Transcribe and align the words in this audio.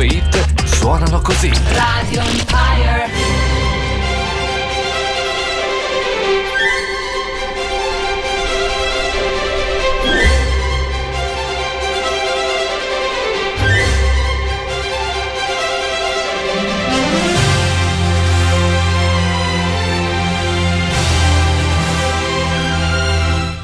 nuove 0.00 0.06
hit 0.06 0.64
suonano 0.64 1.20
così. 1.20 1.52
Radio 1.72 2.20
Empire. 2.20 3.08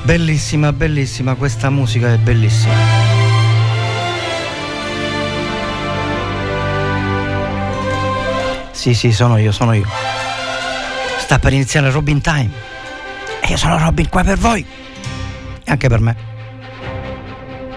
Bellissima, 0.03 0.73
bellissima, 0.73 1.35
questa 1.35 1.69
musica 1.69 2.13
è 2.13 2.17
bellissima. 2.19 3.06
Sì, 8.87 8.95
sì, 8.95 9.11
sono 9.11 9.37
io, 9.37 9.51
sono 9.51 9.73
io. 9.73 9.85
Sta 11.19 11.41
per 11.41 11.53
iniziare 11.53 11.91
Robin 11.91 12.21
Time. 12.21 12.51
E 13.41 13.49
io 13.49 13.57
sono 13.57 13.77
Robin 13.79 14.09
qua 14.09 14.23
per 14.23 14.39
voi. 14.39 14.65
E 15.65 15.71
anche 15.73 15.89
per 15.89 15.99
me. 15.99 16.17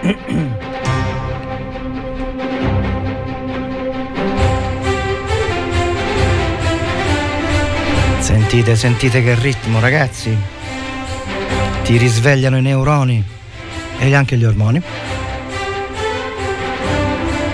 Sentite, 8.20 8.76
sentite 8.76 9.24
che 9.24 9.34
ritmo, 9.34 9.80
ragazzi 9.80 10.32
ti 11.82 11.96
risvegliano 11.96 12.56
i 12.56 12.62
neuroni 12.62 13.24
e 13.98 14.14
anche 14.14 14.36
gli 14.36 14.44
ormoni. 14.44 14.80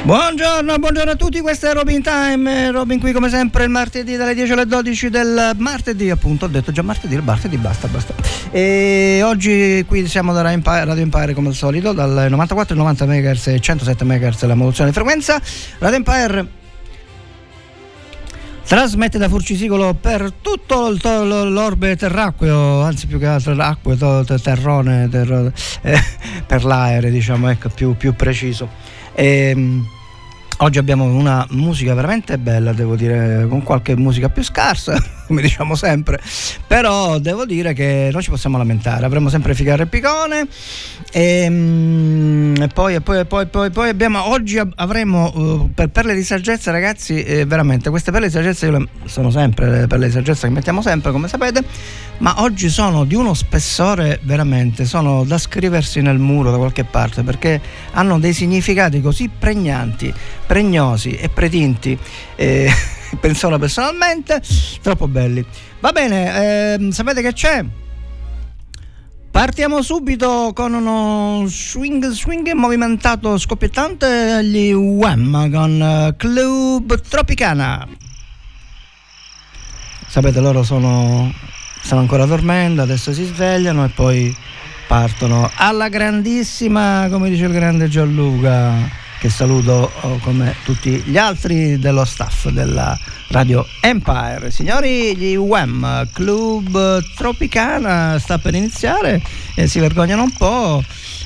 Buongiorno, 0.06 0.78
buongiorno 0.78 1.10
a 1.10 1.16
tutti, 1.16 1.40
questo 1.40 1.66
è 1.66 1.72
Robin 1.72 2.00
Time, 2.00 2.70
Robin 2.70 3.00
qui 3.00 3.10
come 3.10 3.28
sempre 3.28 3.64
il 3.64 3.70
martedì 3.70 4.14
dalle 4.14 4.36
10 4.36 4.52
alle 4.52 4.64
12 4.64 5.10
del 5.10 5.50
martedì, 5.56 6.10
appunto, 6.10 6.44
ho 6.44 6.48
detto 6.48 6.70
già 6.70 6.82
martedì, 6.82 7.16
il 7.16 7.24
martedì 7.24 7.56
basta, 7.56 7.88
basta. 7.88 8.14
E 8.52 9.20
oggi 9.24 9.84
qui 9.84 10.06
siamo 10.06 10.32
da 10.32 10.42
Radio 10.42 11.02
Empire 11.02 11.34
come 11.34 11.48
al 11.48 11.54
solito, 11.54 11.92
dal 11.92 12.28
94 12.30 12.74
ai 12.74 12.78
90 12.78 13.04
MHz 13.04 13.46
e 13.48 13.58
107 13.58 14.04
MHz 14.04 14.44
la 14.44 14.54
modulazione 14.54 14.90
di 14.90 14.94
frequenza. 14.94 15.42
Radio 15.78 15.96
Empire 15.96 16.46
trasmette 18.64 19.18
da 19.18 19.28
Furcisicolo 19.28 19.92
per 19.94 20.30
tutto 20.40 20.88
l'orbe 20.88 21.96
terracqueo, 21.96 22.80
anzi 22.80 23.08
più 23.08 23.18
che 23.18 23.26
altro 23.26 23.54
l'acqua, 23.54 23.96
terrone, 24.40 25.08
ter, 25.08 25.52
eh, 25.82 26.00
per 26.46 26.64
l'aereo, 26.64 27.10
diciamo, 27.10 27.50
ecco, 27.50 27.70
più, 27.70 27.96
più 27.96 28.14
preciso. 28.14 28.68
E, 29.12 29.48
ehm, 29.50 29.94
Oggi 30.60 30.78
abbiamo 30.78 31.04
una 31.04 31.46
musica 31.50 31.92
veramente 31.92 32.38
bella, 32.38 32.72
devo 32.72 32.96
dire, 32.96 33.46
con 33.46 33.62
qualche 33.62 33.94
musica 33.94 34.30
più 34.30 34.42
scarsa, 34.42 34.96
come 35.28 35.42
diciamo 35.42 35.74
sempre, 35.74 36.18
però 36.66 37.18
devo 37.18 37.44
dire 37.44 37.74
che 37.74 38.08
non 38.10 38.22
ci 38.22 38.30
possiamo 38.30 38.56
lamentare, 38.56 39.04
avremo 39.04 39.28
sempre 39.28 39.54
Figaro 39.54 39.82
e 39.82 39.86
Picone. 39.86 40.48
E, 41.12 41.42
ehm, 41.42 42.54
e, 42.58 42.68
poi, 42.68 42.94
e 42.94 43.00
poi, 43.02 43.26
poi, 43.26 43.46
poi, 43.46 43.70
poi, 43.70 43.90
abbiamo, 43.90 44.30
oggi 44.30 44.58
avremo 44.76 45.30
uh, 45.34 45.70
per 45.74 45.88
perle 45.88 46.14
di 46.14 46.22
saggezza 46.22 46.70
ragazzi, 46.70 47.22
eh, 47.22 47.44
veramente 47.44 47.90
queste 47.90 48.10
perle 48.10 48.28
di 48.28 48.32
saggezza 48.32 48.64
io 48.64 48.78
le, 48.78 48.88
sono 49.04 49.30
sempre 49.30 49.70
le 49.70 49.86
perle 49.86 50.06
di 50.06 50.12
saggezza 50.12 50.46
che 50.46 50.54
mettiamo 50.54 50.80
sempre 50.80 51.12
come 51.12 51.28
sapete, 51.28 51.62
ma 52.18 52.40
oggi 52.40 52.70
sono 52.70 53.04
di 53.04 53.14
uno 53.14 53.34
spessore 53.34 54.20
veramente, 54.22 54.86
sono 54.86 55.22
da 55.24 55.36
scriversi 55.36 56.00
nel 56.00 56.18
muro 56.18 56.50
da 56.50 56.56
qualche 56.56 56.84
parte 56.84 57.22
perché 57.22 57.60
hanno 57.92 58.18
dei 58.18 58.32
significati 58.32 59.02
così 59.02 59.28
pregnanti 59.28 60.12
pregnosi 60.46 61.16
e 61.16 61.28
pretinti, 61.28 61.98
eh, 62.36 62.70
penso 63.20 63.56
personalmente, 63.58 64.40
troppo 64.80 65.08
belli. 65.08 65.44
Va 65.80 65.92
bene, 65.92 66.74
eh, 66.74 66.92
sapete 66.92 67.22
che 67.22 67.32
c'è? 67.32 67.64
Partiamo 69.30 69.82
subito 69.82 70.52
con 70.54 70.72
uno 70.72 71.44
swing, 71.46 72.08
swing 72.08 72.52
movimentato 72.52 73.36
scoppiettante 73.36 74.42
gli 74.42 74.72
Wham 74.72 75.50
con 75.50 75.82
eh, 75.82 76.14
Club 76.16 76.98
Tropicana. 77.02 77.86
Sapete, 80.08 80.40
loro 80.40 80.62
sono, 80.62 81.30
stanno 81.82 82.00
ancora 82.00 82.24
dormendo, 82.24 82.80
adesso 82.80 83.12
si 83.12 83.24
svegliano 83.24 83.84
e 83.84 83.88
poi 83.88 84.34
partono 84.86 85.50
alla 85.56 85.90
grandissima, 85.90 87.08
come 87.10 87.28
dice 87.28 87.44
il 87.44 87.52
grande 87.52 87.88
Gianluca 87.88 89.04
che 89.26 89.32
saluto 89.32 89.90
oh, 90.02 90.18
come 90.18 90.54
tutti 90.62 91.02
gli 91.04 91.16
altri 91.16 91.80
dello 91.80 92.04
staff 92.04 92.48
della 92.48 92.96
Radio 93.28 93.66
Empire. 93.80 94.52
Signori, 94.52 95.16
gli 95.16 95.34
Wham 95.34 96.08
Club 96.12 97.02
Tropicana 97.16 98.20
sta 98.20 98.38
per 98.38 98.54
iniziare 98.54 99.20
e 99.56 99.66
si 99.66 99.80
vergognano 99.80 100.22
un 100.22 100.32
po'. 100.32 100.82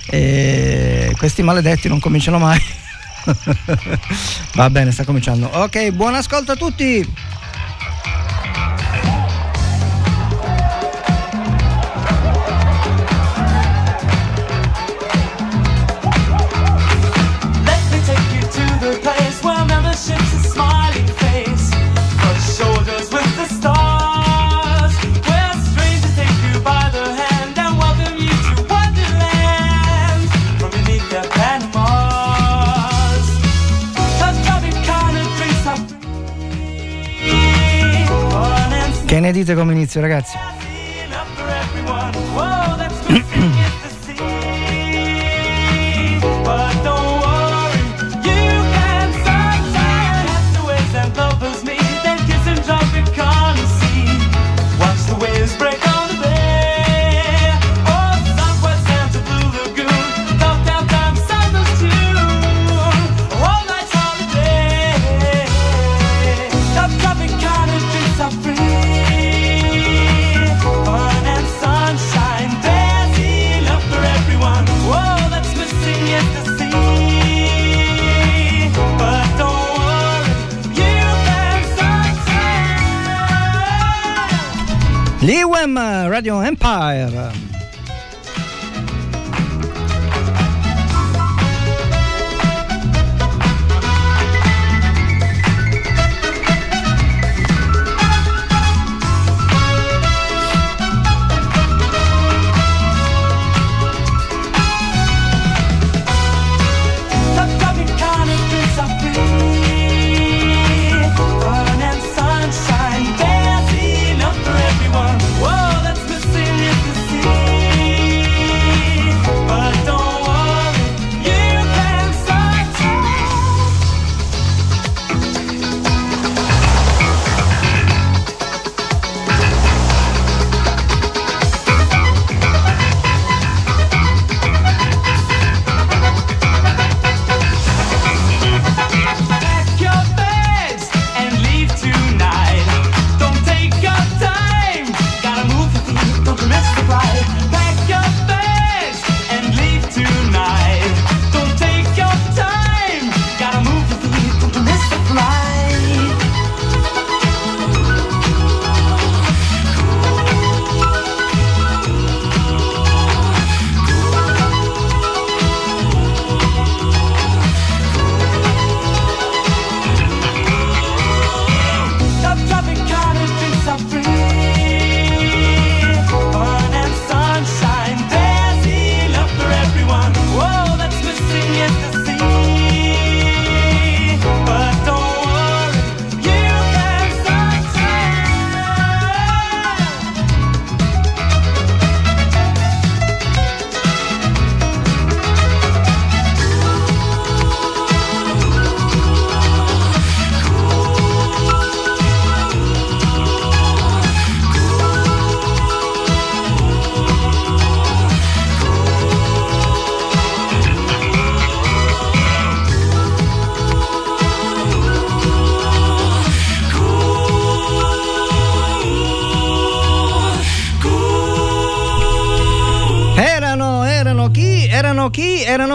E 0.07 1.15
questi 1.19 1.43
maledetti 1.43 1.89
non 1.89 2.01
cominciano 2.01 2.39
mai. 2.39 2.61
Va 4.55 4.71
bene, 4.71 4.93
sta 4.93 5.05
cominciando. 5.05 5.51
Ok, 5.53 5.91
buon 5.91 6.15
ascolto 6.15 6.53
a 6.53 6.57
tutti. 6.57 7.07
Che 39.11 39.19
ne 39.19 39.33
dite 39.33 39.57
come 39.57 39.73
inizio 39.73 40.01
ragazzi? 40.01 40.39
Liwem 85.61 85.77
uh, 85.77 86.09
Radio 86.09 86.41
Empire. 86.41 87.50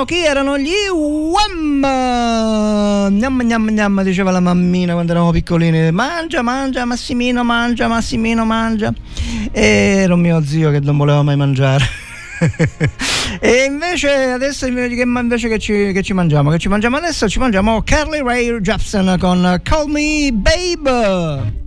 Chi? 0.06 0.24
Erano 0.24 0.58
gli 0.58 0.72
Wham! 0.94 1.82
Gnam 3.10 3.42
gnam 3.44 3.70
gnam 3.70 4.02
diceva 4.04 4.32
la 4.32 4.40
mammina 4.40 4.94
quando 4.94 5.12
eravamo 5.12 5.32
piccolini. 5.34 5.92
Mangia, 5.92 6.42
mangia, 6.42 6.86
Massimino 6.86 7.44
mangia, 7.44 7.88
Massimino 7.88 8.46
mangia. 8.46 8.94
E 9.52 9.98
era 10.04 10.14
un 10.14 10.22
mio 10.22 10.42
zio 10.46 10.72
che 10.72 10.80
non 10.80 10.96
voleva 10.96 11.22
mai 11.24 11.36
mangiare. 11.36 11.84
e 13.40 13.64
invece 13.66 14.32
adesso 14.32 14.66
invece 14.68 15.48
che 15.48 15.60
ci, 15.60 15.92
che 15.94 16.04
ci, 16.04 16.14
mangiamo 16.14 16.50
che 16.50 16.58
ci 16.58 16.68
mangiamo 16.68 16.98
adesso 16.98 17.30
ci 17.30 17.40
mangiamo 17.40 17.82
Carly 17.82 18.22
Ray 18.22 18.60
Jepsen 18.60 19.16
con 19.18 19.62
Call 19.64 19.90
Me 19.90 20.32
Babe 20.34 21.64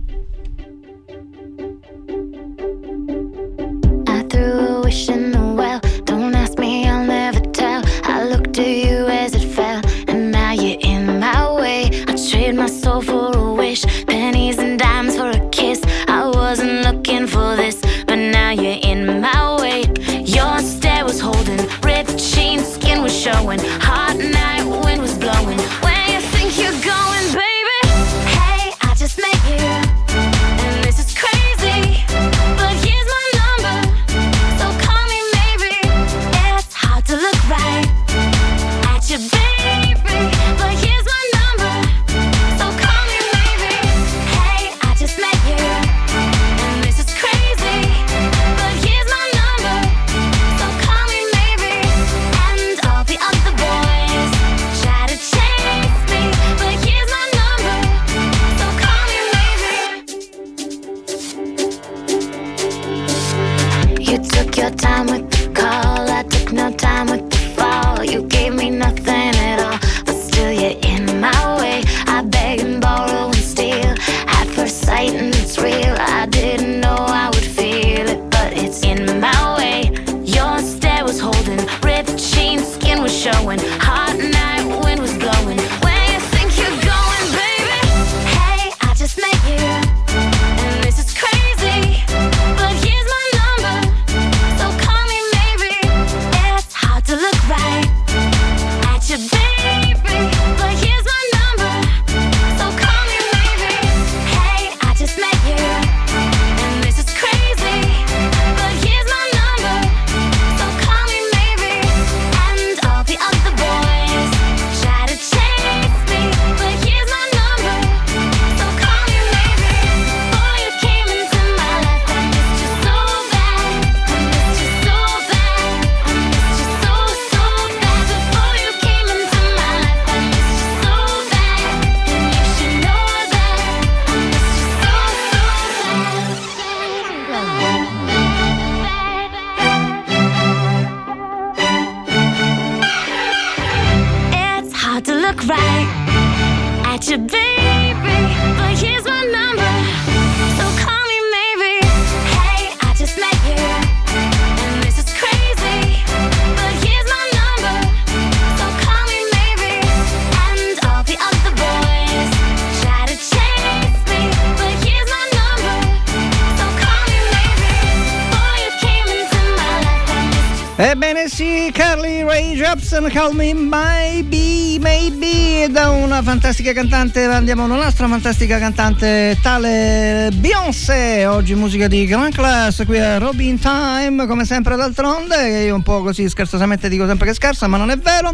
Listen, 173.09 173.11
Call 173.11 173.33
Me 173.33 173.53
Maybe, 173.53 174.77
Maybe 174.79 175.67
da 175.69 175.89
una 175.89 176.21
fantastica 176.21 176.73
cantante 176.73 177.23
andiamo 177.25 177.63
a 177.63 177.65
un'altra 177.65 178.07
fantastica 178.07 178.57
cantante 178.59 179.37
tale 179.41 180.29
Beyoncé. 180.33 181.25
Oggi 181.25 181.55
musica 181.55 181.87
di 181.87 182.05
Grand 182.05 182.33
Class 182.33 182.85
qui 182.85 182.99
a 182.99 183.17
Robin 183.17 183.59
Time 183.59 184.25
come 184.25 184.45
sempre 184.45 184.75
d'altronde 184.75 185.63
io 185.65 185.75
un 185.75 185.83
po' 185.83 186.01
così 186.01 186.29
scherzosamente 186.29 186.89
dico 186.89 187.05
sempre 187.07 187.27
che 187.27 187.33
scherza 187.33 187.67
ma 187.67 187.77
non 187.77 187.89
è 187.89 187.97
vero. 187.97 188.33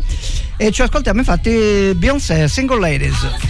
E 0.58 0.72
ci 0.72 0.82
ascoltiamo 0.82 1.20
infatti 1.20 1.94
Beyoncé 1.96 2.48
Single 2.48 2.80
Ladies 2.80 3.45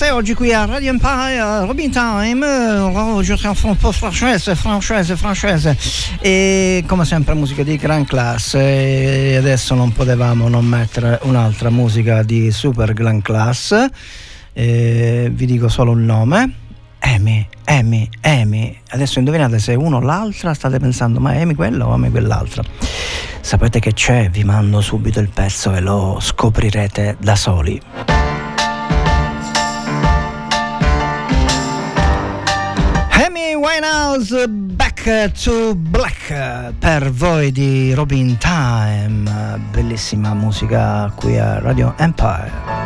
Beyoncé 0.00 0.10
oggi 0.10 0.34
qui 0.34 0.54
a 0.54 0.64
Radio 0.64 0.90
Empire, 0.90 1.66
Robin 1.66 1.90
Time, 1.90 2.46
oggi 2.46 3.32
un 3.32 3.76
po' 3.76 3.92
francese, 3.92 4.54
francese, 4.54 5.14
francese 5.14 5.76
e 6.20 6.82
come 6.86 7.04
sempre 7.04 7.34
musica 7.34 7.62
di 7.62 7.76
gran 7.76 8.06
classe 8.06 9.32
e 9.32 9.36
adesso 9.36 9.74
non 9.74 9.92
potevamo 9.92 10.48
non 10.48 10.64
mettere 10.64 11.18
un'altra 11.24 11.68
musica 11.68 12.22
di 12.22 12.50
super 12.50 12.94
gran 12.94 13.20
classe, 13.20 13.90
e 14.54 15.30
vi 15.32 15.44
dico 15.44 15.68
solo 15.68 15.92
il 15.92 15.98
nome, 15.98 16.54
Amy, 17.00 17.46
Amy, 17.64 18.08
Amy, 18.22 18.78
adesso 18.90 19.18
indovinate 19.18 19.58
se 19.58 19.74
uno 19.74 19.98
o 19.98 20.00
l'altra 20.00 20.54
state 20.54 20.78
pensando 20.78 21.20
ma 21.20 21.32
Amy 21.32 21.54
quella 21.54 21.86
o 21.86 21.92
Amy 21.92 22.10
quell'altra. 22.10 22.62
Sapete 23.42 23.80
che 23.80 23.92
c'è, 23.92 24.30
vi 24.30 24.44
mando 24.44 24.80
subito 24.80 25.20
il 25.20 25.28
pezzo 25.28 25.74
e 25.74 25.80
lo 25.80 26.18
scoprirete 26.20 27.16
da 27.18 27.36
soli. 27.36 27.80
Winehouse 34.10 34.48
Back 34.48 35.30
to 35.44 35.76
Black 35.76 36.72
per 36.80 37.10
voi 37.12 37.52
di 37.52 37.94
Robin 37.94 38.36
Time, 38.38 39.30
bellissima 39.70 40.34
musica 40.34 41.12
qui 41.14 41.38
a 41.38 41.60
Radio 41.60 41.94
Empire. 41.96 42.79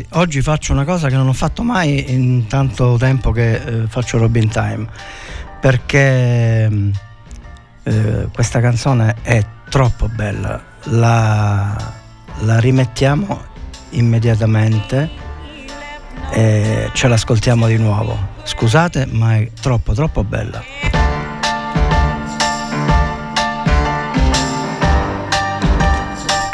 Ragazzi, 0.00 0.06
oggi 0.10 0.42
faccio 0.42 0.72
una 0.72 0.84
cosa 0.84 1.08
che 1.08 1.16
non 1.16 1.28
ho 1.28 1.32
fatto 1.32 1.62
mai 1.62 2.12
in 2.12 2.46
tanto 2.46 2.96
tempo 2.98 3.32
che 3.32 3.54
eh, 3.54 3.86
faccio 3.86 4.18
Robin 4.18 4.48
Time, 4.48 4.86
perché 5.60 6.70
eh, 7.82 8.28
questa 8.32 8.60
canzone 8.60 9.16
è 9.22 9.44
troppo 9.68 10.08
bella, 10.08 10.62
la, 10.84 11.92
la 12.40 12.58
rimettiamo 12.58 13.48
immediatamente 13.90 15.10
e 16.30 16.90
ce 16.92 17.08
l'ascoltiamo 17.08 17.66
di 17.66 17.76
nuovo. 17.76 18.38
Scusate, 18.44 19.06
ma 19.06 19.36
è 19.36 19.50
troppo 19.60 19.92
troppo 19.92 20.24
bella. 20.24 20.79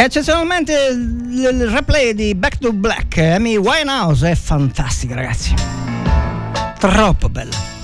Eccezionalmente 0.07 0.89
il 0.91 1.69
replay 1.69 2.15
di 2.15 2.35
Back 2.35 2.59
to 2.59 2.73
Black, 2.73 3.19
Amy 3.19 3.57
Winehouse 3.57 4.31
è 4.31 4.35
fantastica 4.37 5.15
ragazzi. 5.17 5.55
Troppo 6.79 7.29
bella. 7.29 7.76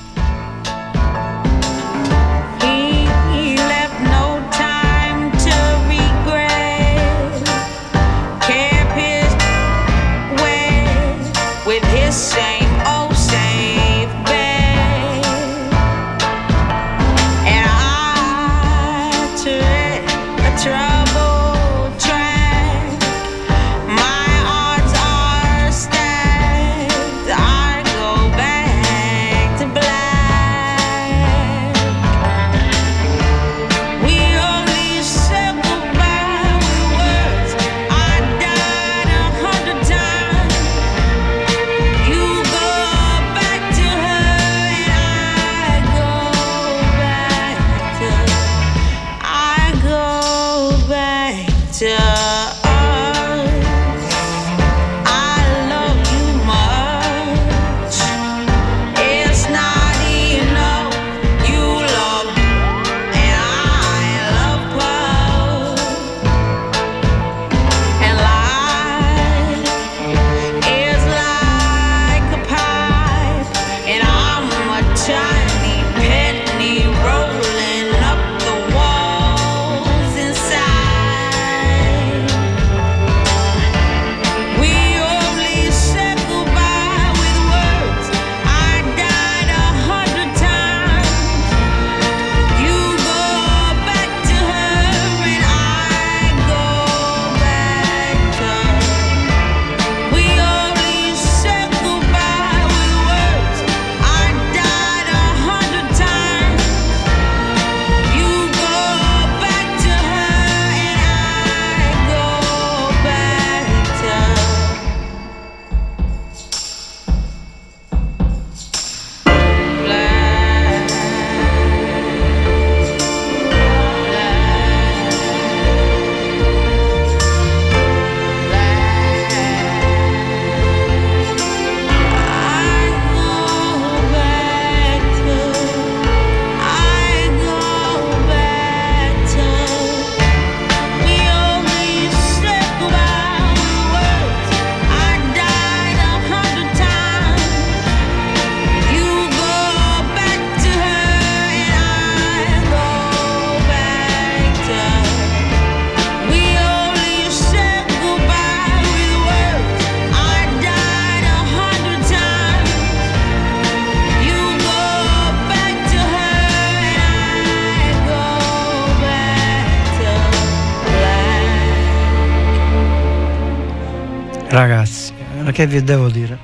Che 175.53 175.67
vi 175.67 175.83
devo 175.83 176.09
dire? 176.09 176.39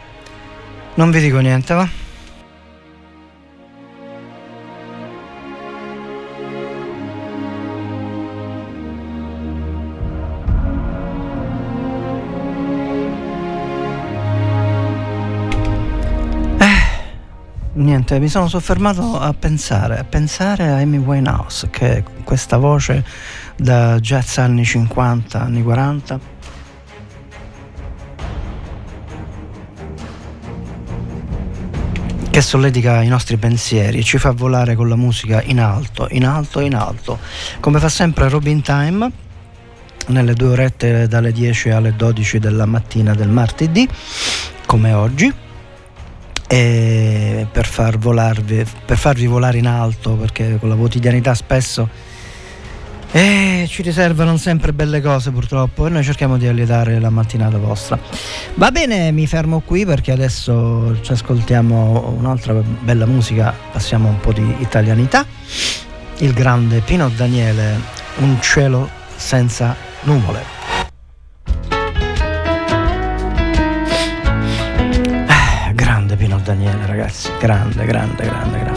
Non 0.94 1.10
vi 1.10 1.20
dico 1.20 1.38
niente, 1.38 1.74
va? 1.74 2.06
niente, 18.08 18.18
mi 18.18 18.28
sono 18.28 18.48
soffermato 18.48 19.18
a 19.18 19.32
pensare, 19.32 19.98
a 19.98 20.04
pensare 20.04 20.68
a 20.68 20.76
Amy 20.76 20.98
Winehouse, 20.98 21.68
che 21.70 21.96
è 21.96 22.02
questa 22.24 22.56
voce 22.56 23.04
da 23.56 23.98
jazz 23.98 24.38
anni 24.38 24.64
50, 24.64 25.40
anni 25.40 25.62
40. 25.62 26.37
Che 32.38 32.44
solletica 32.44 33.02
i 33.02 33.08
nostri 33.08 33.36
pensieri, 33.36 34.04
ci 34.04 34.16
fa 34.16 34.30
volare 34.30 34.76
con 34.76 34.88
la 34.88 34.94
musica 34.94 35.42
in 35.42 35.58
alto, 35.58 36.06
in 36.12 36.24
alto, 36.24 36.60
in 36.60 36.76
alto, 36.76 37.18
come 37.58 37.80
fa 37.80 37.88
sempre 37.88 38.28
Robin 38.28 38.62
Time 38.62 39.10
nelle 40.06 40.34
due 40.34 40.50
orette 40.50 41.08
dalle 41.08 41.32
10 41.32 41.70
alle 41.70 41.96
12 41.96 42.38
della 42.38 42.64
mattina 42.64 43.12
del 43.12 43.28
martedì, 43.28 43.88
come 44.66 44.92
oggi. 44.92 45.34
E 46.46 47.46
per, 47.50 47.66
far 47.66 47.98
volarvi, 47.98 48.64
per 48.86 48.96
farvi 48.96 49.26
volare 49.26 49.58
in 49.58 49.66
alto 49.66 50.12
perché 50.12 50.58
con 50.60 50.68
la 50.68 50.76
quotidianità 50.76 51.34
spesso 51.34 51.88
eh, 53.12 53.66
ci 53.68 53.82
riservano 53.82 54.36
sempre 54.36 54.72
belle 54.72 55.00
cose 55.00 55.30
purtroppo 55.30 55.86
e 55.86 55.90
noi 55.90 56.02
cerchiamo 56.02 56.36
di 56.36 56.46
allietare 56.46 56.98
la 57.00 57.10
mattinata 57.10 57.58
vostra. 57.58 57.98
Va 58.54 58.70
bene, 58.70 59.12
mi 59.12 59.26
fermo 59.26 59.60
qui 59.60 59.84
perché 59.86 60.12
adesso 60.12 61.00
ci 61.00 61.12
ascoltiamo 61.12 62.14
un'altra 62.18 62.52
bella 62.52 63.06
musica, 63.06 63.54
passiamo 63.72 64.08
un 64.08 64.20
po' 64.20 64.32
di 64.32 64.56
italianità. 64.58 65.24
Il 66.18 66.32
grande 66.32 66.80
Pino 66.80 67.08
Daniele, 67.08 67.96
Un 68.18 68.40
cielo 68.40 68.88
senza 69.16 69.74
nuvole. 70.02 70.56
Daniele, 76.48 76.86
ragazzi. 76.86 77.30
Grande, 77.38 77.84
grande, 77.84 78.24
grande, 78.24 78.58
grande. 78.58 78.67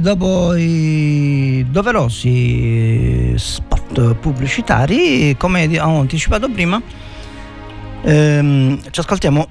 Dopo 0.00 0.54
i 0.54 1.66
doverosi 1.68 3.34
spot 3.36 4.14
pubblicitari, 4.14 5.36
come 5.36 5.78
ho 5.78 6.00
anticipato 6.00 6.48
prima, 6.48 6.80
ehm, 8.00 8.80
ci 8.90 9.00
ascoltiamo 9.00 9.46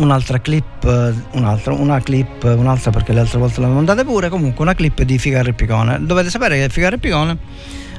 un'altra 0.00 0.38
clip, 0.42 0.84
un'altra, 1.32 1.72
una 1.72 1.98
clip, 2.00 2.42
un'altra 2.42 2.90
perché 2.90 3.14
le 3.14 3.20
altre 3.20 3.38
volte 3.38 3.54
l'abbiamo 3.60 3.76
mandate 3.76 4.04
pure, 4.04 4.28
comunque 4.28 4.62
una 4.62 4.74
clip 4.74 5.00
di 5.00 5.18
Figaro 5.18 5.48
e 5.48 5.54
Picone. 5.54 6.04
Dovete 6.04 6.28
sapere 6.28 6.58
che 6.58 6.68
Figaro 6.68 6.96
e 6.96 6.98
Picone 6.98 7.38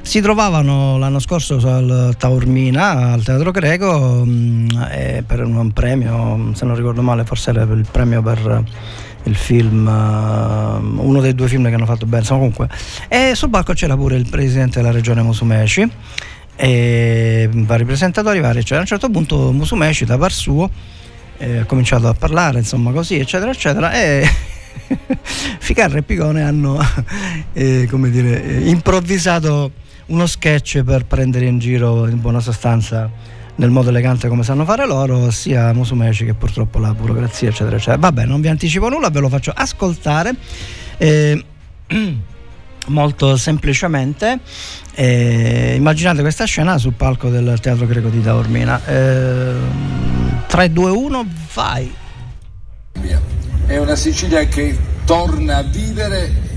si 0.03 0.21
trovavano 0.21 0.99
l'anno 0.99 1.17
scorso 1.17 1.55
al 1.55 2.13
Taormina, 2.15 3.11
al 3.13 3.23
Teatro 3.23 3.49
Greco, 3.49 4.21
mm, 4.23 4.67
per 5.25 5.43
un 5.43 5.71
premio, 5.71 6.51
se 6.53 6.63
non 6.63 6.75
ricordo 6.75 7.01
male, 7.01 7.23
forse 7.23 7.49
era 7.49 7.63
il 7.63 7.87
premio 7.89 8.21
per 8.21 8.65
il 9.25 9.35
film, 9.35 9.85
uh, 9.85 11.05
uno 11.05 11.19
dei 11.21 11.35
due 11.35 11.47
film 11.47 11.67
che 11.67 11.73
hanno 11.73 11.85
fatto 11.85 12.05
bene, 12.05 12.19
insomma 12.19 12.39
comunque. 12.39 12.69
E 13.07 13.33
sul 13.35 13.49
palco 13.49 13.73
c'era 13.73 13.95
pure 13.95 14.15
il 14.15 14.27
presidente 14.29 14.79
della 14.79 14.91
regione 14.91 15.21
Musumeci 15.21 15.89
e 16.55 17.49
vari 17.51 17.83
presentatori 17.83 18.39
vari 18.39 18.59
eccetera 18.59 18.77
a 18.77 18.81
un 18.81 18.87
certo 18.87 19.09
punto 19.09 19.51
Musumeci 19.51 20.05
da 20.05 20.17
par 20.17 20.31
suo 20.31 20.69
eh, 21.37 21.57
ha 21.57 21.65
cominciato 21.65 22.07
a 22.07 22.13
parlare 22.13 22.59
insomma 22.59 22.91
così 22.91 23.19
eccetera 23.19 23.51
eccetera 23.51 23.93
e 23.93 24.25
Ficarra 25.59 25.97
e 25.97 26.03
Picone 26.03 26.43
hanno 26.43 26.79
eh, 27.53 27.87
come 27.89 28.09
dire, 28.09 28.39
improvvisato 28.63 29.71
uno 30.07 30.25
sketch 30.27 30.83
per 30.83 31.05
prendere 31.05 31.45
in 31.45 31.59
giro 31.59 32.07
in 32.07 32.21
buona 32.21 32.39
sostanza 32.39 33.09
nel 33.55 33.69
modo 33.69 33.89
elegante 33.89 34.27
come 34.27 34.43
sanno 34.43 34.65
fare 34.65 34.85
loro, 34.85 35.31
sia 35.31 35.73
Musumeci 35.73 36.25
che 36.25 36.33
purtroppo 36.33 36.79
la 36.79 36.93
burocrazia, 36.93 37.49
eccetera, 37.49 37.75
eccetera. 37.75 37.97
Vabbè, 37.97 38.25
non 38.25 38.41
vi 38.41 38.47
anticipo 38.47 38.89
nulla, 38.89 39.09
ve 39.09 39.19
lo 39.19 39.29
faccio 39.29 39.51
ascoltare. 39.55 40.35
Eh, 40.97 41.43
molto 42.87 43.35
semplicemente 43.35 44.39
eh, 44.93 45.73
immaginate 45.75 46.21
questa 46.21 46.45
scena 46.45 46.77
sul 46.77 46.93
palco 46.93 47.29
del 47.29 47.57
Teatro 47.59 47.85
Greco 47.85 48.09
di 48.09 48.21
Taormina. 48.21 48.83
Eh, 48.85 49.53
3, 50.47 50.71
2, 50.71 50.91
1, 50.91 51.27
vai! 51.53 51.93
È 53.65 53.77
una 53.77 53.95
Sicilia 53.95 54.45
che 54.45 54.77
torna 55.05 55.57
a 55.57 55.63
vivere 55.63 56.54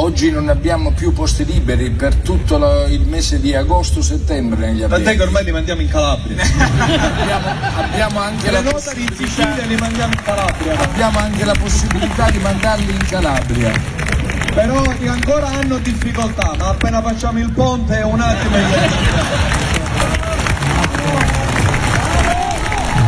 Oggi 0.00 0.30
non 0.30 0.48
abbiamo 0.48 0.92
più 0.92 1.12
posti 1.12 1.44
liberi 1.44 1.90
per 1.90 2.14
tutto 2.14 2.56
lo, 2.56 2.86
il 2.86 3.00
mese 3.00 3.40
di 3.40 3.52
agosto-settembre 3.52 4.66
negli 4.66 4.82
ambienti. 4.82 5.04
Tant'è 5.04 5.16
che 5.16 5.22
ormai 5.24 5.42
li 5.42 5.50
mandiamo 5.50 5.80
in 5.80 5.88
Calabria. 5.88 6.36
abbiamo, 7.18 7.48
abbiamo, 7.74 8.20
anche 8.20 8.50
la 8.52 8.62
possibilità 8.62 9.56
li 9.66 9.74
mandiamo 9.74 10.12
in 10.12 10.22
Calabria. 10.22 10.78
Abbiamo 10.78 11.18
anche 11.18 11.44
la 11.44 11.54
possibilità 11.58 12.30
di 12.30 12.38
mandarli 12.38 12.92
in 12.92 13.06
Calabria. 13.08 13.72
Però 14.54 14.84
ancora 15.08 15.48
hanno 15.48 15.78
difficoltà, 15.78 16.54
ma 16.56 16.68
appena 16.68 17.02
facciamo 17.02 17.40
il 17.40 17.50
ponte 17.50 17.96
un 17.96 18.20
attimo 18.20 18.56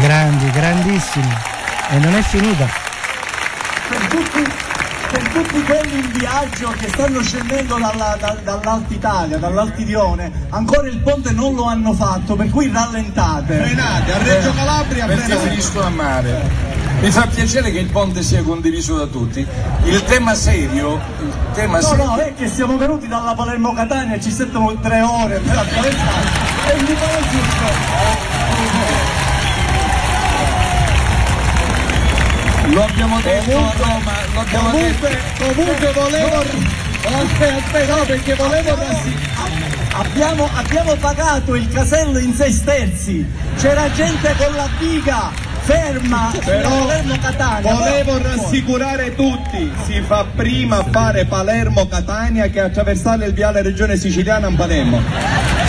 Grandi, 0.00 0.50
grandissimi. 0.50 1.36
E 1.90 1.98
non 1.98 2.14
è 2.14 2.22
finita. 2.22 2.68
Per 3.88 4.06
tutti 4.08 4.60
per 5.10 5.28
tutti 5.28 5.62
quelli 5.64 5.98
in 5.98 6.12
viaggio 6.12 6.68
che 6.78 6.88
stanno 6.88 7.20
scendendo 7.22 7.78
dalla, 7.78 8.16
da, 8.18 8.36
dall'Alta 8.42 8.94
Italia, 8.94 9.38
dall'Altidione, 9.38 10.30
ancora 10.50 10.86
il 10.86 10.98
ponte 10.98 11.32
non 11.32 11.54
lo 11.54 11.64
hanno 11.64 11.92
fatto, 11.92 12.36
per 12.36 12.48
cui 12.50 12.70
rallentate. 12.72 13.56
Frenate, 13.56 14.12
a 14.12 14.18
Reggio 14.18 14.52
Calabria 14.52 15.06
perché 15.06 15.22
frenate. 15.22 15.48
finiscono 15.48 15.86
a 15.86 15.90
mare. 15.90 16.68
Mi 17.00 17.10
fa 17.10 17.26
piacere 17.26 17.72
che 17.72 17.78
il 17.78 17.90
ponte 17.90 18.22
sia 18.22 18.42
condiviso 18.42 18.96
da 18.96 19.06
tutti. 19.06 19.44
Il 19.84 20.04
tema 20.04 20.34
serio, 20.34 21.00
il 21.20 21.34
tema 21.54 21.78
no, 21.78 21.86
serio... 21.86 22.04
no, 22.04 22.16
è 22.16 22.34
che 22.34 22.48
siamo 22.48 22.76
venuti 22.76 23.08
dalla 23.08 23.34
Palermo 23.34 23.72
Catania 23.72 24.16
e 24.16 24.20
ci 24.20 24.30
settono 24.30 24.78
tre 24.80 25.00
ore 25.00 25.38
per 25.38 25.56
attraversare. 25.56 26.28
E 26.66 26.82
mi 26.82 26.94
pare 26.94 27.22
giusto. 27.30 28.39
Lo 32.72 32.84
abbiamo 32.84 33.20
detto 33.20 33.50
comunque, 33.50 33.82
a 33.82 33.86
Roma, 33.86 34.12
lo 34.32 34.40
abbiamo 34.40 34.70
comunque, 34.70 35.08
detto. 35.08 35.52
Comunque 35.52 35.92
volevo. 35.92 36.36
Aspetta, 37.02 37.56
aspetta, 37.56 37.96
no, 37.96 38.04
perché 38.04 38.34
volevo 38.34 38.78
abbiamo, 39.92 40.48
abbiamo 40.54 40.94
pagato 40.94 41.54
il 41.54 41.68
casello 41.68 42.18
in 42.18 42.34
sei 42.34 42.52
sterzi, 42.52 43.26
c'era 43.56 43.90
gente 43.92 44.34
con 44.36 44.54
la 44.54 44.68
figa 44.78 45.48
ferma 45.62 46.32
però 46.42 46.86
Catania. 47.20 47.74
volevo 47.74 48.18
rassicurare 48.18 49.14
tutti 49.14 49.70
si 49.84 50.00
fa 50.00 50.24
prima 50.34 50.78
a 50.78 50.84
fare 50.90 51.26
Palermo-Catania 51.26 52.48
che 52.48 52.60
attraversare 52.60 53.26
il 53.26 53.34
viale 53.34 53.60
regione 53.60 53.96
siciliana 53.96 54.46
a 54.46 54.52
Palermo 54.56 55.00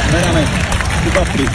veramente 0.09 0.49
si 1.03 1.09
fa 1.09 1.21
prima 1.31 1.51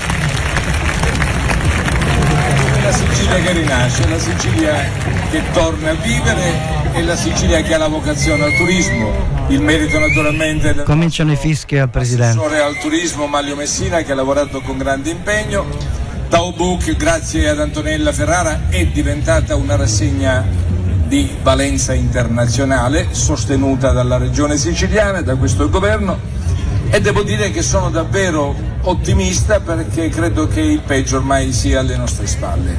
la 2.84 2.92
Sicilia 2.92 3.40
che 3.40 3.52
rinasce 3.52 4.08
la 4.08 4.18
Sicilia 4.18 5.25
che 5.36 5.50
torna 5.52 5.90
a 5.90 5.94
vivere 5.94 6.94
e 6.94 7.02
la 7.02 7.14
Sicilia 7.14 7.60
che 7.60 7.74
ha 7.74 7.78
la 7.78 7.88
vocazione 7.88 8.44
al 8.44 8.54
turismo, 8.54 9.12
il 9.48 9.60
merito 9.60 9.98
naturalmente 9.98 10.72
del 10.72 10.84
Cominciano 10.84 11.32
i 11.32 11.36
fischi 11.36 11.76
al 11.76 11.90
Presidente. 11.90 12.38
al 12.58 12.78
turismo 12.78 13.26
Maglio 13.26 13.54
Messina 13.54 14.00
che 14.00 14.12
ha 14.12 14.14
lavorato 14.14 14.62
con 14.62 14.78
grande 14.78 15.10
impegno. 15.10 15.66
Taubook, 16.30 16.96
grazie 16.96 17.50
ad 17.50 17.60
Antonella 17.60 18.12
Ferrara, 18.12 18.68
è 18.70 18.86
diventata 18.86 19.56
una 19.56 19.76
rassegna 19.76 20.42
di 21.06 21.28
valenza 21.42 21.92
internazionale 21.92 23.08
sostenuta 23.10 23.92
dalla 23.92 24.16
regione 24.16 24.56
siciliana 24.56 25.18
e 25.18 25.22
da 25.22 25.36
questo 25.36 25.68
governo 25.68 26.18
e 26.88 27.00
devo 27.02 27.22
dire 27.22 27.50
che 27.50 27.60
sono 27.60 27.90
davvero 27.90 28.54
ottimista 28.88 29.60
perché 29.60 30.08
credo 30.08 30.46
che 30.46 30.60
il 30.60 30.80
peggio 30.80 31.16
ormai 31.16 31.52
sia 31.52 31.80
alle 31.80 31.96
nostre 31.96 32.26
spalle. 32.26 32.76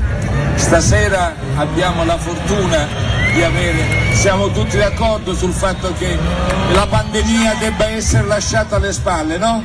Stasera 0.56 1.34
abbiamo 1.56 2.04
la 2.06 2.18
fortuna 2.18 2.88
di 3.34 3.44
avere, 3.44 4.14
siamo 4.14 4.50
tutti 4.52 4.78
d'accordo 4.78 5.36
sul 5.36 5.52
fatto 5.52 5.94
che 5.94 6.18
la 6.72 6.88
pandemia 6.88 7.56
debba 7.60 7.90
essere 7.90 8.26
lasciata 8.26 8.78
alle 8.78 8.94
spalle, 8.94 9.38
no? 9.38 9.64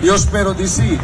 Io 0.00 0.16
spero 0.16 0.52
di 0.52 0.66
sì, 0.66 0.98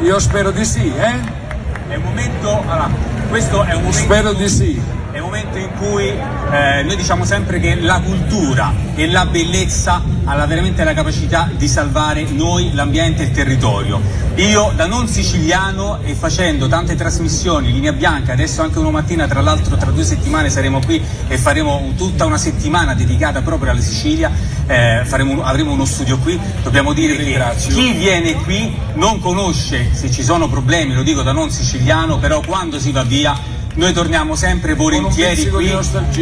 io 0.00 0.18
spero 0.18 0.50
di 0.50 0.64
sì, 0.64 0.92
eh? 0.94 1.40
È 1.88 1.96
un 1.96 2.02
momento, 2.02 2.62
allora, 2.66 2.90
questo 3.28 3.62
è 3.64 3.74
un 3.74 3.82
momento... 3.82 3.98
Spero 3.98 4.32
di 4.32 4.48
sì 4.48 5.00
è 5.12 5.18
un 5.18 5.24
momento 5.26 5.58
in 5.58 5.68
cui 5.76 6.08
eh, 6.08 6.82
noi 6.84 6.96
diciamo 6.96 7.26
sempre 7.26 7.60
che 7.60 7.74
la 7.74 8.00
cultura 8.00 8.72
e 8.94 9.06
la 9.10 9.26
bellezza 9.26 10.02
ha 10.24 10.46
veramente 10.46 10.82
la 10.84 10.94
capacità 10.94 11.50
di 11.54 11.68
salvare 11.68 12.24
noi, 12.30 12.72
l'ambiente 12.72 13.22
e 13.22 13.26
il 13.26 13.32
territorio. 13.32 14.00
Io 14.36 14.72
da 14.74 14.86
non 14.86 15.08
siciliano 15.08 15.98
e 16.02 16.14
facendo 16.14 16.66
tante 16.66 16.94
trasmissioni, 16.94 17.70
linea 17.70 17.92
bianca, 17.92 18.32
adesso 18.32 18.62
anche 18.62 18.78
una 18.78 18.88
mattina, 18.88 19.26
tra 19.26 19.42
l'altro 19.42 19.76
tra 19.76 19.90
due 19.90 20.04
settimane 20.04 20.48
saremo 20.48 20.80
qui 20.80 21.02
e 21.28 21.36
faremo 21.36 21.92
tutta 21.94 22.24
una 22.24 22.38
settimana 22.38 22.94
dedicata 22.94 23.42
proprio 23.42 23.72
alla 23.72 23.82
Sicilia, 23.82 24.30
eh, 24.66 25.02
faremo, 25.04 25.42
avremo 25.42 25.72
uno 25.72 25.84
studio 25.84 26.16
qui, 26.18 26.40
dobbiamo 26.62 26.94
dire 26.94 27.16
che 27.16 27.38
chi 27.68 27.92
viene 27.92 28.32
qui 28.32 28.74
non 28.94 29.20
conosce 29.20 29.90
se 29.92 30.10
ci 30.10 30.22
sono 30.22 30.48
problemi, 30.48 30.94
lo 30.94 31.02
dico 31.02 31.20
da 31.20 31.32
non 31.32 31.50
siciliano, 31.50 32.16
però 32.18 32.40
quando 32.40 32.80
si 32.80 32.92
va 32.92 33.02
via 33.02 33.60
noi 33.74 33.92
torniamo 33.92 34.34
sempre 34.34 34.74
volentieri 34.74 35.48
qui 35.48 35.74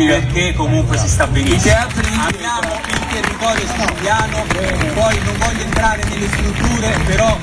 perché 0.06 0.54
comunque 0.54 0.96
si 0.98 1.08
sta 1.08 1.26
benissimo. 1.26 1.74
Abbiamo 1.74 2.80
il 2.86 3.06
territorio 3.10 3.66
siciliano, 3.66 4.44
poi 4.94 5.18
non 5.24 5.36
voglio 5.38 5.62
entrare 5.62 6.02
nelle 6.08 6.28
strutture, 6.28 6.96
però 7.06 7.38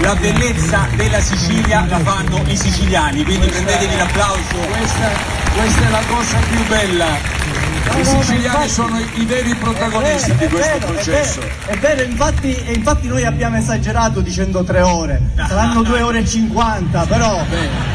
la 0.00 0.14
bellezza 0.16 0.88
della 0.96 1.20
Sicilia 1.20 1.86
la 1.88 1.98
fanno 1.98 2.42
i 2.46 2.56
siciliani, 2.56 3.24
quindi 3.24 3.46
prendetevi 3.48 3.96
l'applauso. 3.96 5.39
Questa, 5.54 5.86
è 5.86 5.90
la 5.90 6.02
cosa 6.08 6.38
più 6.48 6.66
bella 6.66 7.40
i 7.98 8.04
siciliani 8.04 8.68
sono 8.68 8.98
i 8.98 9.24
veri 9.24 9.54
protagonisti 9.54 10.34
di 10.36 10.48
questo 10.48 10.78
processo. 10.78 11.40
È 11.66 11.76
vero, 11.76 12.02
infatti, 12.02 12.72
infatti, 12.72 13.08
noi 13.08 13.24
abbiamo 13.24 13.56
esagerato 13.56 14.20
dicendo 14.20 14.62
tre 14.62 14.80
ore, 14.80 15.20
saranno 15.36 15.82
due 15.82 16.00
ore 16.00 16.20
e 16.20 16.26
cinquanta, 16.26 17.04
però 17.04 17.44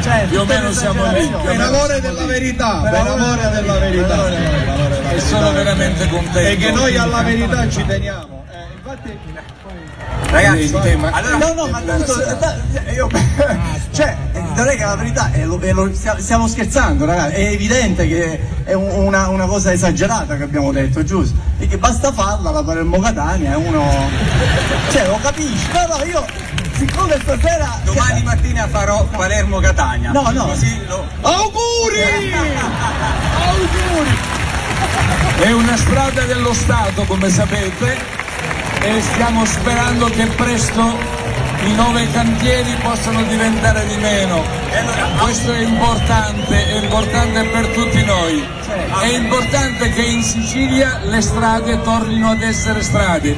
cioè, 0.02 0.26
più 0.28 0.42
o 0.42 0.46
meno 0.46 0.72
siamo 0.72 1.12
lì. 1.12 1.28
Per 1.28 1.60
amore 1.60 2.02
della 2.02 2.26
verità, 2.26 2.82
per 2.82 3.08
amore 3.08 3.50
della 3.50 3.78
verità. 3.78 5.12
E 5.12 5.20
sono 5.20 5.52
veramente 5.52 6.08
contento. 6.10 6.40
E 6.40 6.58
che 6.58 6.72
noi 6.72 6.98
alla 6.98 7.22
verità 7.22 7.70
ci 7.70 7.86
teniamo. 7.86 8.46
Eh, 8.52 8.74
infatti 8.76 9.18
Ragazzi, 10.28 10.74
allora, 10.76 11.38
no, 11.38 11.54
no, 11.54 11.68
ma 11.68 11.78
appunto, 11.78 12.14
io, 12.92 13.10
cioè, 13.92 14.16
non 14.56 14.70
è 14.70 14.76
che 14.76 14.84
la 14.84 14.96
verità 14.96 15.32
è 15.32 15.44
lo, 15.44 15.60
è 15.60 15.72
lo, 15.74 15.92
stiamo 15.94 16.48
scherzando, 16.48 17.06
ragazzi, 17.06 17.36
è 17.36 17.48
evidente 17.50 18.08
che 18.08 18.40
è 18.64 18.74
una, 18.74 19.28
una, 19.28 19.46
cosa 19.46 19.72
esagerata 19.72 20.38
che 20.38 20.44
abbiamo 20.44 20.72
detto, 20.72 21.04
giusto? 21.04 21.38
E 21.60 21.68
che 21.68 21.78
basta 21.78 22.12
farla 22.12 22.52
la 22.52 22.64
Palermo 22.64 23.00
Catania 23.00 23.54
e 23.54 23.56
uno. 23.56 23.84
Cioè, 24.90 25.08
lo 25.08 25.20
capisci? 25.22 25.68
No, 25.74 25.98
no, 25.98 26.04
io 26.06 26.26
siccome 26.78 27.20
stasera. 27.22 27.80
Domani 27.84 28.24
mattina 28.24 28.68
farò 28.68 29.06
Palermo 29.06 29.60
Catania. 29.60 30.12
No, 30.12 30.30
no. 30.32 30.46
Così 30.48 30.86
lo... 30.88 31.06
Auguri! 31.22 32.34
Auguri! 33.48 34.18
È 35.40 35.52
una 35.52 35.76
strada 35.78 36.24
dello 36.24 36.54
Stato, 36.54 37.04
come 37.04 37.30
sapete 37.30 37.98
e 38.82 39.02
stiamo 39.02 39.46
sperando 39.46 40.06
che 40.08 40.26
presto 40.28 41.25
i 41.66 41.74
nove 41.74 42.10
cantieri 42.12 42.76
possano 42.82 43.24
diventare 43.24 43.86
di 43.88 43.96
meno. 43.98 44.44
Questo 45.20 45.52
è 45.52 45.62
importante, 45.62 46.68
è 46.68 46.84
importante 46.84 47.44
per 47.46 47.68
tutti 47.70 48.04
noi. 48.06 48.44
È 49.02 49.08
importante 49.08 49.90
che 49.90 50.02
in 50.02 50.22
Sicilia 50.22 51.00
le 51.04 51.22
strade 51.22 51.82
tornino 51.82 52.30
ad 52.30 52.42
essere 52.42 52.84
strade. 52.84 53.36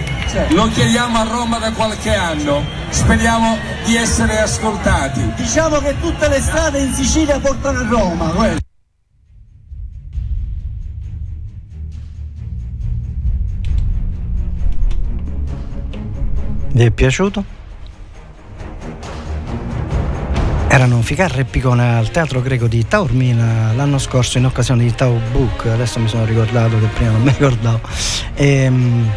Lo 0.50 0.68
chiediamo 0.68 1.18
a 1.18 1.24
Roma 1.24 1.58
da 1.58 1.72
qualche 1.72 2.14
anno. 2.14 2.64
Speriamo 2.90 3.58
di 3.86 3.96
essere 3.96 4.40
ascoltati. 4.42 5.34
Diciamo 5.36 5.80
che 5.80 5.96
tutte 6.02 6.28
le 6.28 6.42
strade 6.42 6.80
in 6.80 6.94
Sicilia 6.94 7.40
portano 7.40 7.80
a 7.80 7.88
Roma. 7.88 8.56
Vi 16.70 16.84
è 16.84 16.92
piaciuto? 16.92 17.56
Erano 20.70 21.02
Ficarra 21.02 21.40
e 21.40 21.46
Picone 21.46 21.98
al 21.98 22.12
Teatro 22.12 22.42
Greco 22.42 22.68
di 22.68 22.86
Taormina 22.88 23.74
l'anno 23.74 23.98
scorso 23.98 24.38
in 24.38 24.46
occasione 24.46 24.84
di 24.84 24.94
Tau 24.94 25.20
Book, 25.32 25.66
adesso 25.66 26.00
mi 26.00 26.08
sono 26.08 26.26
ricordato 26.26 26.80
che 26.80 26.88
prima 26.88 27.12
non 27.12 27.22
mi 27.22 27.30
ricordavo. 27.30 27.82
E, 28.36 28.48
ehm, 28.48 29.12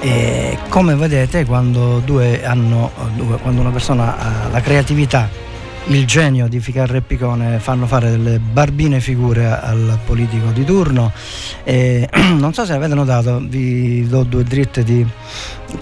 e 0.00 0.58
come 0.68 0.94
vedete 0.94 1.44
quando, 1.44 2.02
hanno, 2.44 2.90
quando 3.42 3.60
una 3.60 3.70
persona 3.70 4.16
ha 4.18 4.48
la 4.48 4.60
creatività, 4.60 5.28
il 5.86 6.06
genio 6.06 6.48
di 6.48 6.60
Ficarra 6.60 6.96
e 6.96 7.02
Picone 7.02 7.58
fanno 7.58 7.86
fare 7.86 8.10
delle 8.10 8.38
barbine 8.38 9.00
figure 9.00 9.46
al 9.46 9.98
politico 10.04 10.50
di 10.52 10.64
turno, 10.64 11.12
e, 11.64 12.08
non 12.38 12.54
so 12.54 12.64
se 12.64 12.72
avete 12.72 12.94
notato, 12.94 13.40
vi 13.42 14.06
do 14.06 14.22
due 14.22 14.44
dritte 14.44 14.84
di, 14.84 15.06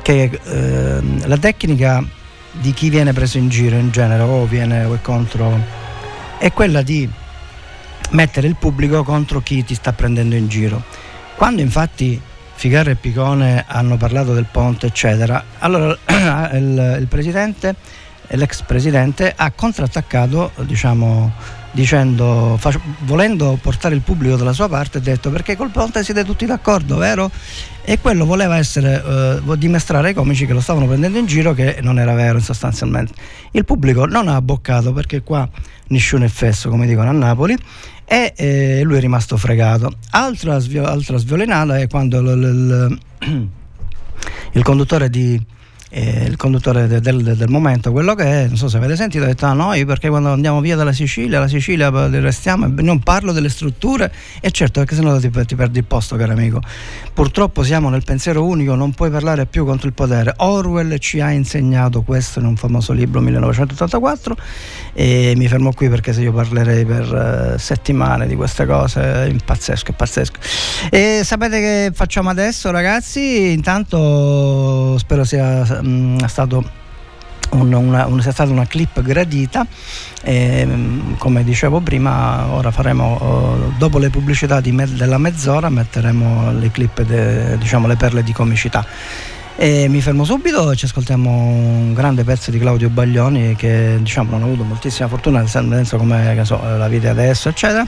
che 0.03 0.31
eh, 0.43 1.01
la 1.27 1.37
tecnica 1.37 2.05
di 2.53 2.73
chi 2.73 2.91
viene 2.91 3.13
preso 3.13 3.39
in 3.39 3.49
giro 3.49 3.77
in 3.77 3.91
genere 3.91 4.23
o 4.23 4.45
viene 4.47 4.87
contro 5.03 5.61
è 6.39 6.53
quella 6.53 6.83
di 6.83 7.09
mettere 8.11 8.47
il 8.47 8.57
pubblico 8.57 9.03
contro 9.03 9.41
chi 9.41 9.65
ti 9.65 9.75
sta 9.75 9.93
prendendo 9.93 10.35
in 10.35 10.49
giro. 10.49 10.83
Quando 11.37 11.61
infatti 11.61 12.21
Figarra 12.55 12.91
e 12.91 12.97
Picone 12.97 13.65
hanno 13.67 13.97
parlato 13.97 14.35
del 14.35 14.47
ponte, 14.51 14.87
eccetera, 14.87 15.45
allora 15.59 15.97
il, 16.57 16.97
il 17.01 17.07
presidente, 17.07 17.77
l'ex 18.29 18.63
presidente, 18.63 19.33
ha 19.37 19.51
contrattaccato, 19.53 20.53
diciamo, 20.63 21.33
dicendo, 21.71 22.57
fac- 22.59 22.81
volendo 23.01 23.59
portare 23.61 23.95
il 23.95 24.01
pubblico 24.01 24.37
dalla 24.37 24.53
sua 24.53 24.69
parte, 24.69 24.99
ha 24.99 25.01
detto 25.01 25.31
perché 25.31 25.57
col 25.57 25.71
ponte 25.71 26.03
siete 26.03 26.25
tutti 26.25 26.47
d'accordo, 26.47 26.97
vero? 26.97 27.31
E 27.83 27.99
quello 28.01 28.25
voleva 28.25 28.57
essere, 28.57 29.41
eh, 29.43 29.59
dimostrare 29.59 30.09
ai 30.09 30.15
comici 30.15 30.47
che 30.47 30.53
lo 30.53 30.61
stavano 30.61 30.87
prendendo 30.87 31.19
in 31.19 31.27
giro, 31.27 31.55
che 31.55 31.79
non 31.83 31.99
era 31.99 32.15
vero 32.15 32.39
sostanzialmente. 32.41 33.13
Il 33.53 33.65
pubblico 33.65 34.05
non 34.07 34.29
ha 34.29 34.35
abboccato 34.35 34.93
perché 34.93 35.23
qua 35.23 35.49
nessuno 35.89 36.25
è 36.25 36.29
fesso, 36.29 36.69
come 36.69 36.87
dicono 36.87 37.09
a 37.09 37.13
Napoli, 37.13 37.57
e 38.05 38.33
eh, 38.37 38.81
lui 38.83 38.97
è 38.97 39.01
rimasto 39.01 39.37
fregato. 39.37 39.93
Altra, 40.11 40.59
svio- 40.59 40.87
altra 40.87 41.17
sviolinata 41.19 41.79
è 41.79 41.87
quando 41.87 42.21
l- 42.21 42.39
l- 42.39 42.99
il 44.53 44.63
conduttore 44.63 45.09
di 45.11 45.41
eh, 45.91 46.25
il 46.25 46.37
conduttore 46.37 46.87
de, 46.87 47.01
del, 47.01 47.23
del, 47.23 47.49
momento, 47.49 47.93
quello 47.93 48.15
che 48.15 48.25
è, 48.25 48.47
non 48.47 48.57
so 48.57 48.69
se 48.69 48.77
avete 48.77 48.97
sentito, 48.97 49.25
ha 49.25 49.27
detto 49.27 49.47
ah, 49.47 49.53
noi 49.53 49.85
perché 49.85 50.09
quando 50.09 50.31
andiamo 50.31 50.61
via 50.61 50.77
dalla 50.77 50.93
Sicilia, 50.93 51.39
la 51.39 51.49
Sicilia 51.49 51.91
restiamo, 51.91 52.71
non 52.77 53.01
parlo 53.01 53.33
delle 53.33 53.49
strutture 53.49 54.13
e 54.41 54.51
certo 54.51 54.81
perché 54.81 54.95
sennò 54.95 55.19
ti, 55.19 55.31
ti 55.31 55.55
perdi 55.55 55.79
il 55.79 55.85
posto 55.85 56.17
caro 56.17 56.33
amico. 56.33 56.61
Purtroppo 57.15 57.63
siamo 57.63 57.89
nel 57.89 58.05
pensiero 58.05 58.45
unico, 58.45 58.75
non 58.75 58.93
puoi 58.93 59.11
parlare 59.11 59.47
più 59.47 59.65
contro 59.65 59.89
il 59.89 59.95
potere. 59.95 60.35
Orwell 60.37 60.99
ci 60.99 61.21
ha 61.21 61.31
insegnato 61.31 62.03
questo 62.03 62.39
in 62.39 62.47
un 62.47 62.57
famoso 62.57 62.93
libro 62.93 63.21
1984 63.21 64.37
e 64.93 65.33
mi 65.37 65.49
fermo 65.49 65.73
qui 65.73 65.89
perché 65.89 66.13
se 66.13 66.21
io 66.21 66.33
parlerei 66.33 66.85
per 66.85 67.55
uh, 67.55 67.59
settimane 67.59 68.27
di 68.27 68.37
queste 68.37 68.67
cose 68.67 69.01
è 69.01 69.35
pazzesco, 69.45 69.91
è 69.93 69.95
pazzesco. 69.95 70.39
E 70.91 71.23
sapete 71.25 71.61
che 71.61 71.91
facciamo 71.95 72.29
adesso 72.29 72.71
ragazzi? 72.71 73.53
Intanto 73.53 74.97
spero 74.99 75.25
sia 75.25 75.78
mh, 75.83 75.89
mm, 75.89 76.25
stato 76.27 76.87
un, 77.51 77.73
una, 77.73 78.07
sia 78.21 78.33
stata 78.33 78.51
una 78.51 78.67
clip 78.67 79.01
gradita 79.01 79.67
e, 80.23 80.67
mm, 80.67 81.15
come 81.19 81.45
dicevo 81.45 81.81
prima 81.81 82.47
ora 82.53 82.71
faremo 82.71 83.73
dopo 83.79 83.99
le 83.99 84.11
pubblicità 84.11 84.61
me, 84.67 84.87
della 84.87 85.19
mezz'ora 85.19 85.69
metteremo 85.69 86.53
le 86.53 86.71
clip 86.71 87.03
de, 87.03 87.57
diciamo 87.59 87.87
le 87.87 87.97
perle 87.97 88.23
di 88.23 88.33
comicità. 88.33 88.85
E 89.61 89.89
mi 89.89 90.01
fermo 90.01 90.23
subito 90.23 90.73
ci 90.77 90.85
ascoltiamo 90.85 91.29
un 91.29 91.93
grande 91.93 92.23
pezzo 92.23 92.53
di 92.53 92.61
Claudio 92.61 92.91
Baglioni 92.91 93.57
che 93.57 93.99
diciamo 94.01 94.31
non 94.31 94.43
ha 94.43 94.45
avuto 94.45 94.63
moltissima 94.63 95.09
fortuna 95.09 95.41
nel 95.41 95.49
senso 95.49 95.97
come 95.97 96.41
so, 96.45 96.61
la 96.63 96.87
vita 96.87 97.11
adesso 97.11 97.49
eccetera 97.49 97.85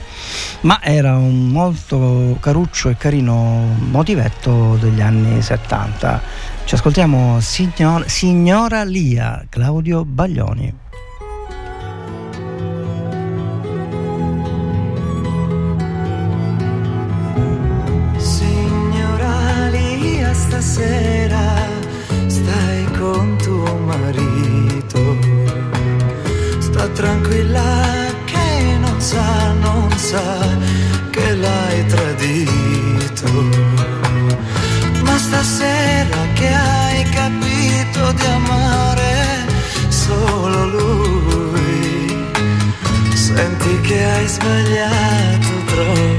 ma 0.63 0.81
era 0.83 1.15
un 1.15 1.47
molto 1.47 2.39
caruccio 2.41 2.89
e 2.89 2.97
carino 2.97 3.77
motivetto 3.89 4.79
degli 4.81 5.01
anni 5.01 5.41
70 5.41 6.21
ci 6.71 6.77
ascoltiamo 6.77 7.41
signor, 7.41 8.09
Signora 8.09 8.85
Lia 8.85 9.45
Claudio 9.49 10.05
Baglioni 10.05 10.73
Signora 18.19 19.69
Lia 19.71 20.33
stasera 20.33 21.67
con 22.97 23.37
tuo 23.39 23.77
marito. 23.79 25.19
Sta 26.61 26.87
tranquilla 26.91 28.13
che 28.27 28.77
non 28.79 29.01
sa, 29.01 29.53
non 29.55 29.91
sa 29.97 30.39
che 31.11 31.35
l'hai 31.35 31.87
tradito. 31.87 33.33
Ma 35.03 35.19
stasera 35.19 35.80
che 43.91 44.05
hai 44.05 44.29
sbagliato 44.29 45.65
troppo 45.65 46.10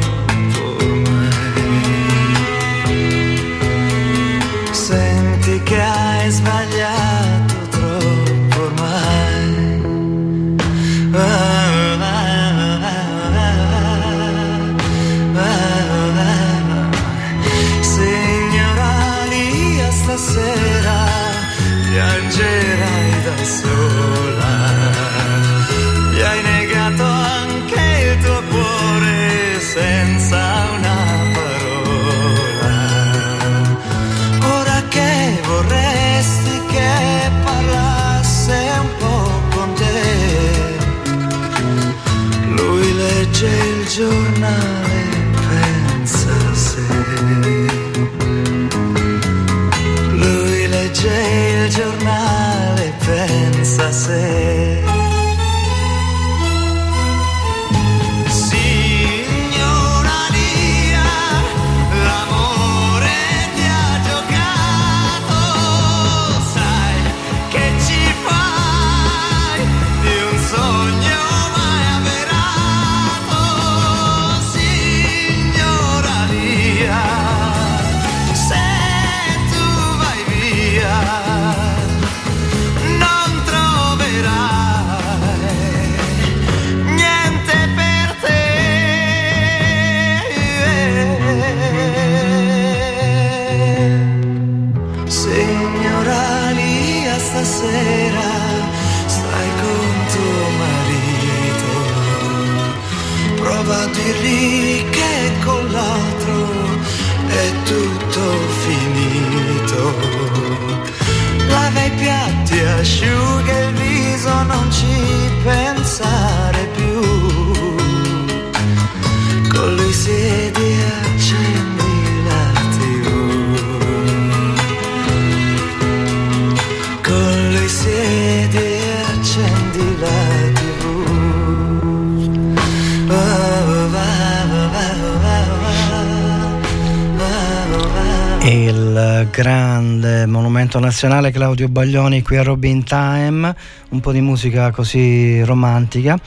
monumento 140.72 140.80
nazionale 140.80 141.32
Claudio 141.32 141.68
Baglioni 141.68 142.22
qui 142.22 142.38
a 142.38 142.44
Robin 142.44 142.84
Time, 142.84 143.54
un 143.90 144.00
po' 144.00 144.14
di 144.14 144.22
musica 144.22 144.72
così 144.72 145.44
romantica, 145.44 146.18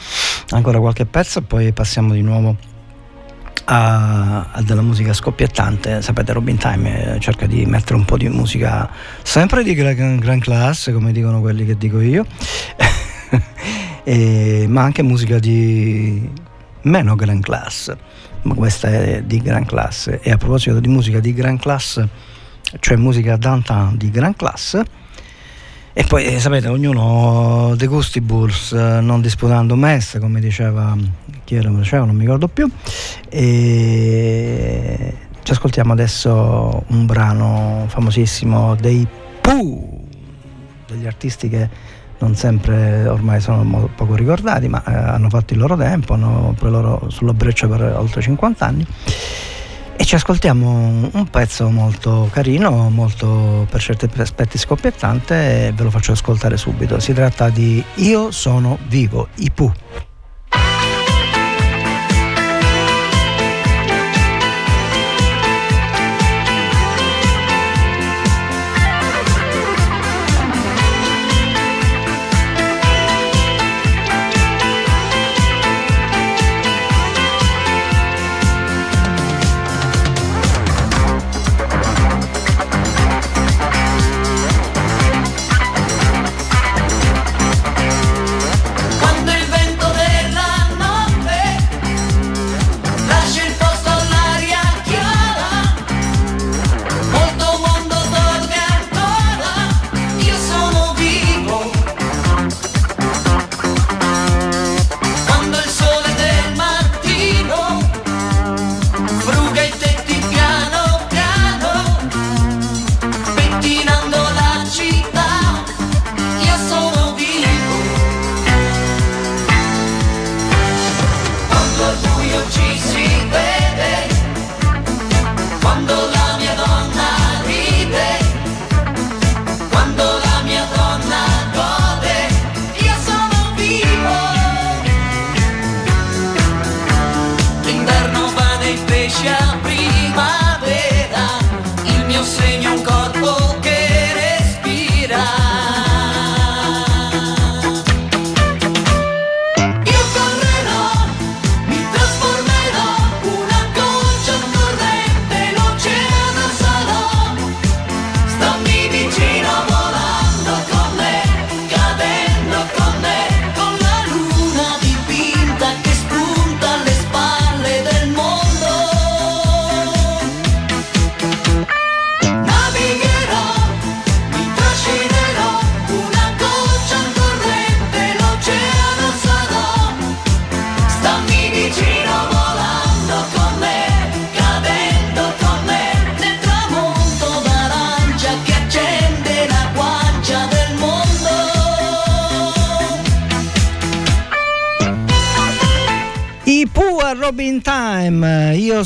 ancora 0.50 0.78
qualche 0.80 1.06
pezzo 1.06 1.38
e 1.38 1.42
poi 1.42 1.72
passiamo 1.72 2.12
di 2.12 2.20
nuovo 2.20 2.54
a, 3.64 4.50
a 4.52 4.62
della 4.62 4.82
musica 4.82 5.14
scoppiettante. 5.14 6.02
Sapete 6.02 6.32
Robin 6.34 6.58
Time 6.58 7.14
eh, 7.14 7.20
cerca 7.20 7.46
di 7.46 7.64
mettere 7.64 7.94
un 7.94 8.04
po' 8.04 8.18
di 8.18 8.28
musica 8.28 8.90
sempre 9.22 9.62
di 9.62 9.72
gran, 9.72 10.18
gran 10.18 10.40
classe, 10.40 10.92
come 10.92 11.12
dicono 11.12 11.40
quelli 11.40 11.64
che 11.64 11.78
dico 11.78 12.00
io, 12.00 12.26
e, 14.04 14.66
ma 14.68 14.82
anche 14.82 15.02
musica 15.02 15.38
di 15.38 16.28
meno 16.82 17.14
gran 17.14 17.40
classe 17.40 17.96
ma 18.44 18.54
questa 18.54 18.88
è 18.88 19.22
di 19.22 19.40
gran 19.40 19.64
classe. 19.64 20.20
E 20.20 20.30
a 20.30 20.36
proposito 20.36 20.78
di 20.80 20.88
musica 20.88 21.18
di 21.18 21.32
gran 21.32 21.58
classe, 21.58 22.08
cioè 22.80 22.96
musica 22.96 23.36
downtown 23.36 23.96
di 23.96 24.10
gran 24.10 24.34
classe, 24.34 24.84
e 25.96 26.02
poi 26.02 26.24
eh, 26.24 26.40
sapete, 26.40 26.66
ognuno 26.66 27.74
dei 27.76 27.86
gustibus, 27.86 28.72
eh, 28.72 29.00
non 29.00 29.20
disputando 29.20 29.76
messe, 29.76 30.18
come 30.18 30.40
diceva 30.40 30.96
chi 31.44 31.54
era, 31.54 31.68
diceva, 31.68 32.04
non 32.04 32.16
mi 32.16 32.22
ricordo 32.22 32.48
più. 32.48 32.68
E 33.28 35.14
ci 35.44 35.52
ascoltiamo 35.52 35.92
adesso 35.92 36.82
un 36.88 37.06
brano 37.06 37.84
famosissimo 37.86 38.74
dei 38.74 39.06
Pooh, 39.40 40.00
degli 40.88 41.06
artisti 41.06 41.48
che 41.48 41.68
non 42.18 42.34
sempre 42.34 43.06
ormai 43.06 43.40
sono 43.40 43.88
poco 43.94 44.16
ricordati, 44.16 44.66
ma 44.68 44.82
eh, 44.84 44.92
hanno 44.92 45.28
fatto 45.28 45.52
il 45.52 45.60
loro 45.60 45.76
tempo, 45.76 46.14
hanno 46.14 46.56
poi 46.58 46.70
loro 46.70 47.08
sulla 47.08 47.34
breccia 47.34 47.68
per 47.68 47.82
oltre 47.82 48.20
50 48.20 48.66
anni. 48.66 48.86
E 49.96 50.04
ci 50.04 50.16
ascoltiamo 50.16 51.10
un 51.12 51.28
pezzo 51.30 51.70
molto 51.70 52.28
carino, 52.32 52.90
molto 52.90 53.66
per 53.70 53.80
certi 53.80 54.08
aspetti 54.16 54.58
scoppiettante 54.58 55.68
e 55.68 55.72
ve 55.72 55.82
lo 55.84 55.90
faccio 55.90 56.12
ascoltare 56.12 56.56
subito. 56.56 56.98
Si 56.98 57.12
tratta 57.12 57.48
di 57.48 57.82
Io 57.96 58.30
sono 58.30 58.78
vivo, 58.88 59.28
i 59.36 59.50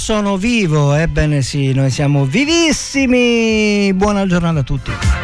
sono 0.08 0.38
vivo, 0.38 0.94
ebbene 0.94 1.42
sì, 1.42 1.74
noi 1.74 1.90
siamo 1.90 2.24
vivissimi. 2.24 3.92
Buona 3.92 4.24
giornata 4.26 4.60
a 4.60 4.62
tutti. 4.62 5.17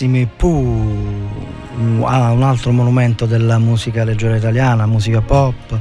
I 0.00 0.06
grandissimi 0.06 0.26
Pooh, 0.26 0.50
un 0.50 0.57
un 0.57 0.57
altro 2.68 2.72
monumento 2.72 3.26
della 3.26 3.58
musica 3.58 4.04
leggera 4.04 4.36
italiana, 4.36 4.86
musica 4.86 5.20
pop, 5.20 5.78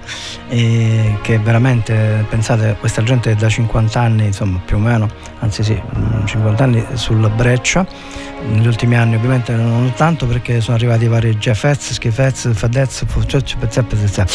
che 0.48 1.40
veramente, 1.40 2.26
pensate, 2.30 2.78
questa 2.80 3.04
gente 3.04 3.32
è 3.32 3.36
da 3.36 3.50
50 3.50 4.00
anni, 4.00 4.26
insomma 4.26 4.60
più 4.64 4.78
o 4.78 4.80
meno, 4.80 5.10
anzi 5.40 5.64
sì, 5.64 5.74
mm, 5.74 6.26
50 6.26 6.64
anni 6.64 6.86
sulla 6.94 7.30
breccia, 7.30 7.86
negli 8.50 8.68
ultimi 8.68 8.96
anni 8.96 9.16
ovviamente 9.16 9.54
non 9.54 9.92
tanto 9.96 10.28
perché 10.28 10.62
sono 10.62 10.78
arrivati 10.78 11.08
vari 11.08 11.36
Jeffez, 11.38 11.94
Schifez, 11.94 12.52
Pezzep. 13.58 14.26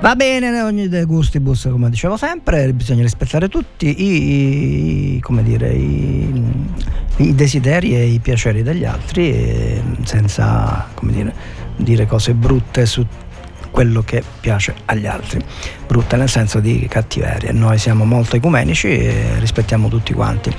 Va 0.00 0.14
bene, 0.14 0.62
ogni 0.62 0.88
dei 0.88 1.04
gustibus 1.04 1.68
come 1.70 1.90
dicevo 1.90 2.16
sempre, 2.16 2.72
bisogna 2.72 3.02
rispettare 3.02 3.48
tutti 3.48 3.86
i, 3.88 5.16
i- 5.16 5.20
come 5.20 5.42
dire, 5.42 5.70
i, 5.72 6.42
i 7.16 7.34
desideri 7.34 7.94
e 7.96 8.06
i 8.06 8.20
piaceri 8.20 8.62
degli 8.62 8.84
altri 8.84 9.82
senza 10.04 10.86
come 10.94 11.12
dire, 11.12 11.34
dire 11.78 12.06
cose 12.06 12.34
brutte 12.34 12.84
su 12.86 13.06
quello 13.70 14.02
che 14.02 14.22
piace 14.40 14.74
agli 14.86 15.06
altri, 15.06 15.40
brutte 15.86 16.16
nel 16.16 16.28
senso 16.28 16.60
di 16.60 16.86
cattiveria. 16.88 17.52
Noi 17.52 17.78
siamo 17.78 18.04
molto 18.04 18.36
ecumenici 18.36 18.88
e 18.88 19.38
rispettiamo 19.38 19.88
tutti 19.88 20.12
quanti. 20.12 20.54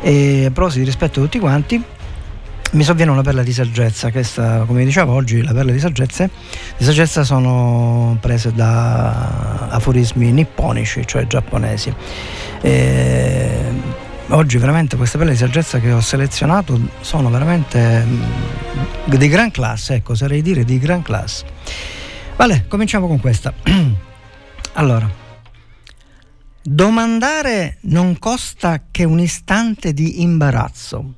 E 0.00 0.44
a 0.46 0.50
proposito 0.50 0.80
di 0.80 0.84
rispetto 0.84 1.20
a 1.20 1.22
tutti 1.22 1.38
quanti, 1.38 1.82
mi 2.70 2.82
sovviene 2.84 3.10
una 3.10 3.22
perla 3.22 3.42
di 3.42 3.52
saggezza 3.52 4.10
che 4.10 4.22
sta, 4.22 4.64
come 4.66 4.84
dicevo 4.84 5.14
oggi, 5.14 5.42
le 5.42 5.52
perle 5.54 5.72
di 5.72 5.78
saggezza, 5.78 6.28
di 6.76 6.84
saggezza 6.84 7.24
sono 7.24 8.18
prese 8.20 8.52
da 8.52 9.68
aforismi 9.68 10.30
nipponici, 10.32 11.06
cioè 11.06 11.26
giapponesi. 11.26 11.94
E 12.60 13.87
oggi 14.28 14.58
veramente 14.58 14.96
queste 14.96 15.16
perle 15.16 15.32
di 15.32 15.38
saggezza 15.38 15.78
che 15.78 15.92
ho 15.92 16.00
selezionato 16.00 16.78
sono 17.00 17.30
veramente 17.30 18.04
mm, 18.04 18.22
di 19.06 19.28
gran 19.28 19.50
classe, 19.50 19.94
ecco, 19.94 20.12
oserei 20.12 20.42
dire 20.42 20.64
di 20.64 20.78
gran 20.78 21.02
classe. 21.02 21.44
Vale, 22.36 22.66
cominciamo 22.68 23.06
con 23.06 23.20
questa. 23.20 23.52
allora, 24.74 25.10
domandare 26.62 27.78
non 27.82 28.18
costa 28.18 28.82
che 28.90 29.04
un 29.04 29.20
istante 29.20 29.92
di 29.92 30.22
imbarazzo. 30.22 31.14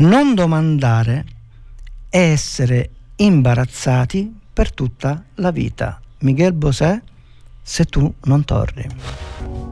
Non 0.00 0.34
domandare 0.34 1.24
è 2.08 2.18
essere 2.18 2.90
imbarazzati 3.16 4.32
per 4.52 4.72
tutta 4.72 5.22
la 5.36 5.50
vita. 5.50 6.00
Miguel 6.20 6.52
Bosé, 6.52 7.02
se 7.62 7.84
tu 7.84 8.12
non 8.22 8.44
torni. 8.44 9.67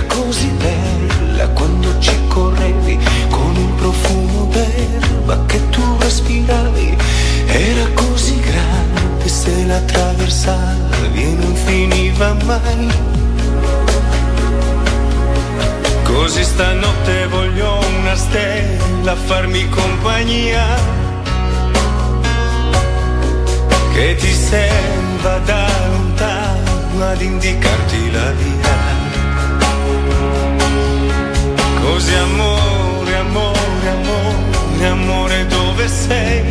Era 0.00 0.06
così 0.06 0.46
bella 0.58 1.48
quando 1.48 1.98
ci 1.98 2.16
correvi 2.28 2.98
con 3.28 3.54
il 3.54 3.72
profumo 3.76 4.44
d'erba 4.46 5.44
che 5.46 5.68
tu 5.70 5.82
respiravi. 5.98 6.96
Era 7.46 7.86
così 7.94 8.40
grande 8.40 9.28
se 9.28 9.64
la 9.66 9.76
attraversavi 9.76 11.22
e 11.22 11.34
non 11.38 11.54
finiva 11.54 12.34
mai. 12.44 12.88
Così 16.04 16.44
stanotte 16.44 17.26
voglio 17.28 17.78
una 18.00 18.16
stella 18.16 19.14
farmi 19.14 19.68
compagnia 19.68 20.66
Che 23.92 24.16
ti 24.16 24.32
serva 24.32 25.38
da 25.44 25.68
lontano 25.88 27.04
ad 27.10 27.20
indicarti 27.20 28.10
la 28.10 28.30
via 28.32 28.99
Così 32.00 32.14
amore, 32.14 33.14
amore, 33.14 33.88
amore, 33.90 34.86
amore 34.86 35.46
dove 35.48 35.86
sei? 35.86 36.48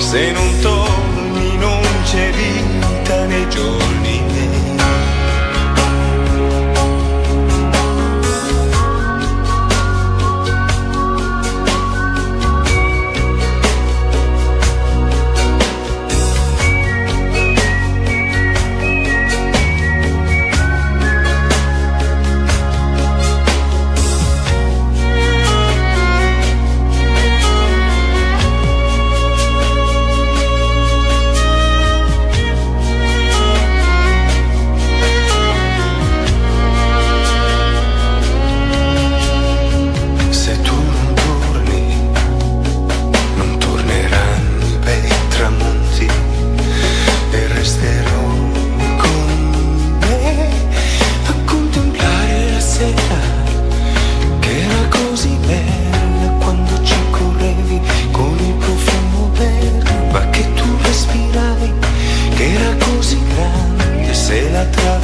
Se 0.00 0.32
non 0.32 0.58
torni 0.60 1.56
non 1.58 1.82
c'è 2.02 2.32
vita 2.32 2.51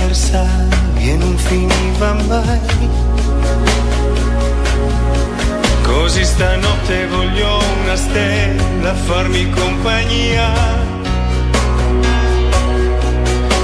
la 0.08 0.14
attraversavi 0.14 1.10
e 1.10 1.16
non 1.16 1.36
finiva 1.36 2.14
mai. 2.26 2.88
Così 5.82 6.24
stanotte 6.24 7.06
voglio 7.08 7.60
una 7.82 7.96
stella 7.96 8.94
farmi 8.94 9.50
compagnia. 9.50 10.52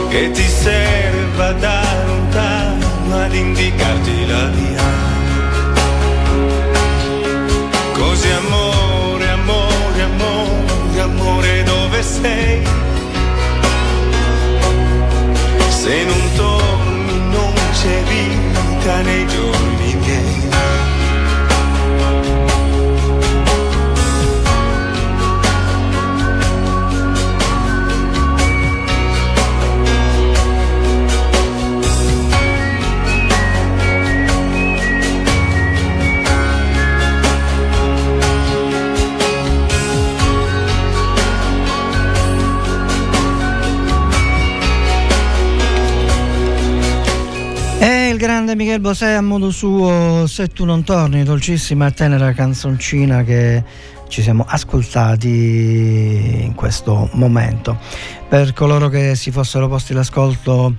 Che 0.09 0.31
ti 0.31 0.49
serva 0.49 1.53
da 1.53 1.83
lontano 2.07 3.21
ad 3.21 3.35
indicarti 3.35 4.27
la 4.27 4.47
via. 4.49 4.83
Così 7.93 8.31
amore, 8.31 9.29
amore, 9.31 10.03
amore, 10.03 11.01
amore 11.01 11.63
dove 11.65 12.03
sei 12.03 12.63
Se 15.85 16.03
non 16.05 16.31
torni 16.35 17.19
non 17.29 17.53
c'è 17.73 18.03
vita 18.05 19.03
nei 19.03 19.27
giorni 19.27 19.54
grande 48.25 48.57
Michel 48.57 48.81
Bosè 48.81 49.11
a 49.11 49.21
modo 49.21 49.51
suo 49.51 50.27
Se 50.27 50.47
tu 50.47 50.65
non 50.65 50.83
torni, 50.83 51.25
dolcissima 51.25 51.89
e 51.89 51.93
tenera 51.93 52.33
canzoncina 52.33 53.23
che 53.23 53.63
ci 54.09 54.23
siamo 54.23 54.47
ascoltati 54.49 55.29
in 56.43 56.55
questo 56.55 57.11
momento. 57.13 57.79
Per 58.27 58.55
coloro 58.55 58.89
che 58.89 59.15
si 59.15 59.31
fossero 59.31 59.69
posti 59.69 59.93
l'ascolto 59.93 60.75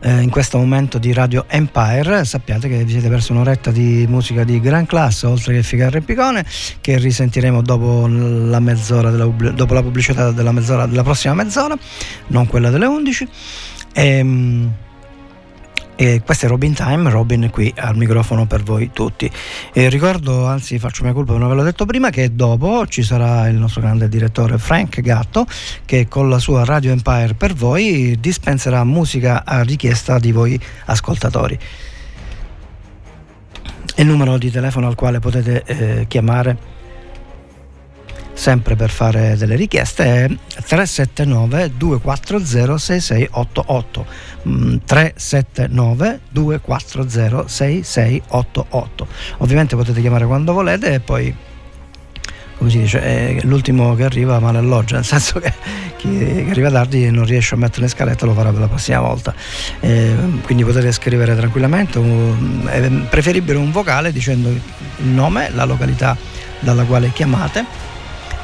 eh, 0.00 0.20
in 0.20 0.28
questo 0.28 0.58
momento 0.58 0.98
di 0.98 1.12
Radio 1.12 1.44
Empire 1.46 2.24
sappiate 2.24 2.68
che 2.68 2.82
vi 2.82 2.90
siete 2.90 3.08
persi 3.08 3.30
un'oretta 3.30 3.70
di 3.70 4.04
musica 4.08 4.42
di 4.42 4.58
gran 4.58 4.86
classe 4.86 5.26
oltre 5.26 5.54
che 5.54 5.62
Ficarra 5.62 5.98
e 5.98 6.00
Picone 6.00 6.44
che 6.80 6.98
risentiremo 6.98 7.62
dopo 7.62 8.08
la 8.08 8.58
della, 8.58 9.26
dopo 9.52 9.74
la 9.74 9.82
pubblicità 9.82 10.32
della, 10.32 10.50
mezz'ora, 10.50 10.86
della 10.86 11.04
prossima 11.04 11.34
mezz'ora 11.34 11.76
non 12.28 12.48
quella 12.48 12.70
delle 12.70 12.86
11 12.86 13.28
e, 13.92 14.06
ehm, 14.06 14.72
e 16.00 16.22
questo 16.24 16.46
è 16.46 16.48
Robin 16.48 16.74
Time, 16.74 17.10
Robin 17.10 17.50
qui 17.50 17.74
al 17.76 17.96
microfono 17.96 18.46
per 18.46 18.62
voi 18.62 18.90
tutti. 18.92 19.28
E 19.72 19.88
ricordo, 19.88 20.46
anzi 20.46 20.78
faccio 20.78 21.02
mia 21.02 21.12
colpa, 21.12 21.36
non 21.36 21.48
ve 21.48 21.56
l'ho 21.56 21.64
detto 21.64 21.86
prima, 21.86 22.10
che 22.10 22.36
dopo 22.36 22.86
ci 22.86 23.02
sarà 23.02 23.48
il 23.48 23.56
nostro 23.56 23.80
grande 23.80 24.08
direttore 24.08 24.58
Frank 24.58 25.00
Gatto 25.00 25.44
che 25.84 26.06
con 26.06 26.28
la 26.28 26.38
sua 26.38 26.64
Radio 26.64 26.92
Empire 26.92 27.34
per 27.34 27.52
voi 27.52 28.16
dispenserà 28.20 28.84
musica 28.84 29.42
a 29.44 29.62
richiesta 29.62 30.20
di 30.20 30.30
voi 30.30 30.56
ascoltatori. 30.84 31.58
Il 33.96 34.06
numero 34.06 34.38
di 34.38 34.52
telefono 34.52 34.86
al 34.86 34.94
quale 34.94 35.18
potete 35.18 35.64
eh, 35.64 36.04
chiamare 36.06 36.77
sempre 38.38 38.76
per 38.76 38.88
fare 38.88 39.36
delle 39.36 39.56
richieste 39.56 40.04
è 40.04 40.28
379 40.28 41.72
240 41.76 42.78
6688 42.78 44.06
379 44.84 46.20
240 46.30 47.48
6688 47.48 49.06
ovviamente 49.38 49.74
potete 49.74 50.00
chiamare 50.00 50.24
quando 50.24 50.52
volete 50.52 50.94
e 50.94 51.00
poi 51.00 51.34
come 52.58 52.70
si 52.70 52.78
dice, 52.78 53.00
è 53.00 53.38
l'ultimo 53.42 53.94
che 53.94 54.02
arriva 54.02 54.40
male 54.40 54.58
alloggia, 54.58 54.96
nel 54.96 55.04
senso 55.04 55.38
che 55.38 55.52
chi 55.96 56.44
arriva 56.50 56.72
tardi 56.72 57.08
non 57.08 57.24
riesce 57.24 57.54
a 57.54 57.56
mettere 57.56 57.82
le 57.82 57.88
scalette 57.88 58.24
lo 58.24 58.34
farà 58.34 58.50
per 58.50 58.58
la 58.58 58.66
prossima 58.66 58.98
volta. 58.98 59.32
Eh, 59.78 60.16
quindi 60.42 60.64
potete 60.64 60.90
scrivere 60.90 61.36
tranquillamente, 61.36 62.00
è 62.66 62.88
preferibile 63.08 63.58
un 63.58 63.70
vocale 63.70 64.10
dicendo 64.10 64.48
il 64.48 64.60
nome, 65.02 65.50
la 65.54 65.64
località 65.64 66.16
dalla 66.58 66.82
quale 66.82 67.12
chiamate 67.12 67.87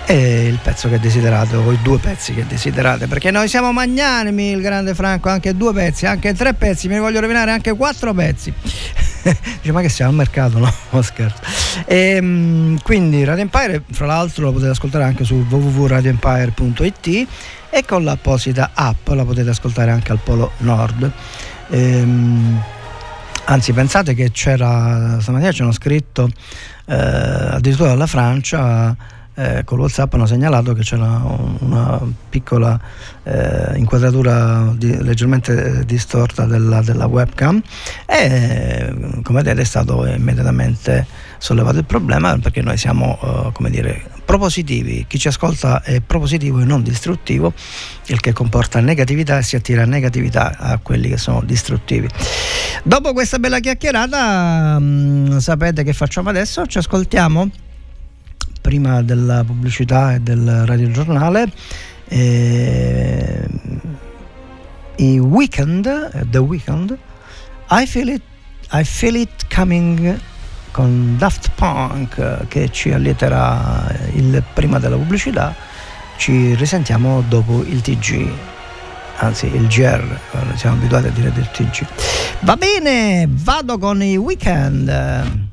e 0.06 0.46
il 0.46 0.58
pezzo 0.62 0.88
che 0.88 1.00
desiderate 1.00 1.56
o 1.56 1.72
i 1.72 1.78
due 1.82 1.98
pezzi 1.98 2.34
che 2.34 2.46
desiderate 2.46 3.06
perché 3.06 3.30
noi 3.30 3.48
siamo 3.48 3.72
magnanimi 3.72 4.50
il 4.50 4.60
grande 4.60 4.94
Franco 4.94 5.30
anche 5.30 5.56
due 5.56 5.72
pezzi 5.72 6.04
anche 6.04 6.34
tre 6.34 6.52
pezzi 6.52 6.88
mi 6.88 6.98
voglio 6.98 7.20
rovinare 7.20 7.50
anche 7.50 7.74
quattro 7.74 8.12
pezzi. 8.12 8.52
Dice 9.24 9.72
ma 9.72 9.80
che 9.80 9.88
siamo 9.88 10.10
al 10.10 10.16
mercato 10.16 10.58
no, 10.58 10.70
scherzo. 11.02 11.40
E, 11.86 11.96
ehm, 12.16 12.78
quindi 12.82 13.24
Radio 13.24 13.42
Empire 13.42 13.82
fra 13.90 14.06
l'altro 14.06 14.44
lo 14.44 14.52
potete 14.52 14.70
ascoltare 14.70 15.04
anche 15.04 15.24
su 15.24 15.46
www.radioempire.it 15.48 17.28
e 17.70 17.84
con 17.86 18.04
l'apposita 18.04 18.72
app 18.74 19.08
la 19.08 19.24
potete 19.24 19.50
ascoltare 19.50 19.90
anche 19.90 20.12
al 20.12 20.18
Polo 20.22 20.52
Nord. 20.58 21.10
Ehm, 21.70 22.62
anzi 23.46 23.72
pensate 23.72 24.14
che 24.14 24.30
c'era 24.30 25.18
stamattina 25.20 25.52
ci 25.52 25.62
hanno 25.62 25.72
scritto 25.72 26.30
eh, 26.86 26.94
addirittura 26.94 27.88
dalla 27.88 28.06
Francia 28.06 28.94
eh, 29.34 29.62
con 29.64 29.78
WhatsApp 29.78 30.14
hanno 30.14 30.26
segnalato 30.26 30.74
che 30.74 30.82
c'era 30.82 31.20
una 31.58 32.00
piccola 32.28 32.78
eh, 33.24 33.72
inquadratura 33.76 34.72
di, 34.76 35.02
leggermente 35.02 35.84
distorta 35.84 36.44
della, 36.44 36.82
della, 36.82 37.06
webcam 37.06 37.60
e 38.06 39.20
come 39.22 39.42
vedete 39.42 39.62
è 39.62 39.64
stato 39.64 40.06
immediatamente 40.06 41.06
sollevato 41.38 41.78
il 41.78 41.84
problema 41.84 42.38
perché 42.38 42.62
noi 42.62 42.76
siamo 42.76 43.18
eh, 43.22 43.52
come 43.52 43.70
dire 43.70 44.12
propositivi. 44.24 45.04
Chi 45.06 45.18
ci 45.18 45.28
ascolta 45.28 45.82
è 45.82 46.00
propositivo 46.00 46.60
e 46.60 46.64
non 46.64 46.82
distruttivo 46.82 47.52
il 48.06 48.20
che 48.20 48.32
comporta 48.32 48.80
negatività 48.80 49.38
e 49.38 49.42
si 49.42 49.56
attira 49.56 49.84
negatività 49.84 50.56
a 50.58 50.78
quelli 50.78 51.08
che 51.08 51.18
sono 51.18 51.42
distruttivi. 51.42 52.08
Dopo 52.82 53.12
questa 53.12 53.38
bella 53.38 53.60
chiacchierata 53.60 54.78
mh, 54.78 54.84
mm, 54.84 55.36
sapete 55.38 55.82
che 55.82 55.92
facciamo 55.92 56.30
adesso? 56.30 56.66
Ci 56.66 56.78
ascoltiamo 56.78 57.50
prima 58.64 59.02
della 59.02 59.44
pubblicità 59.44 60.14
e 60.14 60.20
del 60.20 60.64
radiogiornale 60.64 61.52
eh, 62.08 63.46
i 64.96 65.18
weekend 65.18 66.30
The 66.30 66.38
Weekend 66.38 66.96
I 67.68 67.86
Feel 67.86 68.08
It, 68.08 68.22
I 68.72 68.82
Feel 68.82 69.16
It 69.16 69.54
Coming 69.54 70.18
con 70.70 71.16
Daft 71.18 71.50
Punk 71.54 72.48
che 72.48 72.70
ci 72.70 72.90
allieterà 72.90 73.86
il, 74.14 74.42
prima 74.54 74.78
della 74.78 74.96
pubblicità 74.96 75.54
ci 76.16 76.54
risentiamo 76.54 77.22
dopo 77.28 77.62
il 77.68 77.82
TG 77.82 78.26
anzi 79.16 79.44
il 79.54 79.66
GR 79.66 80.20
siamo 80.54 80.76
abituati 80.76 81.08
a 81.08 81.10
dire 81.10 81.30
del 81.32 81.50
TG 81.50 81.86
va 82.40 82.56
bene 82.56 83.28
vado 83.28 83.76
con 83.76 84.02
i 84.02 84.16
weekend 84.16 85.52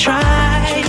Try 0.00 0.79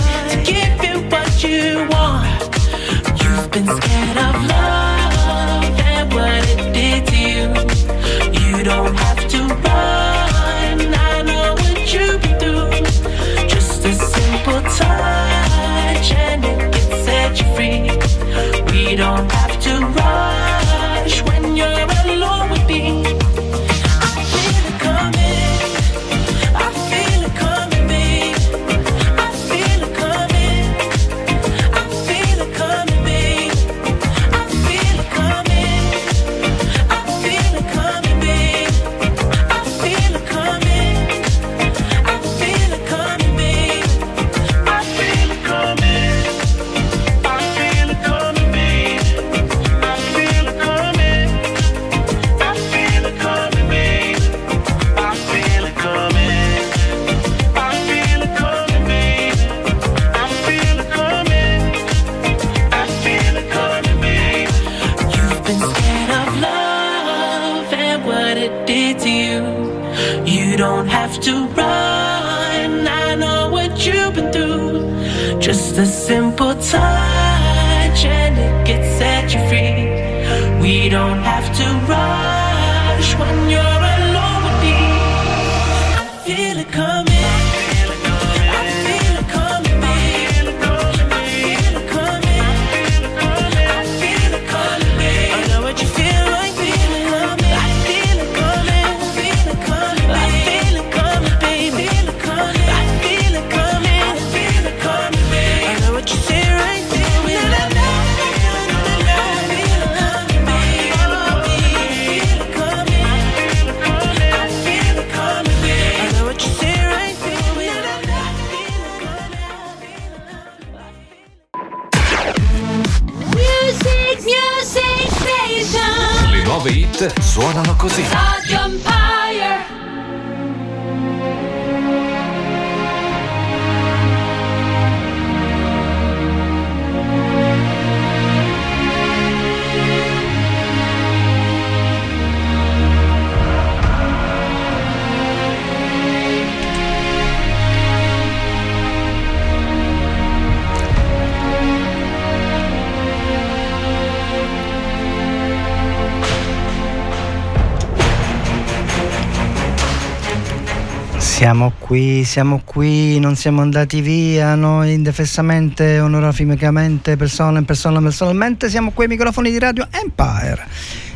siamo 162.32 162.62
qui, 162.64 163.20
non 163.20 163.36
siamo 163.36 163.60
andati 163.60 164.00
via, 164.00 164.54
noi 164.54 164.94
indefessamente, 164.94 166.00
onoraficamente, 166.00 167.18
persona, 167.18 167.60
persona, 167.60 168.00
personalmente, 168.00 168.70
siamo 168.70 168.90
qui 168.92 169.04
ai 169.04 169.10
microfoni 169.10 169.50
di 169.50 169.58
Radio 169.58 169.86
Empire. 169.90 170.66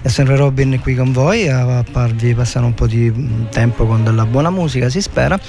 È 0.02 0.08
sempre 0.08 0.36
Robin 0.36 0.78
qui 0.78 0.94
con 0.94 1.12
voi 1.12 1.48
a 1.48 1.82
farvi 1.90 2.34
passare 2.34 2.66
un 2.66 2.74
po' 2.74 2.86
di 2.86 3.10
mm, 3.10 3.46
tempo 3.48 3.86
con 3.86 4.04
della 4.04 4.26
buona 4.26 4.50
musica, 4.50 4.90
si 4.90 5.00
spera, 5.00 5.40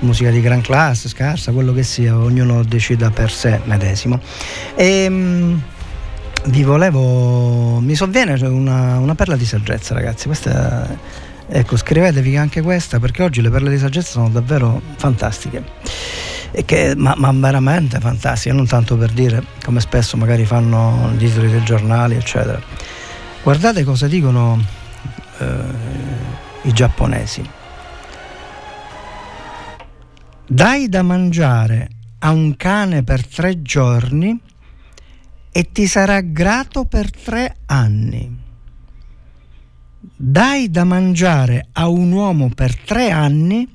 musica 0.00 0.30
di 0.30 0.40
gran 0.40 0.60
classe, 0.60 1.08
scarsa, 1.08 1.52
quello 1.52 1.72
che 1.72 1.84
sia, 1.84 2.18
ognuno 2.18 2.64
decida 2.64 3.10
per 3.10 3.30
sé 3.30 3.60
medesimo. 3.66 4.18
E, 4.74 5.06
mm, 5.08 5.54
vi 6.46 6.64
volevo, 6.64 7.78
mi 7.78 7.94
sovviene 7.94 8.32
una, 8.44 8.98
una 8.98 9.14
perla 9.14 9.36
di 9.36 9.44
saggezza 9.44 9.94
ragazzi, 9.94 10.26
questa 10.26 11.22
Ecco, 11.54 11.76
scrivetevi 11.76 12.34
anche 12.38 12.62
questa 12.62 12.98
perché 12.98 13.22
oggi 13.22 13.42
le 13.42 13.50
perle 13.50 13.68
di 13.68 13.76
saggezza 13.76 14.12
sono 14.12 14.30
davvero 14.30 14.80
fantastiche. 14.96 15.62
Che, 16.64 16.94
ma, 16.96 17.14
ma 17.18 17.30
veramente 17.30 18.00
fantastiche, 18.00 18.54
non 18.54 18.66
tanto 18.66 18.96
per 18.96 19.10
dire 19.10 19.44
come 19.62 19.80
spesso 19.80 20.16
magari 20.16 20.46
fanno 20.46 21.12
i 21.12 21.18
titoli 21.18 21.50
dei 21.50 21.62
giornali, 21.62 22.14
eccetera. 22.14 22.58
Guardate 23.42 23.84
cosa 23.84 24.06
dicono 24.06 24.64
eh, 25.40 25.46
i 26.62 26.72
giapponesi. 26.72 27.46
Dai 30.46 30.88
da 30.88 31.02
mangiare 31.02 31.90
a 32.20 32.30
un 32.30 32.56
cane 32.56 33.04
per 33.04 33.26
tre 33.26 33.60
giorni 33.60 34.40
e 35.52 35.68
ti 35.70 35.86
sarà 35.86 36.22
grato 36.22 36.86
per 36.86 37.10
tre 37.10 37.56
anni 37.66 38.41
dai 40.16 40.70
da 40.70 40.84
mangiare 40.84 41.68
a 41.72 41.88
un 41.88 42.10
uomo 42.10 42.48
per 42.48 42.76
tre 42.76 43.10
anni 43.10 43.68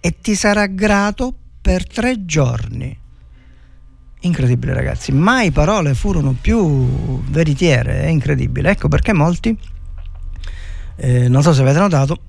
e 0.00 0.20
ti 0.20 0.34
sarà 0.34 0.66
grato 0.66 1.34
per 1.60 1.86
tre 1.86 2.24
giorni. 2.24 2.96
Incredibile 4.20 4.72
ragazzi, 4.72 5.12
mai 5.12 5.50
parole 5.50 5.94
furono 5.94 6.36
più 6.40 7.22
veritiere, 7.24 8.02
è 8.02 8.06
incredibile. 8.06 8.70
Ecco 8.70 8.88
perché 8.88 9.12
molti, 9.12 9.56
eh, 10.96 11.28
non 11.28 11.42
so 11.42 11.52
se 11.52 11.62
avete 11.62 11.78
notato, 11.78 12.20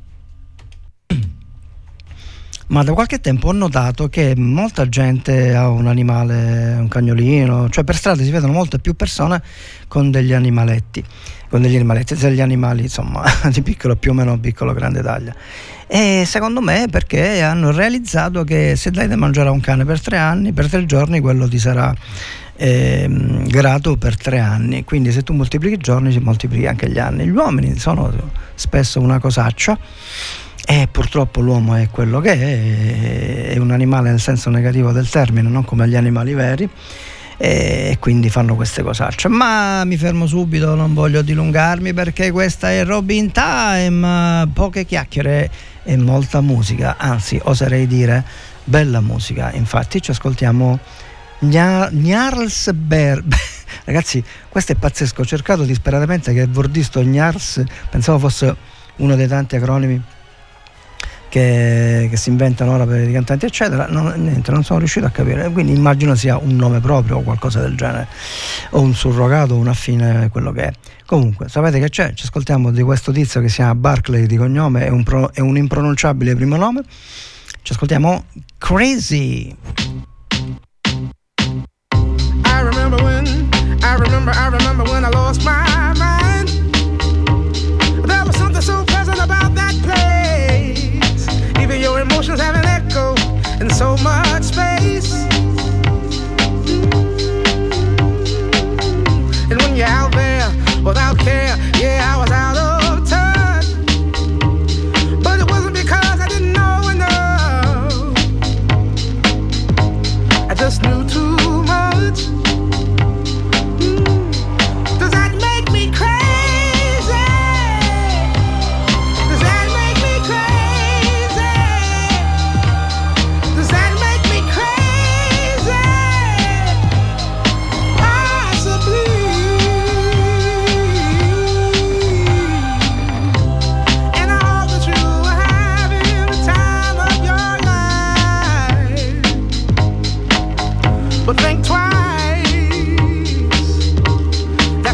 ma 2.67 2.83
da 2.83 2.93
qualche 2.93 3.19
tempo 3.19 3.49
ho 3.49 3.53
notato 3.53 4.09
che 4.09 4.33
molta 4.35 4.87
gente 4.89 5.55
ha 5.55 5.69
un 5.69 5.87
animale, 5.87 6.75
un 6.79 6.87
cagnolino, 6.87 7.69
cioè 7.69 7.83
per 7.83 7.95
strada 7.95 8.23
si 8.23 8.31
vedono 8.31 8.53
molte 8.53 8.79
più 8.79 8.95
persone 8.95 9.41
con 9.87 10.11
degli 10.11 10.33
animaletti 10.33 11.03
con 11.49 11.61
degli 11.61 11.75
animaletti, 11.75 12.15
degli 12.15 12.41
animali 12.41 12.83
insomma 12.83 13.23
di 13.51 13.61
piccolo, 13.61 13.95
più 13.95 14.11
o 14.11 14.13
meno 14.13 14.37
piccolo, 14.37 14.73
grande 14.73 15.01
taglia. 15.01 15.33
E 15.87 16.23
secondo 16.25 16.61
me 16.61 16.87
perché 16.91 17.41
hanno 17.41 17.71
realizzato 17.71 18.43
che 18.43 18.75
se 18.75 18.91
dai 18.91 19.07
da 19.07 19.15
mangiare 19.15 19.49
a 19.49 19.51
un 19.51 19.61
cane 19.61 19.85
per 19.85 20.01
tre 20.01 20.17
anni, 20.17 20.51
per 20.51 20.69
tre 20.69 20.85
giorni 20.85 21.21
quello 21.21 21.47
ti 21.47 21.57
sarà 21.57 21.93
eh, 22.57 23.07
grato 23.47 23.95
per 23.95 24.17
tre 24.17 24.39
anni. 24.39 24.83
Quindi 24.83 25.11
se 25.11 25.23
tu 25.23 25.33
moltiplichi 25.33 25.75
i 25.75 25.79
giorni 25.79 26.11
si 26.11 26.19
moltiplichi 26.19 26.67
anche 26.67 26.89
gli 26.89 26.99
anni. 26.99 27.25
Gli 27.25 27.35
uomini 27.35 27.77
sono 27.77 28.11
spesso 28.53 28.99
una 28.99 29.19
cosaccia. 29.19 29.77
E 30.69 30.89
purtroppo 30.91 31.39
l'uomo 31.39 31.75
è 31.75 31.89
quello 31.89 32.19
che 32.19 32.33
è, 32.33 33.53
è 33.53 33.57
un 33.57 33.71
animale 33.71 34.09
nel 34.09 34.19
senso 34.19 34.49
negativo 34.49 34.91
del 34.91 35.07
termine, 35.07 35.47
non 35.47 35.63
come 35.63 35.87
gli 35.87 35.95
animali 35.95 36.33
veri 36.33 36.69
e 37.37 37.95
quindi 38.01 38.29
fanno 38.29 38.53
queste 38.55 38.83
cosacce. 38.83 39.29
Ma 39.29 39.85
mi 39.85 39.95
fermo 39.95 40.27
subito, 40.27 40.75
non 40.75 40.93
voglio 40.93 41.21
dilungarmi 41.21 41.93
perché 41.93 42.31
questa 42.31 42.69
è 42.69 42.83
Robin 42.83 43.31
Time, 43.31 44.49
poche 44.51 44.83
chiacchiere 44.83 45.49
e 45.83 45.95
molta 45.95 46.41
musica, 46.41 46.97
anzi 46.97 47.39
oserei 47.41 47.87
dire 47.87 48.25
bella 48.65 48.99
musica. 48.99 49.53
Infatti 49.53 50.01
ci 50.01 50.11
ascoltiamo 50.11 50.79
Gnarls 51.39 52.73
Bear. 52.73 53.23
Ragazzi, 53.85 54.21
questo 54.49 54.73
è 54.73 54.75
pazzesco, 54.75 55.21
ho 55.21 55.25
cercato 55.25 55.63
disperatamente 55.63 56.33
che 56.33 56.45
Vordisto 56.45 57.01
Gnarls, 57.01 57.63
pensavo 57.89 58.19
fosse 58.19 58.53
uno 58.97 59.15
dei 59.15 59.27
tanti 59.27 59.55
acronimi 59.55 60.15
che, 61.29 62.07
che, 62.09 62.17
si 62.17 62.29
inventano 62.29 62.73
ora 62.73 62.85
per 62.85 63.07
i 63.07 63.11
cantanti, 63.11 63.45
eccetera. 63.45 63.87
Non, 63.87 64.13
niente, 64.17 64.51
non 64.51 64.63
sono 64.63 64.79
riuscito 64.79 65.05
a 65.05 65.09
capire. 65.09 65.49
Quindi 65.51 65.73
immagino 65.73 66.15
sia 66.15 66.37
un 66.37 66.55
nome 66.55 66.79
proprio 66.79 67.17
o 67.17 67.21
qualcosa 67.21 67.61
del 67.61 67.75
genere, 67.75 68.07
o 68.71 68.81
un 68.81 68.93
surrogato, 68.93 69.55
un 69.55 69.67
affine, 69.67 70.29
quello 70.31 70.51
che 70.51 70.63
è. 70.63 70.73
Comunque, 71.05 71.47
sapete 71.47 71.79
che 71.79 71.89
c'è? 71.89 72.13
Ci 72.13 72.25
ascoltiamo 72.25 72.71
di 72.71 72.81
questo 72.81 73.11
tizio 73.11 73.39
che 73.39 73.47
si 73.47 73.55
chiama 73.55 73.75
Barclay 73.75 74.25
di 74.25 74.35
cognome, 74.35 74.85
è 74.85 74.89
un, 74.89 75.03
pro, 75.03 75.31
è 75.33 75.39
un 75.39 75.55
impronunciabile 75.57 76.35
primo 76.35 76.57
nome. 76.57 76.83
Ci 77.61 77.73
ascoltiamo 77.73 78.25
Crazy. 78.57 79.55
I 82.45 82.61
remember 82.61 83.01
when, 83.03 83.25
I 83.81 83.95
remember, 83.97 84.33
I 84.33 84.49
remember 84.49 84.83
when 84.89 85.03
I 85.03 85.09
lost 85.09 85.43
my 85.43 85.76
emotions 92.17 92.41
have 92.41 92.55
an 92.55 92.65
echo 92.65 93.13
in 93.61 93.69
so 93.69 93.95
much 93.97 94.41
space. 94.41 94.76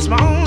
my 0.10 0.20
own 0.28 0.43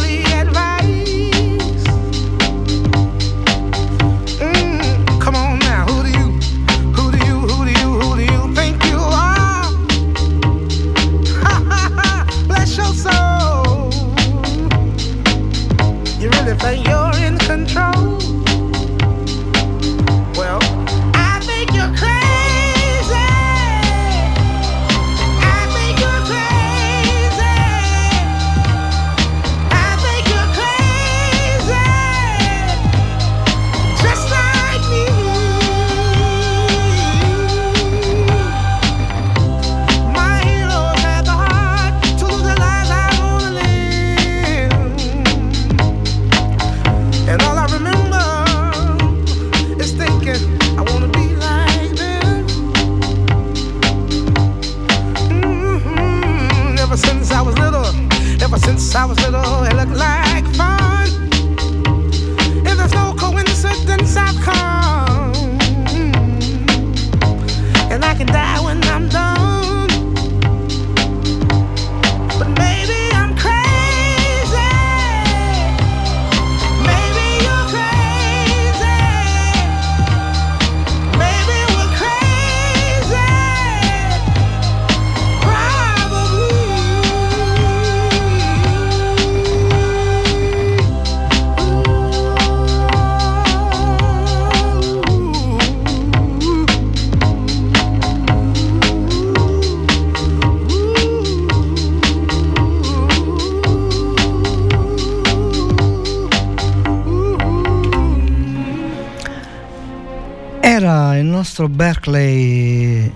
Nostro 111.67 111.69
Berkeley 111.69 113.13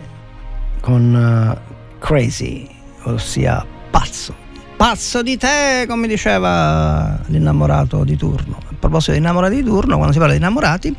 con 0.80 1.14
eh, 1.14 1.98
Crazy, 1.98 2.68
ossia 3.05 3.64
pazzo. 3.90 4.34
Pazzo 4.76 5.22
di 5.22 5.36
te, 5.36 5.84
come 5.86 6.09
diceva 6.09 7.20
l'innamorato 7.26 8.03
di 8.03 8.16
turno. 8.16 8.59
A 8.59 8.74
proposito 8.78 9.12
di 9.12 9.18
innamorati 9.18 9.57
di 9.57 9.62
turno, 9.62 9.96
quando 9.96 10.12
si 10.12 10.18
parla 10.18 10.32
di 10.32 10.38
innamorati, 10.38 10.96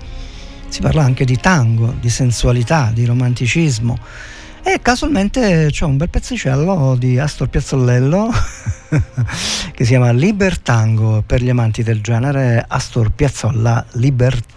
si 0.68 0.82
parla 0.82 1.04
anche 1.04 1.26
di 1.26 1.38
tango, 1.38 1.93
di 1.99 2.10
sensualità, 2.10 2.91
di 2.93 3.06
romanticismo. 3.06 3.97
E 4.64 4.80
casualmente 4.82 5.68
c'è 5.72 5.86
un 5.86 5.97
bel 5.97 6.10
pezzicello 6.10 6.95
di 6.95 7.18
Astor 7.18 7.49
Piazzolello 7.49 8.30
che 9.74 9.84
si 9.84 9.89
chiama 9.89 10.12
Libertango 10.12 11.24
per 11.26 11.41
gli 11.41 11.49
amanti 11.49 11.82
del 11.82 12.02
genere 12.02 12.64
Astor 12.68 13.10
Piazzolla 13.12 13.84
Libertango. 13.93 14.51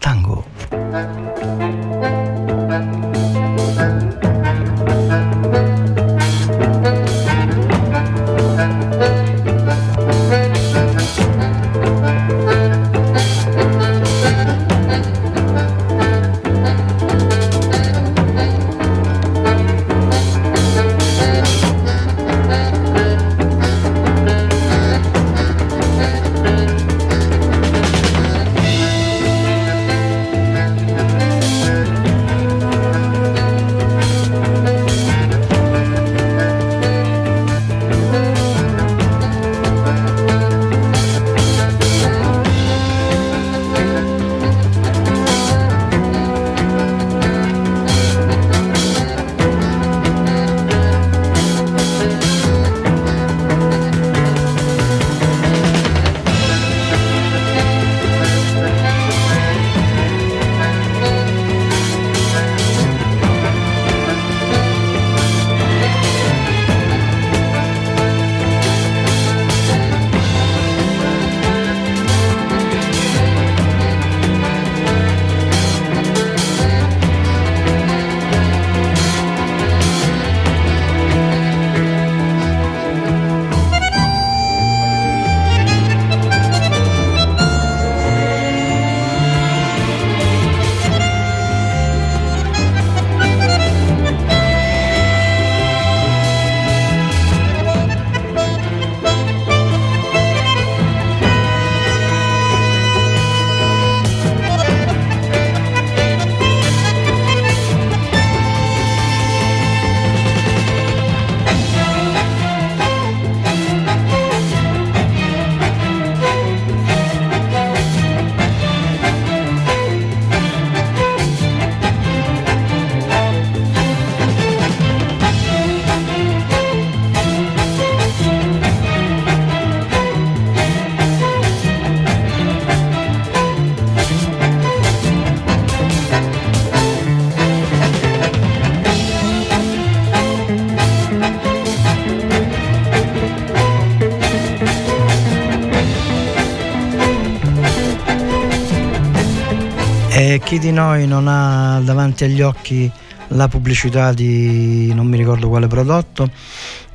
Chi 150.55 150.61
di 150.61 150.71
noi 150.71 151.09
non 151.09 151.27
ha 151.27 151.81
davanti 151.81 152.23
agli 152.23 152.41
occhi 152.41 152.89
la 153.29 153.49
pubblicità 153.49 154.13
di 154.13 154.93
non 154.95 155.07
mi 155.07 155.17
ricordo 155.17 155.49
quale 155.49 155.67
prodotto, 155.67 156.31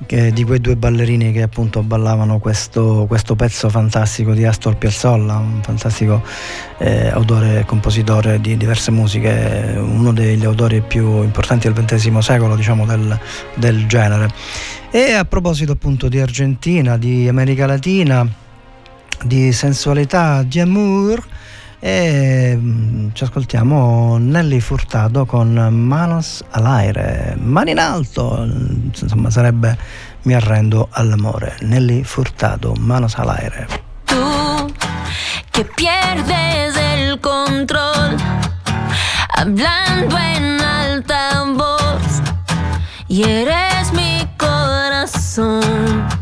di 0.08 0.44
quei 0.46 0.62
due 0.62 0.78
ballerini 0.78 1.34
che 1.34 1.42
appunto 1.42 1.84
ballavano 1.84 2.40
questo, 2.40 3.04
questo 3.06 3.36
pezzo 3.36 3.68
fantastico 3.70 4.32
di 4.34 4.46
Astor 4.46 4.78
Piazzolla, 4.78 5.36
un 5.36 5.60
fantastico 5.62 6.24
eh, 6.78 7.10
autore 7.10 7.60
e 7.60 7.66
compositore 7.66 8.40
di 8.40 8.56
diverse 8.56 8.92
musiche, 8.92 9.76
uno 9.78 10.14
degli 10.14 10.46
autori 10.46 10.80
più 10.80 11.22
importanti 11.22 11.70
del 11.70 11.84
XX 11.84 12.18
secolo, 12.20 12.56
diciamo, 12.56 12.86
del, 12.86 13.20
del 13.56 13.88
genere. 13.88 14.30
E 14.90 15.12
a 15.12 15.26
proposito 15.26 15.74
appunto 15.74 16.08
di 16.08 16.22
Argentina, 16.22 16.98
di 16.98 17.28
America 17.28 17.66
Latina, 17.66 18.26
di 19.26 19.52
sensualità, 19.52 20.44
di 20.44 20.62
amour, 20.62 21.39
e 21.80 22.58
mm, 22.58 23.10
ci 23.14 23.24
ascoltiamo 23.24 24.18
Nelly 24.18 24.60
Furtado 24.60 25.26
con 25.26 25.54
Manos 25.54 26.44
all'aire, 26.52 27.38
mani 27.40 27.72
in 27.72 27.80
alto, 27.80 28.46
insomma 29.00 29.30
sarebbe 29.30 29.78
Mi 30.24 30.34
arrendo 30.34 30.90
all'amore. 30.92 31.56
Nelly 31.62 32.04
Furtado, 32.04 32.74
Manos 32.78 33.18
all'aire. 33.18 33.68
Tú 34.04 34.70
que 35.52 35.64
pierdes 35.64 36.76
el 36.76 37.20
control, 37.22 38.18
hablando 39.36 40.18
en 40.18 40.62
alta 40.62 41.46
voz, 41.56 42.22
y 43.08 43.24
eres 43.24 43.94
mi 43.94 44.28
corazón. 44.38 46.19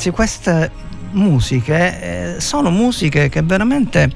Ragazzi, 0.00 0.10
queste 0.10 0.70
musiche 1.12 2.36
eh, 2.36 2.40
sono 2.40 2.70
musiche 2.70 3.28
che 3.28 3.42
veramente 3.42 4.10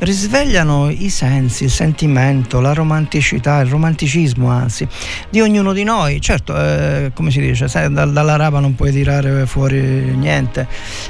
risvegliano 0.00 0.90
i 0.90 1.08
sensi, 1.08 1.64
il 1.64 1.70
sentimento, 1.70 2.60
la 2.60 2.72
romanticità, 2.72 3.60
il 3.60 3.68
romanticismo 3.68 4.48
anzi 4.50 4.86
di 5.30 5.40
ognuno 5.40 5.72
di 5.72 5.82
noi. 5.82 6.20
Certo, 6.20 6.54
eh, 6.56 7.10
come 7.14 7.32
si 7.32 7.40
dice, 7.40 7.66
da, 7.66 8.04
dalla 8.04 8.36
rapa 8.36 8.60
non 8.60 8.76
puoi 8.76 8.92
tirare 8.92 9.44
fuori 9.46 9.80
niente, 9.80 10.68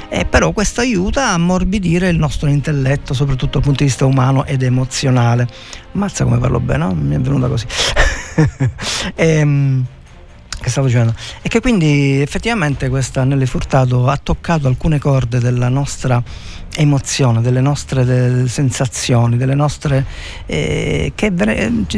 eh, 0.09 0.25
però 0.25 0.51
questo 0.53 0.81
aiuta 0.81 1.27
a 1.27 1.33
ammorbidire 1.33 2.09
il 2.09 2.17
nostro 2.17 2.49
intelletto, 2.49 3.13
soprattutto 3.13 3.59
dal 3.59 3.61
punto 3.61 3.83
di 3.83 3.89
vista 3.89 4.05
umano 4.05 4.45
ed 4.45 4.63
emozionale. 4.63 5.47
Mazza 5.91 6.23
come 6.23 6.39
parlo 6.39 6.59
bene, 6.59 6.85
no? 6.85 6.95
Mi 6.95 7.15
è 7.15 7.19
venuta 7.19 7.47
così. 7.47 7.67
ehm, 9.13 9.85
stavo 10.75 10.87
dicendo 10.87 11.13
e 11.41 11.47
che 11.47 11.61
quindi 11.61 12.21
effettivamente 12.21 12.89
questa 12.89 13.23
Nelly 13.23 13.45
Furtado 13.45 14.07
ha 14.07 14.17
toccato 14.21 14.67
alcune 14.67 14.99
corde 14.99 15.39
della 15.39 15.69
nostra 15.69 16.21
emozione, 16.75 17.39
delle 17.39 17.61
nostre 17.61 18.03
delle 18.03 18.49
sensazioni, 18.49 19.37
delle 19.37 19.55
nostre 19.55 20.05
eh, 20.45 21.13
che 21.15 21.29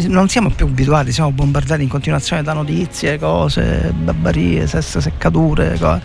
non 0.08 0.30
siamo 0.30 0.52
più 0.52 0.66
abituati, 0.66 1.12
siamo 1.12 1.32
bombardati 1.32 1.82
in 1.82 1.90
continuazione 1.90 2.44
da 2.44 2.54
notizie, 2.54 3.18
cose, 3.18 3.92
barbarie, 3.96 4.68
sesse, 4.68 5.02
seccature. 5.02 5.78
Cose. 5.80 6.02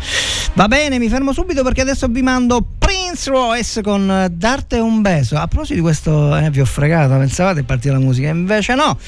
Va 0.54 0.68
bene, 0.68 0.98
mi 0.98 1.10
fermo 1.10 1.34
subito 1.34 1.62
perché 1.62 1.82
adesso 1.82 2.06
vi 2.06 2.22
mando 2.22 2.64
Prince 3.22 3.30
Royce 3.30 3.82
con 3.82 4.26
Darte 4.32 4.80
un 4.80 5.00
beso. 5.00 5.36
A 5.36 5.46
proposito 5.46 5.74
di 5.74 5.80
questo, 5.80 6.36
eh, 6.36 6.50
vi 6.50 6.60
ho 6.60 6.64
fregato, 6.64 7.16
pensavate 7.16 7.62
partire 7.62 7.94
la 7.94 8.00
musica, 8.00 8.28
invece 8.28 8.74
no, 8.74 8.98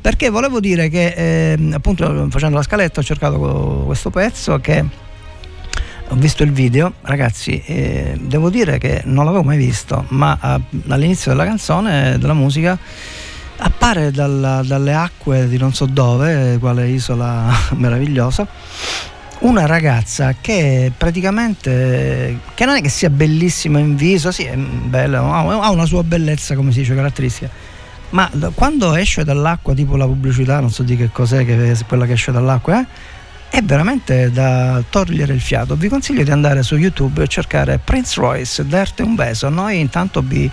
perché 0.00 0.30
volevo 0.30 0.58
dire 0.58 0.88
che 0.88 1.52
eh, 1.52 1.70
appunto 1.72 2.28
facendo 2.30 2.56
la 2.56 2.62
scaletta 2.62 3.00
ho 3.00 3.02
cercato 3.02 3.82
questo 3.84 4.08
pezzo 4.08 4.58
che 4.58 4.82
ho 6.08 6.14
visto 6.14 6.44
il 6.44 6.52
video, 6.52 6.94
ragazzi, 7.02 7.62
eh, 7.66 8.18
devo 8.18 8.48
dire 8.48 8.78
che 8.78 9.02
non 9.04 9.26
l'avevo 9.26 9.42
mai 9.42 9.58
visto, 9.58 10.06
ma 10.08 10.38
a, 10.40 10.58
all'inizio 10.88 11.32
della 11.32 11.44
canzone, 11.44 12.16
della 12.18 12.32
musica, 12.32 12.78
appare 13.58 14.10
dalla, 14.10 14.62
dalle 14.64 14.94
acque 14.94 15.46
di 15.46 15.58
non 15.58 15.74
so 15.74 15.84
dove, 15.84 16.56
quale 16.58 16.88
isola 16.88 17.52
meravigliosa, 17.76 18.46
una 19.40 19.66
ragazza 19.66 20.34
che 20.40 20.90
praticamente, 20.96 22.38
che 22.54 22.64
non 22.64 22.76
è 22.76 22.80
che 22.80 22.88
sia 22.88 23.10
bellissima 23.10 23.78
in 23.78 23.96
viso, 23.96 24.32
sì, 24.32 24.44
è 24.44 24.56
bella, 24.56 25.20
ha 25.20 25.70
una 25.70 25.86
sua 25.86 26.02
bellezza, 26.02 26.54
come 26.54 26.72
si 26.72 26.80
dice, 26.80 26.94
caratteristica, 26.94 27.50
ma 28.10 28.30
quando 28.54 28.94
esce 28.94 29.24
dall'acqua, 29.24 29.74
tipo 29.74 29.96
la 29.96 30.06
pubblicità, 30.06 30.60
non 30.60 30.70
so 30.70 30.82
di 30.82 30.96
che 30.96 31.10
cos'è, 31.12 31.44
che 31.44 31.76
quella 31.86 32.06
che 32.06 32.12
esce 32.12 32.32
dall'acqua, 32.32 32.80
eh, 32.80 32.86
è 33.50 33.62
veramente 33.62 34.30
da 34.30 34.82
togliere 34.88 35.32
il 35.32 35.40
fiato. 35.40 35.76
Vi 35.76 35.88
consiglio 35.88 36.22
di 36.22 36.30
andare 36.30 36.62
su 36.62 36.76
YouTube 36.76 37.22
e 37.22 37.28
cercare 37.28 37.80
Prince 37.82 38.20
Royce, 38.20 38.66
Darte 38.66 39.02
un 39.02 39.14
beso. 39.14 39.48
Noi 39.48 39.78
intanto 39.78 40.22
vi 40.22 40.50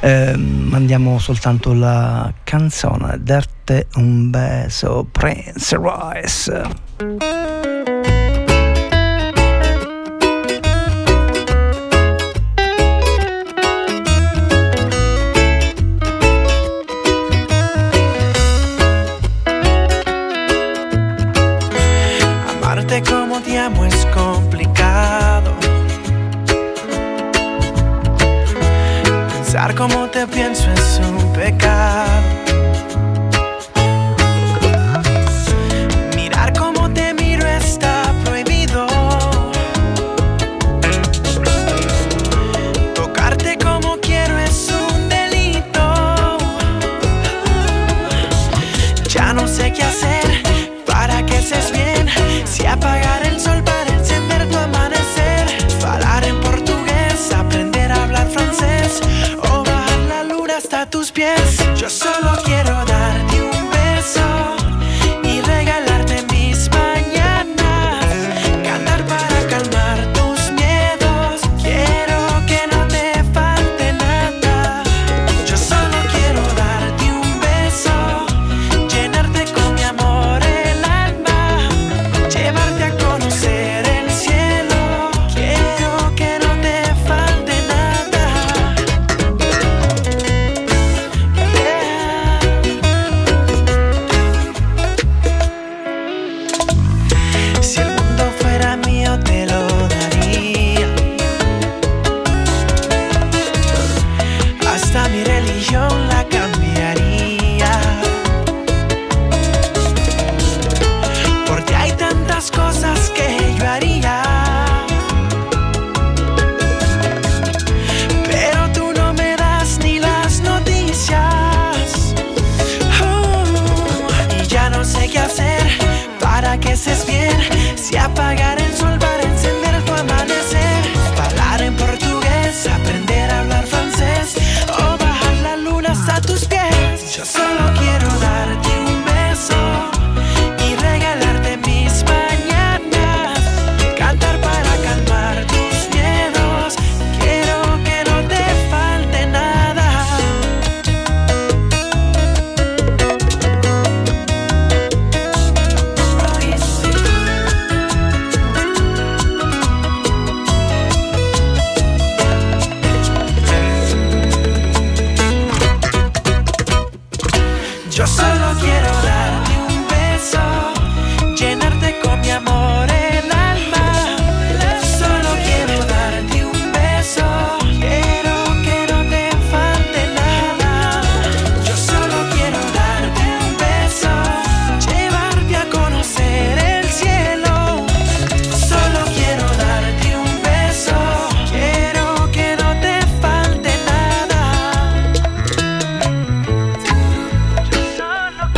eh, 0.00 0.36
mandiamo 0.36 1.18
soltanto 1.18 1.72
la 1.72 2.32
canzone 2.44 3.18
Darte 3.20 3.86
un 3.94 4.30
beso, 4.30 5.06
Prince 5.10 5.76
Royce. 5.76 7.95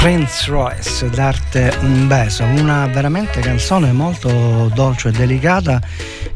Royce, 0.01 1.11
Darte 1.11 1.77
un 1.81 2.07
beso, 2.07 2.45
una 2.45 2.87
veramente 2.87 3.41
canzone 3.41 3.91
molto 3.91 4.71
dolce 4.73 5.09
e 5.09 5.11
delicata 5.11 5.81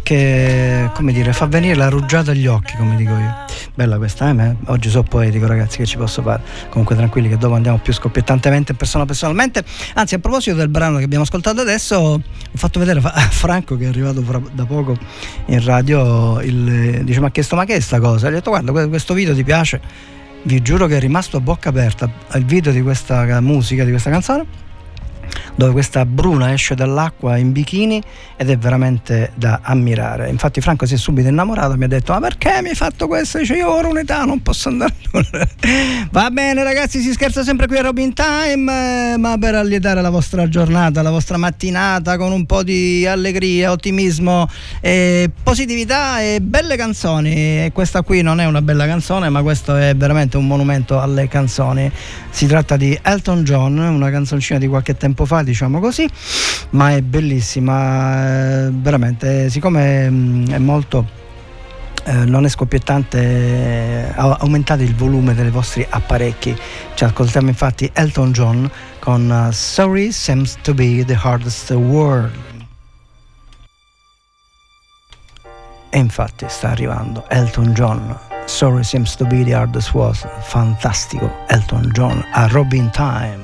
che, 0.03 0.91
come 0.93 1.13
dire, 1.13 1.33
fa 1.33 1.47
venire 1.47 1.77
la 1.77 1.89
rugiada 1.89 2.33
agli 2.33 2.49
occhi, 2.49 2.77
come 2.77 2.97
dico 2.97 3.13
io. 3.13 3.35
Bella 3.75 3.99
questa, 3.99 4.31
eh? 4.31 4.57
Oggi 4.67 4.91
sono 4.91 5.05
poetico, 5.05 5.47
ragazzi, 5.47 5.79
che 5.79 5.87
ci 5.87 5.97
posso 5.97 6.23
fare. 6.23 6.43
Comunque 6.71 6.97
tranquilli 6.97 7.29
che 7.29 7.39
dopo 7.39 7.55
andiamo 7.55 7.79
più 7.79 7.93
scoppiettantemente 7.93 8.75
persona 8.75 9.07
personalmente. 9.07 9.65
Anzi, 9.95 10.17
a 10.17 10.19
proposito 10.19 10.57
del 10.57 10.69
brano 10.69 10.99
che 10.99 11.05
abbiamo 11.05 11.23
ascoltato 11.23 11.61
adesso, 11.61 11.97
ho 11.97 12.21
fatto 12.55 12.81
vedere 12.81 13.01
a 13.03 13.11
Franco 13.31 13.77
che 13.77 13.85
è 13.85 13.89
arrivato 13.89 14.23
da 14.53 14.65
poco 14.65 14.97
in 15.47 15.65
radio, 15.65 16.41
il, 16.41 17.05
dice, 17.05 17.21
mi 17.21 17.27
ha 17.27 17.31
chiesto 17.31 17.55
ma 17.55 17.65
che 17.65 17.77
è 17.77 17.81
sta 17.81 18.01
cosa? 18.01 18.29
Gli 18.29 18.33
ho 18.33 18.37
detto 18.37 18.51
guarda, 18.51 18.89
questo 18.89 19.15
video 19.15 19.35
ti 19.35 19.45
piace? 19.45 20.21
Vi 20.45 20.61
giuro 20.61 20.87
che 20.87 20.97
è 20.97 21.01
rimasto 21.01 21.37
a 21.37 21.41
bocca 21.41 21.69
aperta 21.69 22.11
il 22.35 22.45
video 22.45 22.73
di 22.73 22.83
questa 22.83 23.41
musica, 23.41 23.85
di 23.85 23.91
questa 23.91 24.11
canzone 24.11 24.45
dove 25.55 25.73
questa 25.73 26.05
bruna 26.05 26.53
esce 26.53 26.75
dall'acqua 26.75 27.37
in 27.37 27.53
bikini 27.53 28.03
ed 28.37 28.51
è 28.51 28.59
veramente 28.59 29.33
da 29.35 29.61
ammirare. 29.63 30.29
Infatti 30.29 30.61
Franco 30.61 30.87
si 30.87 30.95
è 30.95 30.97
subito 30.97 31.29
innamorato, 31.29 31.77
mi 31.77 31.85
ha 31.85 31.89
detto 31.89 32.13
ma 32.13 32.21
perché 32.21 32.61
mi 32.63 32.71
hai 32.71 32.75
fatto 32.75 33.07
questo? 33.07 33.39
Dice 33.39 33.55
io 33.55 33.69
ho 33.69 33.87
un'età, 33.87 34.25
non 34.25 34.43
posso 34.43 34.69
andare. 34.69 34.95
Va 36.11 36.31
bene 36.31 36.63
ragazzi, 36.65 37.01
si 37.01 37.13
scherza 37.13 37.43
sempre 37.43 37.67
qui 37.67 37.79
a 37.79 37.83
Robin 37.83 38.13
Time, 38.15 39.13
eh, 39.13 39.17
ma 39.19 39.37
per 39.39 39.55
allietare 39.55 40.01
la 40.01 40.11
vostra 40.11 40.49
giornata, 40.49 41.03
la 41.03 41.11
vostra 41.11 41.37
mattinata 41.37 42.17
con 42.17 42.33
un 42.33 42.47
po' 42.47 42.63
di 42.63 43.07
allegria, 43.07 43.71
ottimismo, 43.71 44.49
e 44.81 45.31
positività 45.43 46.21
e 46.21 46.41
belle 46.41 46.77
canzoni. 46.77 47.33
E 47.65 47.71
questa 47.73 48.03
qui 48.03 48.23
non 48.23 48.41
è 48.41 48.47
una 48.47 48.63
bella 48.63 48.87
canzone, 48.87 49.29
ma 49.29 49.43
questo 49.43 49.77
è 49.77 49.95
veramente 49.95 50.37
un 50.37 50.47
monumento 50.47 51.01
alle 51.01 51.29
canzoni. 51.29 51.91
Si 52.31 52.47
tratta 52.47 52.77
di 52.77 52.99
Elton 53.01 53.45
John, 53.45 53.79
una 53.79 54.11
canzoncina 54.11 54.59
di 54.59 54.67
qualche 54.67 54.97
tempo 54.97 55.12
fa, 55.15 55.43
diciamo 55.43 55.81
così, 55.81 56.09
ma 56.71 56.93
è 56.93 57.03
bellissima, 57.03 58.67
eh, 58.67 58.71
veramente, 58.73 59.51
siccome 59.51 60.11
mm, 60.11 60.47
è 60.49 60.59
molto... 60.59 61.21
Eh, 62.05 62.25
non 62.25 62.45
è 62.45 62.49
scoppiettante, 62.49 63.21
eh, 63.21 64.13
aumentate 64.17 64.83
il 64.83 64.93
volume 64.95 65.35
dei 65.35 65.51
vostri 65.51 65.87
apparecchi. 65.89 66.57
Ci 66.95 67.05
ascoltiamo 67.05 67.49
infatti 67.49 67.89
Elton 67.93 68.33
John 68.33 68.69
con 68.99 69.31
uh, 69.31 69.53
Sorry 69.53 70.11
Seems 70.11 70.59
to 70.63 70.75
be 70.75 71.05
the 71.05 71.17
Hardest 71.21 71.71
Word. 71.71 72.33
E 75.95 75.99
infatti 75.99 76.47
sta 76.49 76.71
arrivando 76.71 77.29
Elton 77.29 77.75
John 77.75 78.19
Sorry 78.47 78.83
Seems 78.83 79.15
to 79.17 79.27
be 79.27 79.45
the 79.45 79.55
hardest 79.55 79.93
was 79.93 80.27
fantastico 80.41 81.31
Elton 81.49 81.91
John 81.93 82.25
a 82.33 82.49
Robin 82.49 82.91
Time 82.91 83.42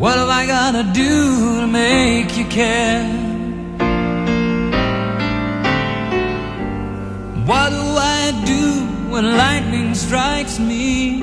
What 0.00 0.16
have 0.16 0.30
I 0.30 0.46
gotta 0.46 0.82
do 0.94 1.60
to 1.60 1.66
make 1.66 2.34
you 2.38 2.46
care? 2.46 3.04
What 7.44 7.68
do 7.68 7.84
I 8.16 8.42
do 8.46 8.62
when 9.12 9.36
lightning 9.36 9.94
strikes 9.94 10.58
me 10.58 11.20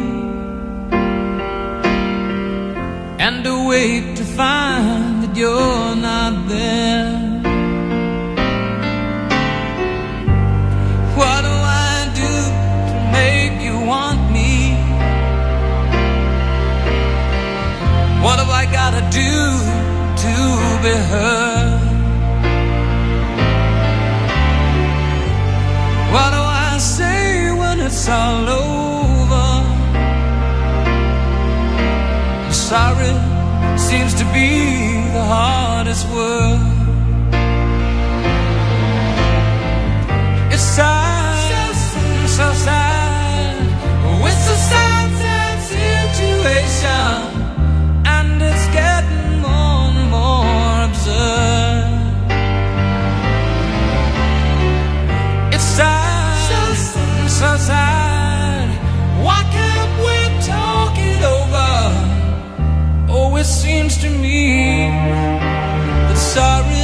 and 3.20 3.48
awake 3.48 4.16
to 4.16 4.24
find 4.24 5.24
that 5.24 5.36
you're 5.36 5.96
not 5.96 6.48
there. 6.48 7.27
Do 19.18 19.42
to 20.24 20.36
be 20.84 20.96
heard? 21.12 21.82
What 26.14 26.30
do 26.36 26.42
I 26.70 26.78
say 26.78 27.52
when 27.60 27.80
it's 27.88 28.10
all 28.10 28.48
over? 28.64 29.48
Sorry 32.52 33.14
seems 33.78 34.14
to 34.22 34.26
be 34.38 34.50
the 35.16 35.24
hardest 35.34 36.06
word. 36.16 36.60
It's 40.54 40.68
sad, 40.78 41.76
so 42.38 42.54
sad. 42.66 42.87
Sorry 66.38 66.77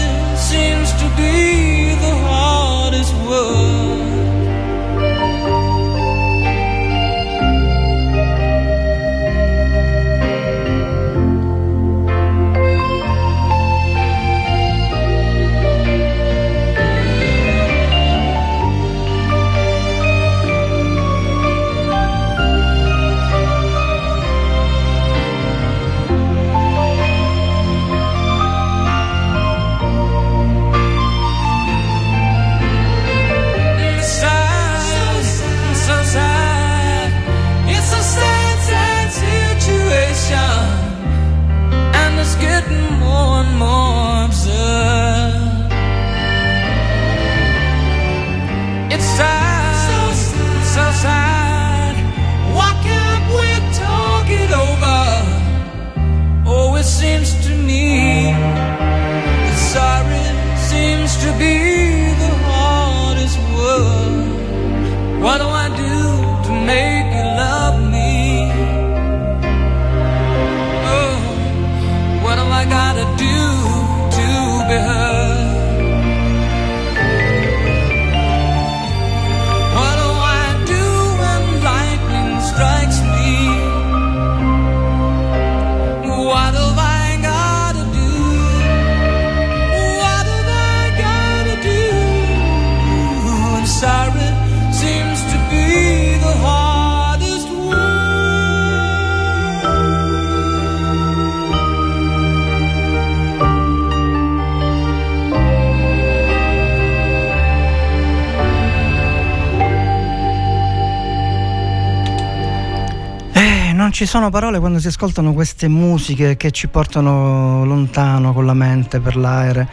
ci 114.03 114.09
sono 114.09 114.29
parole 114.29 114.59
quando 114.59 114.79
si 114.79 114.87
ascoltano 114.87 115.31
queste 115.31 115.69
musiche 115.69 116.35
che 116.35 116.51
ci 116.51 116.67
portano 116.67 117.63
lontano 117.63 118.33
con 118.33 118.45
la 118.45 118.53
mente 118.53 118.99
per 118.99 119.15
l'aereo. 119.15 119.65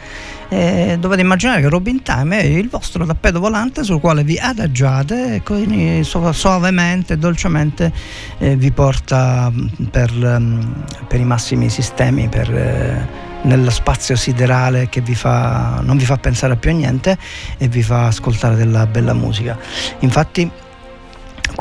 E 0.47 0.95
dovete 0.97 1.19
immaginare 1.19 1.59
che 1.59 1.67
Robin 1.67 2.01
Time 2.01 2.39
è 2.39 2.45
il 2.45 2.69
vostro 2.69 3.05
tappeto 3.05 3.41
volante 3.41 3.83
sul 3.83 3.99
quale 3.99 4.23
vi 4.23 4.37
adagiate 4.37 5.35
e 5.35 5.41
quindi 5.41 6.01
suavemente, 6.05 7.17
dolcemente 7.17 7.91
eh, 8.37 8.55
vi 8.55 8.71
porta 8.71 9.51
mm, 9.51 9.85
per, 9.91 10.13
mm, 10.13 10.71
per, 11.09 11.19
i 11.19 11.25
massimi 11.25 11.69
sistemi, 11.69 12.29
per, 12.29 12.49
eh, 12.55 13.07
nello 13.41 13.69
spazio 13.69 14.15
siderale 14.15 14.87
che 14.87 15.01
vi 15.01 15.15
fa, 15.15 15.81
non 15.83 15.97
vi 15.97 16.05
fa 16.05 16.15
pensare 16.15 16.53
a 16.53 16.55
più 16.55 16.69
a 16.69 16.73
niente 16.73 17.17
e 17.57 17.67
vi 17.67 17.83
fa 17.83 18.07
ascoltare 18.07 18.55
della 18.55 18.87
bella 18.87 19.13
musica. 19.13 19.57
Infatti 19.99 20.69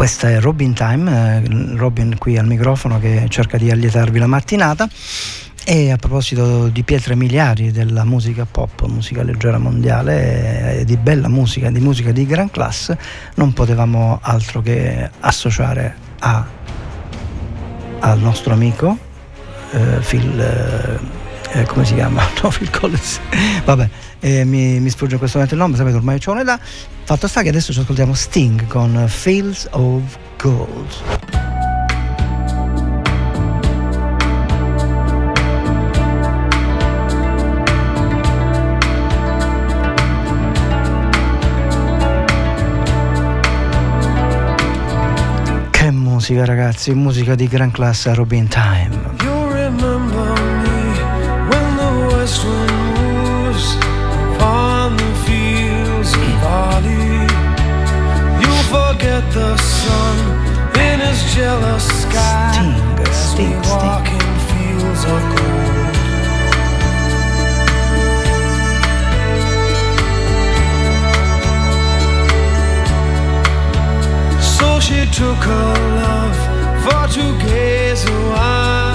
questa 0.00 0.30
è 0.30 0.40
Robin 0.40 0.72
Time, 0.72 1.42
eh, 1.44 1.76
Robin 1.76 2.16
qui 2.16 2.38
al 2.38 2.46
microfono 2.46 2.98
che 2.98 3.26
cerca 3.28 3.58
di 3.58 3.70
allietarvi 3.70 4.18
la 4.18 4.26
mattinata. 4.26 4.88
E 5.62 5.90
a 5.90 5.96
proposito 5.98 6.68
di 6.68 6.82
pietre 6.84 7.14
miliari 7.14 7.70
della 7.70 8.04
musica 8.06 8.46
pop, 8.50 8.86
musica 8.86 9.22
leggera 9.22 9.58
mondiale, 9.58 10.78
e 10.78 10.84
di 10.86 10.96
bella 10.96 11.28
musica, 11.28 11.70
di 11.70 11.80
musica 11.80 12.12
di 12.12 12.24
gran 12.24 12.50
classe, 12.50 12.96
non 13.34 13.52
potevamo 13.52 14.20
altro 14.22 14.62
che 14.62 15.10
associare 15.20 15.94
a, 16.20 16.46
al 17.98 18.18
nostro 18.20 18.54
amico 18.54 18.96
eh, 19.72 19.98
Phil, 20.00 20.98
eh, 21.52 21.64
come 21.64 21.84
si 21.84 21.92
chiama? 21.92 22.22
No, 22.42 22.48
Phil 22.48 22.70
Collins. 22.70 23.20
Vabbè, 23.66 23.88
eh, 24.20 24.44
mi, 24.44 24.80
mi 24.80 24.90
sfugge 24.90 25.12
in 25.12 25.18
questo 25.18 25.38
momento 25.38 25.56
il 25.56 25.60
nome, 25.62 25.76
sapete 25.76 25.96
ormai 25.96 26.18
c'ho 26.18 26.32
un'età. 26.32 26.58
Fatto 27.04 27.26
sta 27.26 27.42
che 27.42 27.48
adesso 27.48 27.72
ci 27.72 27.80
ascoltiamo 27.80 28.14
Sting 28.14 28.66
con 28.66 29.04
Fields 29.08 29.68
of 29.72 30.18
Gold. 30.40 31.38
musica 46.20 46.44
ragazzi, 46.44 46.92
musica 46.92 47.34
di 47.34 47.48
gran 47.48 47.70
classe 47.70 48.14
Robin 48.14 48.46
Time. 48.46 49.19
Forget 59.20 59.34
the 59.34 59.56
sun 59.56 60.18
in 60.80 61.00
his 61.00 61.34
jealous 61.34 61.84
sky 62.02 62.52
Sting, 62.52 63.06
as 63.06 63.30
Sting, 63.30 63.50
we 63.50 63.56
walk 63.68 64.06
Sting. 64.06 64.20
in 64.20 64.38
fields 64.48 65.04
of 65.04 65.22
gold. 65.36 65.96
So 74.42 74.80
she 74.80 75.06
took 75.06 75.38
her 75.38 75.74
love 76.02 76.38
for 76.84 77.14
to 77.14 77.38
gaze 77.46 78.04
a 78.04 78.89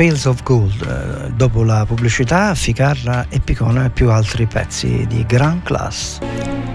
Fields 0.00 0.24
of 0.24 0.42
Gold. 0.42 0.80
Eh, 0.80 1.30
Dopo 1.32 1.62
la 1.62 1.84
pubblicità, 1.84 2.54
Ficarra 2.54 3.26
e 3.28 3.38
Picone 3.38 3.84
e 3.84 3.90
più 3.90 4.10
altri 4.10 4.46
pezzi 4.46 5.04
di 5.06 5.26
gran 5.26 5.62
class. 5.62 6.20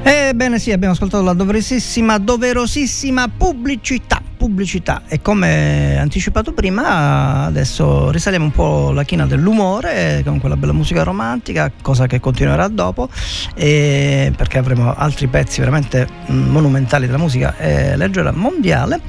Ebbene 0.04 0.60
sì, 0.60 0.72
abbiamo 0.72 0.94
ascoltato 0.94 1.24
la 1.24 1.34
doverosissima, 1.34 2.20
doverosissima 2.20 3.28
pubblicità. 3.36 4.22
Pubblicità 4.38 5.04
e 5.08 5.22
come 5.22 5.98
anticipato 5.98 6.52
prima, 6.54 7.46
adesso 7.46 8.12
risaliamo 8.12 8.46
un 8.46 8.52
po' 8.52 8.92
la 8.92 9.04
china 9.04 9.26
dell'umore 9.26 10.22
con 10.24 10.40
quella 10.40 10.58
bella 10.58 10.74
musica 10.74 11.02
romantica, 11.02 11.72
cosa 11.82 12.06
che 12.06 12.20
continuerà 12.20 12.68
dopo, 12.68 13.10
perché 13.56 14.58
avremo 14.60 14.94
altri 14.94 15.28
pezzi 15.28 15.62
veramente 15.62 16.08
mm, 16.30 16.50
monumentali 16.50 17.08
della 17.08 17.18
musica 17.18 17.58
eh, 17.58 17.98
leggera 17.98 18.32
mondiale. 18.32 19.02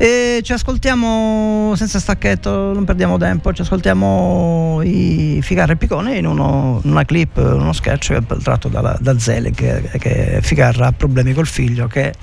E 0.00 0.42
ci 0.44 0.52
ascoltiamo 0.52 1.74
senza 1.74 1.98
stacchetto, 1.98 2.72
non 2.72 2.84
perdiamo 2.84 3.18
tempo, 3.18 3.52
ci 3.52 3.62
ascoltiamo 3.62 4.80
i 4.84 5.40
Ficarra 5.42 5.72
e 5.72 5.76
Picone 5.76 6.16
in, 6.18 6.24
uno, 6.24 6.80
una 6.84 7.04
clip, 7.04 7.36
uno 7.38 7.72
sketch 7.72 8.16
tratto 8.40 8.68
dalla, 8.68 8.96
da 9.00 9.18
Zelig, 9.18 9.56
che, 9.56 9.98
che 9.98 10.38
Ficarra 10.40 10.86
ha 10.86 10.92
problemi 10.92 11.32
col 11.32 11.48
figlio, 11.48 11.88
che 11.88 12.14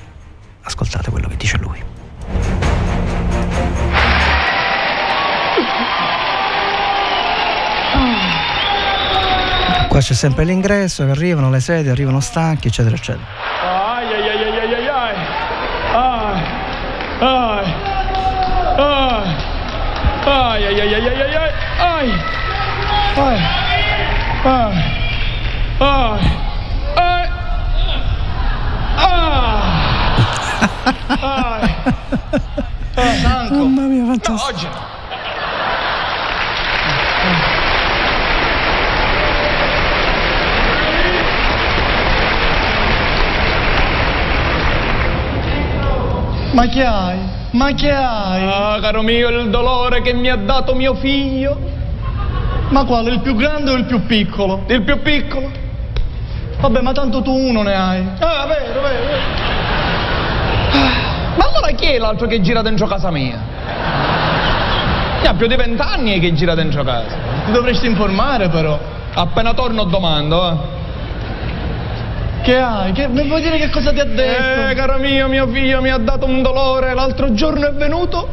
ascoltate 0.61 1.11
quello 1.11 1.27
che 1.27 1.35
dice 1.35 1.57
lui. 1.57 1.84
Qua 9.89 9.99
c'è 9.99 10.14
sempre 10.14 10.45
l'ingresso, 10.45 11.03
che 11.03 11.11
arrivano 11.11 11.49
le 11.49 11.60
sedie, 11.60 11.91
arrivano 11.91 12.22
stanchi, 12.22 12.69
eccetera, 12.69 12.95
eccetera. 12.95 13.26
Ai, 13.64 14.14
ai, 14.14 14.30
ai, 14.30 14.43
ai, 14.43 14.60
ai, 14.60 14.73
ai. 14.73 14.88
ai. 14.88 15.15
Ah. 15.91 16.65
Ai. 17.20 17.66
Ai. 18.78 19.36
Ai. 20.26 20.66
Ai 20.66 20.66
ai 20.66 20.80
ai 20.82 20.94
ai 20.94 21.08
ai 21.08 21.22
ai 21.22 21.36
ai. 21.36 21.52
Ai. 21.80 22.10
Ai. 23.16 23.40
Ai. 24.44 24.74
Ai. 25.80 26.20
Ai. 26.96 27.26
Ai. 28.98 29.30
Ai. 31.22 31.64
Stanco. 33.20 33.56
Mamma 33.56 33.82
mia, 33.82 34.02
No, 34.04 34.08
fantastico. 34.08 34.68
oggi. 34.68 34.68
Ma 46.56 46.68
che 46.68 46.86
hai? 46.86 47.18
Ma 47.52 47.73
che 47.73 47.91
hai? 47.91 48.48
Ah, 48.48 48.80
caro 48.80 49.02
mio, 49.02 49.27
il 49.27 49.49
dolore 49.49 50.02
che 50.02 50.14
mi 50.14 50.30
ha 50.30 50.38
dato 50.38 50.73
mio 50.73 50.95
figlio. 50.95 51.60
Ma 52.69 52.86
quale, 52.86 53.11
il 53.11 53.19
più 53.19 53.36
grande 53.36 53.72
o 53.72 53.73
il 53.73 53.84
più 53.84 54.06
piccolo? 54.06 54.64
Il 54.68 54.82
più 54.84 55.02
piccolo. 55.02 55.52
Vabbè, 56.61 56.80
ma 56.80 56.94
tanto 56.94 57.22
tu 57.22 57.32
uno 57.34 57.61
ne 57.61 57.76
hai. 57.76 58.07
Ah, 58.19 58.45
vero, 58.45 58.82
vero, 58.82 59.06
vero. 59.06 59.22
Ma 61.36 61.45
allora 61.45 61.72
chi 61.76 61.88
è 61.88 61.98
l'altro 61.98 62.26
che 62.26 62.40
gira 62.40 62.61
dentro 62.61 62.88
casa 62.88 63.11
mia? 63.11 63.38
Ne 65.22 65.27
ha 65.27 65.34
più 65.34 65.48
di 65.48 65.57
vent'anni 65.57 66.19
che 66.22 66.34
gira 66.34 66.56
dentro 66.56 66.86
casa. 66.86 67.18
Ti 67.48 67.52
dovresti 67.52 67.86
informare 67.86 68.48
però. 68.48 68.80
Appena 69.14 69.53
torno 69.53 69.84
domando, 69.84 70.49
eh. 70.49 70.74
Che 72.46 72.60
hai? 72.60 72.92
Che... 72.92 73.08
Mi 73.08 73.28
vuoi 73.28 73.42
dire 73.42 73.58
che 73.58 73.72
cosa 73.72 73.92
ti 73.92 74.00
ha 74.00 74.06
detto? 74.06 74.70
Eh, 74.70 74.76
caro 74.76 75.00
mio, 75.00 75.28
mio 75.28 75.48
figlio 75.48 75.82
mi 75.82 75.90
ha 75.90 75.98
dato 75.98 76.28
un 76.28 76.44
dolore. 76.44 76.94
L'altro 76.94 77.34
giorno 77.34 77.68
è 77.68 77.72
venuto 77.74 78.28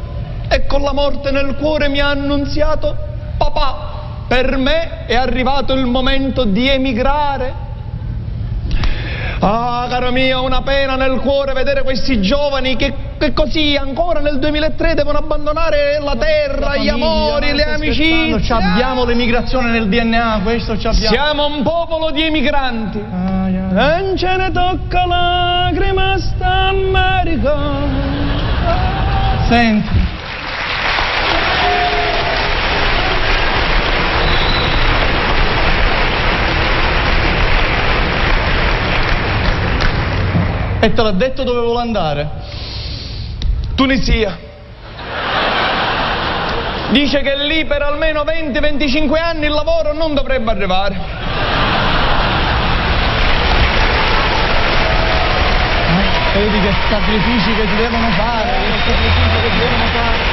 e 0.50 0.66
con 0.66 0.82
la 0.82 0.92
morte 0.92 1.30
nel 1.30 1.54
cuore 1.56 1.88
mi 1.88 1.98
ha 1.98 2.10
annunziato: 2.10 2.94
Papà, 3.38 4.26
per 4.28 4.58
me 4.58 5.06
è 5.06 5.14
arrivato 5.14 5.72
il 5.72 5.86
momento 5.86 6.44
di 6.44 6.68
emigrare. 6.68 7.70
Ah, 9.38 9.86
caro 9.88 10.12
mio, 10.12 10.42
una 10.44 10.60
pena 10.60 10.94
nel 10.94 11.18
cuore 11.18 11.54
vedere 11.54 11.82
questi 11.82 12.20
giovani 12.20 12.76
che, 12.76 12.94
che 13.18 13.32
così 13.32 13.76
ancora 13.76 14.20
nel 14.20 14.38
2003 14.38 14.94
devono 14.94 15.18
abbandonare 15.18 15.98
la 16.00 16.14
terra, 16.16 16.76
gli 16.76 16.88
amori, 16.88 17.52
le 17.52 17.64
amicizie. 17.64 18.42
Ci 18.42 18.52
abbiamo 18.52 19.04
l'emigrazione 19.04 19.70
nel 19.70 19.88
DNA, 19.88 20.40
questo 20.44 20.78
ci 20.78 20.86
abbiamo. 20.86 21.14
Siamo 21.14 21.46
un 21.46 21.62
popolo 21.62 22.10
di 22.10 22.22
emigranti. 22.24 23.02
Ah, 23.10 23.41
Non 23.72 24.14
ce 24.18 24.36
ne 24.36 24.50
tocca 24.50 25.06
lacrima 25.06 26.18
sta 26.18 26.68
America. 26.68 27.56
Senti. 29.48 30.00
E 40.80 40.92
te 40.92 41.02
l'ha 41.02 41.12
detto 41.12 41.42
dove 41.42 41.60
vuole 41.60 41.80
andare? 41.80 42.28
Tunisia. 43.74 44.36
Dice 46.90 47.22
che 47.22 47.36
lì 47.36 47.64
per 47.64 47.80
almeno 47.80 48.22
20-25 48.22 49.18
anni 49.18 49.46
il 49.46 49.52
lavoro 49.52 49.94
non 49.94 50.12
dovrebbe 50.12 50.50
arrivare. 50.50 51.31
Vedi 56.34 56.60
che 56.60 56.72
sacrifici 56.88 57.54
che 57.54 57.68
si 57.68 57.76
devono 57.76 58.10
fare, 58.12 58.64
che 58.64 58.78
sacrifici 58.90 59.40
che 59.42 59.50
si 59.50 59.58
devono 59.58 59.86
fare. 59.88 60.31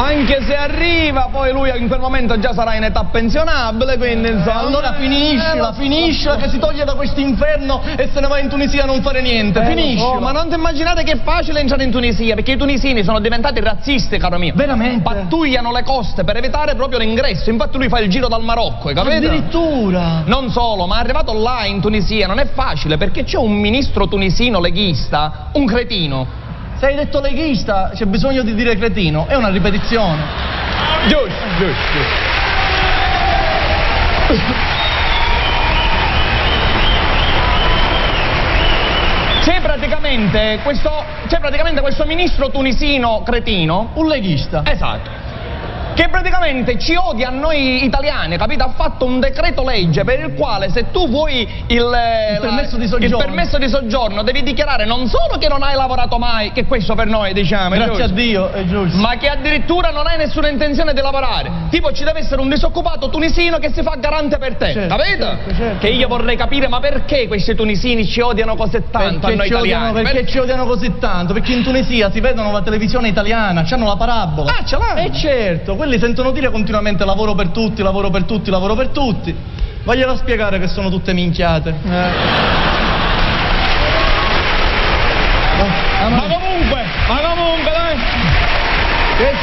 Anche 0.00 0.44
se 0.46 0.54
arriva, 0.54 1.28
poi 1.32 1.52
lui 1.52 1.76
in 1.76 1.88
quel 1.88 1.98
momento 1.98 2.38
già 2.38 2.52
sarà 2.52 2.76
in 2.76 2.84
età 2.84 3.02
pensionabile, 3.10 3.96
quindi 3.96 4.28
insomma. 4.28 4.60
Allora 4.60 4.92
finiscila, 4.92 5.72
finiscila 5.72 6.36
che 6.36 6.48
si 6.48 6.60
toglie 6.60 6.84
da 6.84 6.94
questo 6.94 7.18
inferno 7.18 7.82
e 7.96 8.08
se 8.12 8.20
ne 8.20 8.28
va 8.28 8.38
in 8.38 8.48
Tunisia 8.48 8.84
a 8.84 8.86
non 8.86 9.02
fare 9.02 9.20
niente. 9.20 9.60
Finiscila. 9.64 10.06
Oh, 10.06 10.20
ma 10.20 10.30
non 10.30 10.48
ti 10.48 10.54
immaginate 10.54 11.02
che 11.02 11.14
è 11.14 11.18
facile 11.24 11.58
entrare 11.58 11.82
in 11.82 11.90
Tunisia, 11.90 12.36
perché 12.36 12.52
i 12.52 12.56
tunisini 12.56 13.02
sono 13.02 13.18
diventati 13.18 13.58
razzisti, 13.58 14.18
caro 14.18 14.38
mio. 14.38 14.52
Veramente? 14.54 15.02
Pattugliano 15.02 15.72
le 15.72 15.82
coste 15.82 16.22
per 16.22 16.36
evitare 16.36 16.76
proprio 16.76 17.00
l'ingresso. 17.00 17.50
Infatti 17.50 17.76
lui 17.76 17.88
fa 17.88 17.98
il 17.98 18.08
giro 18.08 18.28
dal 18.28 18.44
Marocco, 18.44 18.88
hai 18.88 18.94
capito? 18.94 19.16
Addirittura. 19.16 20.22
Non 20.26 20.50
solo, 20.50 20.86
ma 20.86 20.98
arrivato 20.98 21.32
là 21.32 21.64
in 21.64 21.80
Tunisia 21.80 22.28
non 22.28 22.38
è 22.38 22.46
facile 22.46 22.98
perché 22.98 23.24
c'è 23.24 23.36
un 23.36 23.52
ministro 23.52 24.06
tunisino 24.06 24.60
leghista, 24.60 25.48
un 25.54 25.66
cretino. 25.66 26.46
Se 26.78 26.86
hai 26.86 26.94
detto 26.94 27.20
leghista 27.20 27.90
c'è 27.92 28.04
bisogno 28.04 28.42
di 28.42 28.54
dire 28.54 28.76
cretino, 28.76 29.26
è 29.26 29.34
una 29.34 29.48
ripetizione. 29.48 30.22
Giusto, 31.08 31.44
giusto, 31.58 32.36
C'è 39.40 39.60
praticamente 39.60 40.60
questo, 40.62 41.04
c'è 41.26 41.40
praticamente 41.40 41.80
questo 41.80 42.04
ministro 42.04 42.48
tunisino 42.50 43.22
cretino. 43.24 43.90
Un 43.94 44.06
leghista. 44.06 44.62
Esatto. 44.64 45.27
Che 45.98 46.08
praticamente 46.10 46.78
ci 46.78 46.94
odia 46.94 47.26
a 47.26 47.30
noi 47.32 47.82
italiani, 47.84 48.36
capito? 48.36 48.62
Ha 48.62 48.68
fatto 48.76 49.04
un 49.04 49.18
decreto 49.18 49.64
legge 49.64 50.04
per 50.04 50.20
il 50.20 50.34
quale 50.34 50.70
se 50.70 50.92
tu 50.92 51.08
vuoi 51.08 51.40
il, 51.66 51.76
Il 51.76 52.38
permesso 52.40 52.76
di 52.76 52.86
soggiorno. 52.86 53.16
il 53.18 53.24
permesso 53.24 53.58
di 53.58 53.68
soggiorno 53.68 54.22
devi 54.22 54.44
dichiarare 54.44 54.84
non 54.84 55.08
solo 55.08 55.38
che 55.40 55.48
non 55.48 55.60
hai 55.64 55.74
lavorato 55.74 56.16
mai, 56.18 56.52
che 56.52 56.66
questo 56.66 56.94
per 56.94 57.08
noi 57.08 57.32
diciamo, 57.32 57.74
Grazie 57.74 58.04
a 58.04 58.08
Dio, 58.10 58.48
è 58.52 58.64
giusto. 58.66 58.96
ma 59.00 59.16
che 59.16 59.28
addirittura 59.28 59.90
non 59.90 60.06
hai 60.06 60.18
nessuna 60.18 60.46
intenzione 60.48 60.92
di 60.92 61.00
lavorare. 61.00 61.50
Tipo 61.68 61.90
ci 61.90 62.04
deve 62.04 62.20
essere 62.20 62.40
un 62.40 62.48
disoccupato 62.48 63.08
tunisino 63.08 63.58
che 63.58 63.72
si 63.72 63.82
fa 63.82 63.96
garante 63.98 64.38
per 64.38 64.54
te, 64.54 64.72
Certo, 64.74 64.94
capito? 64.96 65.24
certo, 65.26 65.54
certo. 65.56 65.78
Che 65.80 65.88
io 65.88 66.06
vorrei 66.06 66.36
capire, 66.36 66.68
ma 66.68 66.78
perché 66.78 67.26
questi 67.26 67.56
tunisini 67.56 68.06
ci 68.06 68.20
odiano 68.20 68.54
così 68.54 68.80
tanto 68.88 69.26
a 69.26 69.30
Perché, 69.30 69.34
noi 69.34 69.46
ci 69.48 69.54
odiano, 69.54 69.84
italiani? 69.88 70.12
perché 70.14 70.30
ci 70.30 70.38
odiano 70.38 70.64
così 70.64 70.96
tanto? 71.00 71.32
Perché 71.32 71.52
in 71.54 71.64
Tunisia 71.64 72.08
si 72.12 72.20
vedono 72.20 72.52
la 72.52 72.62
televisione 72.62 73.08
italiana, 73.08 73.64
hanno 73.68 73.86
la 73.86 73.96
parabola. 73.96 74.52
Ah, 74.60 74.64
ce 74.64 74.76
l'hanno? 74.78 75.00
E 75.00 75.12
certo, 75.12 75.74
quelli 75.88 76.02
sentono 76.04 76.32
dire 76.32 76.50
continuamente 76.50 77.02
lavoro 77.06 77.34
per 77.34 77.48
tutti, 77.48 77.80
lavoro 77.80 78.10
per 78.10 78.24
tutti, 78.24 78.50
lavoro 78.50 78.74
per 78.74 78.88
tutti. 78.88 79.34
Voglio 79.84 80.14
spiegare 80.16 80.58
che 80.58 80.68
sono 80.68 80.90
tutte 80.90 81.14
minchiate. 81.14 81.74
Ah, 81.88 82.10
Ma 86.10 86.20
comunque, 86.28 86.84
ma 87.08 87.20
comunque, 87.20 87.70
dai. 87.70 87.96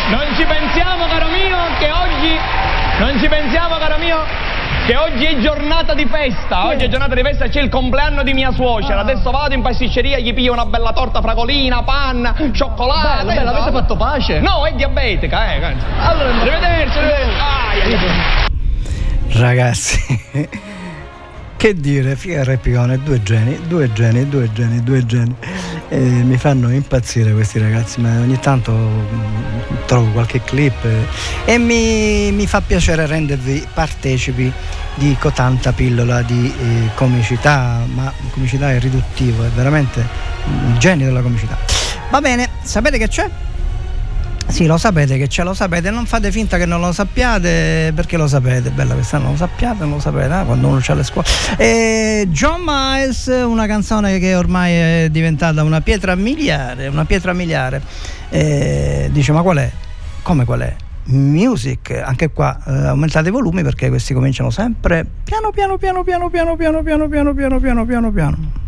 Non 0.09 0.35
ci 0.35 0.45
pensiamo, 0.45 1.07
caro 1.07 1.25
mio, 1.29 1.57
che 1.79 1.89
oggi. 1.89 2.37
Non 2.99 3.19
ci 3.19 3.27
pensiamo, 3.27 3.77
caro 3.77 3.97
mio, 3.97 4.23
che 4.85 4.95
oggi 4.95 5.25
è 5.25 5.39
giornata 5.39 5.95
di 5.95 6.05
festa. 6.05 6.67
Oggi 6.67 6.85
è 6.85 6.87
giornata 6.87 7.15
di 7.15 7.21
festa, 7.23 7.47
c'è 7.47 7.59
il 7.61 7.69
compleanno 7.69 8.21
di 8.21 8.33
mia 8.33 8.51
suocera. 8.51 8.99
Adesso 8.99 9.31
vado 9.31 9.55
in 9.55 9.61
pasticceria, 9.61 10.19
gli 10.19 10.33
piglio 10.33 10.53
una 10.53 10.65
bella 10.65 10.91
torta 10.93 11.21
fragolina, 11.21 11.81
panna, 11.81 12.35
cioccolato. 12.51 13.25
Bella, 13.25 13.33
bella, 13.33 13.51
avete 13.51 13.71
fatto 13.71 13.95
pace? 13.95 14.39
No, 14.39 14.65
è 14.65 14.73
diabetica, 14.73 15.53
eh. 15.53 15.75
Allora, 15.99 16.29
Arrivederci, 16.29 16.97
arrivederci. 17.79 18.43
Ragazzi, 19.39 20.49
che 21.65 21.73
dire, 21.73 22.15
Fiera 22.15 22.51
e 22.51 22.57
Picone, 22.57 23.01
due 23.01 23.23
geni, 23.23 23.59
due 23.65 23.91
geni, 23.91 24.29
due 24.29 24.53
geni, 24.53 24.83
due 24.83 25.03
geni. 25.03 25.35
Eh, 25.89 25.97
mi 25.97 26.37
fanno 26.37 26.71
impazzire 26.71 27.33
questi 27.33 27.57
ragazzi, 27.57 27.99
ma 28.01 28.19
ogni 28.19 28.37
tanto 28.39 28.71
mm, 28.71 29.85
trovo 29.87 30.11
qualche 30.11 30.43
clip 30.43 30.85
eh, 30.85 31.07
e 31.51 31.57
mi, 31.57 32.31
mi 32.33 32.45
fa 32.45 32.61
piacere 32.61 33.07
rendervi 33.07 33.65
partecipi 33.73 34.53
di 34.93 35.17
cotanta 35.19 35.71
pillola 35.71 36.21
di 36.21 36.53
eh, 36.55 36.89
comicità, 36.93 37.83
ma 37.91 38.13
comicità 38.29 38.69
è 38.69 38.77
riduttivo, 38.77 39.43
è 39.43 39.49
veramente 39.49 40.07
un 40.45 40.77
genio 40.77 41.07
della 41.07 41.21
comicità. 41.21 41.57
Va 42.11 42.21
bene, 42.21 42.47
sapete 42.61 42.99
che 42.99 43.07
c'è? 43.07 43.27
Sì, 44.47 44.67
lo 44.67 44.77
sapete 44.77 45.17
che 45.17 45.27
c'è, 45.27 45.43
lo 45.43 45.53
sapete, 45.53 45.89
non 45.89 46.05
fate 46.05 46.31
finta 46.31 46.57
che 46.57 46.65
non 46.65 46.79
lo 46.79 46.91
sappiate 46.93 47.91
perché 47.93 48.15
lo 48.15 48.27
sapete, 48.27 48.69
bella 48.69 48.93
questa, 48.93 49.17
non 49.17 49.31
lo 49.31 49.37
sappiate, 49.37 49.79
non 49.79 49.93
lo 49.93 49.99
sapete, 49.99 50.39
eh, 50.39 50.45
quando 50.45 50.67
uno 50.67 50.79
c'ha 50.81 50.93
le 50.93 51.03
scuole. 51.03 51.27
E 51.57 52.27
John 52.29 52.61
Miles, 52.63 53.25
una 53.25 53.65
canzone 53.65 54.17
che 54.19 54.35
ormai 54.35 54.71
è 54.71 55.07
diventata 55.11 55.61
una 55.63 55.81
pietra 55.81 56.15
miliare, 56.15 56.87
una 56.87 57.05
pietra 57.05 57.33
miliare. 57.33 57.81
E 58.29 59.09
dice 59.11 59.31
ma 59.33 59.41
qual 59.41 59.57
è? 59.57 59.71
Come 60.21 60.45
qual 60.45 60.61
è? 60.61 60.75
Music, 61.05 62.01
anche 62.03 62.31
qua 62.31 62.57
eh, 62.65 62.87
aumentate 62.87 63.27
i 63.27 63.31
volumi 63.31 63.61
perché 63.61 63.89
questi 63.89 64.13
cominciano 64.13 64.49
sempre 64.49 65.05
piano 65.23 65.51
piano 65.51 65.77
piano 65.77 66.03
piano 66.03 66.29
piano 66.29 66.55
piano 66.55 66.81
piano 66.81 67.07
piano 67.07 67.33
piano 67.33 67.59
piano 67.59 67.85
piano 67.85 68.11
piano. 68.11 68.63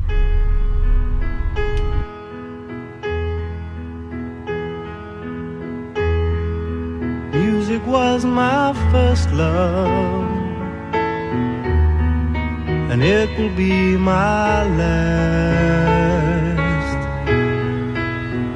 music 7.67 7.85
was 7.85 8.23
my 8.23 8.73
first 8.93 9.29
love, 9.33 10.31
and 12.89 13.03
it 13.03 13.29
will 13.37 13.53
be 13.57 13.97
my 13.97 14.63
last. 14.79 15.77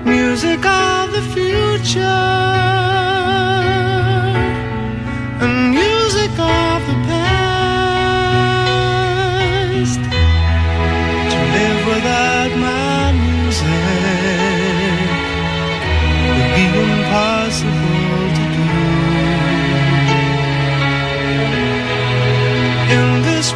Music 0.05 0.65
of 0.65 1.11
the 1.11 1.21
future, 1.35 2.29
and 5.43 5.71
music 5.71 6.31
of 6.39 6.81
the 6.89 7.00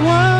one 0.01 0.34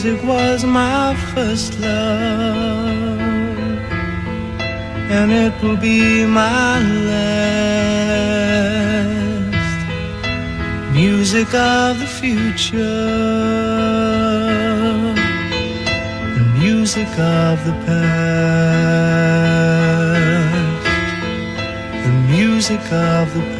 Music 0.00 0.22
was 0.22 0.62
my 0.64 1.16
first 1.34 1.80
love, 1.80 3.18
and 5.10 5.32
it 5.32 5.52
will 5.60 5.76
be 5.76 6.24
my 6.24 6.78
last. 7.10 7.98
Music 10.92 11.52
of 11.52 11.98
the 11.98 12.06
future, 12.06 12.78
the 16.36 16.44
music 16.60 17.10
of 17.18 17.64
the 17.66 17.72
past, 17.84 17.98
the 22.06 22.12
music 22.36 22.84
of 22.92 23.34
the 23.34 23.42
past, 23.42 23.57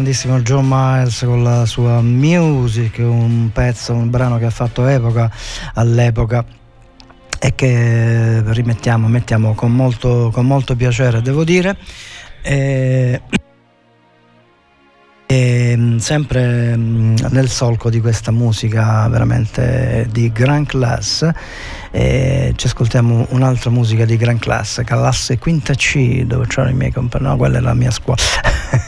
grandissimo 0.00 0.40
John 0.40 0.66
Miles 0.66 1.22
con 1.26 1.42
la 1.42 1.66
sua 1.66 2.00
Music, 2.00 3.00
un 3.00 3.50
pezzo, 3.52 3.92
un 3.92 4.08
brano 4.08 4.38
che 4.38 4.46
ha 4.46 4.50
fatto 4.50 4.86
epoca 4.86 5.30
all'epoca 5.74 6.42
e 7.38 7.54
che 7.54 8.42
rimettiamo, 8.42 9.08
mettiamo 9.08 9.52
con 9.52 9.72
molto, 9.72 10.30
con 10.32 10.46
molto 10.46 10.74
piacere, 10.74 11.20
devo 11.20 11.44
dire. 11.44 11.76
E, 12.40 13.20
e, 15.30 15.94
sempre 15.98 16.76
mm, 16.76 17.14
nel 17.30 17.48
solco 17.48 17.88
di 17.88 18.00
questa 18.00 18.32
musica 18.32 19.06
veramente 19.06 20.08
di 20.10 20.32
gran 20.32 20.66
classe, 20.66 21.32
eh, 21.92 22.52
ci 22.56 22.66
ascoltiamo 22.66 23.28
un'altra 23.30 23.70
musica 23.70 24.04
di 24.04 24.16
gran 24.16 24.40
classe, 24.40 24.82
classe 24.82 25.38
quinta 25.38 25.72
C, 25.74 26.24
dove 26.24 26.48
c'erano 26.48 26.72
i 26.72 26.74
miei 26.74 26.90
compagni, 26.90 27.26
no, 27.26 27.36
quella 27.36 27.58
è 27.58 27.60
la 27.60 27.74
mia 27.74 27.92
scuola. 27.92 28.20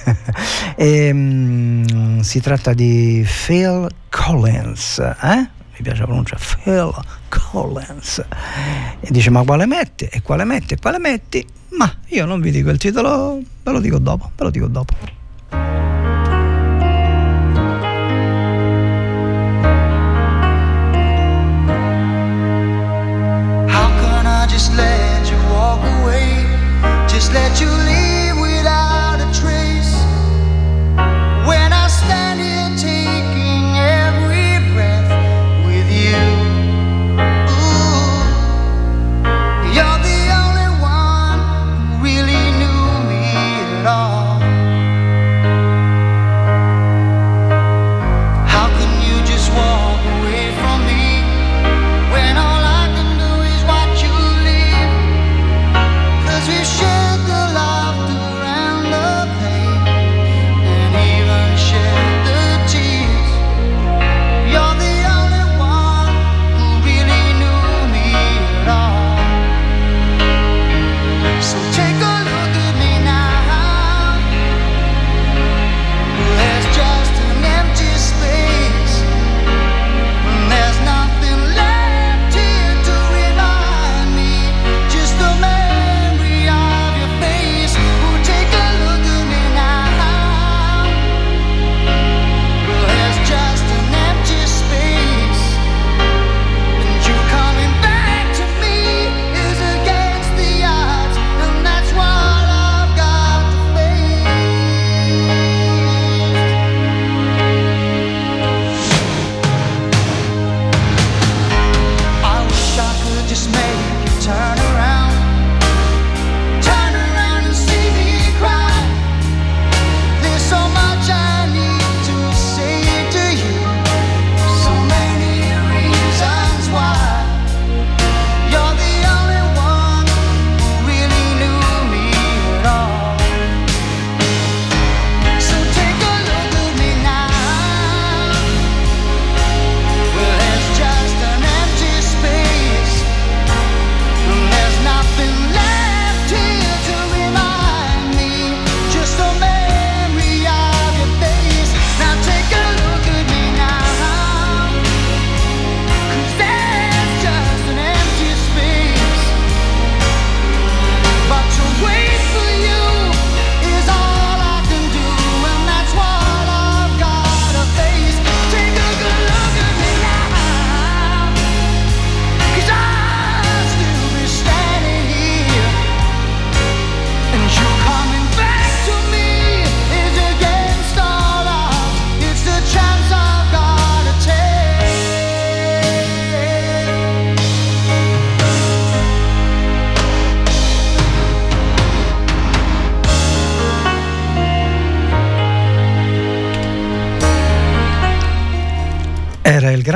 e, 0.74 1.12
mm, 1.12 2.18
si 2.18 2.40
tratta 2.40 2.74
di 2.74 3.24
Phil 3.24 3.86
Collins, 4.10 4.98
eh? 4.98 5.36
mi 5.36 5.80
piace 5.80 6.00
la 6.00 6.06
pronuncia, 6.06 6.36
Phil 6.40 6.92
Collins. 7.28 8.24
E 8.98 9.08
dice 9.12 9.30
ma 9.30 9.44
quale 9.44 9.66
metti? 9.66 10.06
E 10.06 10.22
quale 10.22 10.42
metti? 10.42 10.74
E 10.74 10.78
quale 10.80 10.98
metti? 10.98 11.46
Ma 11.78 11.88
io 12.08 12.26
non 12.26 12.40
vi 12.40 12.50
dico 12.50 12.70
il 12.70 12.78
titolo, 12.78 13.40
ve 13.62 13.70
lo 13.70 13.78
dico 13.78 13.98
dopo, 13.98 14.32
ve 14.34 14.42
lo 14.42 14.50
dico 14.50 14.66
dopo. 14.66 15.20
just 27.22 27.32
let 27.34 27.60
you 27.60 27.68
leave. 27.68 28.01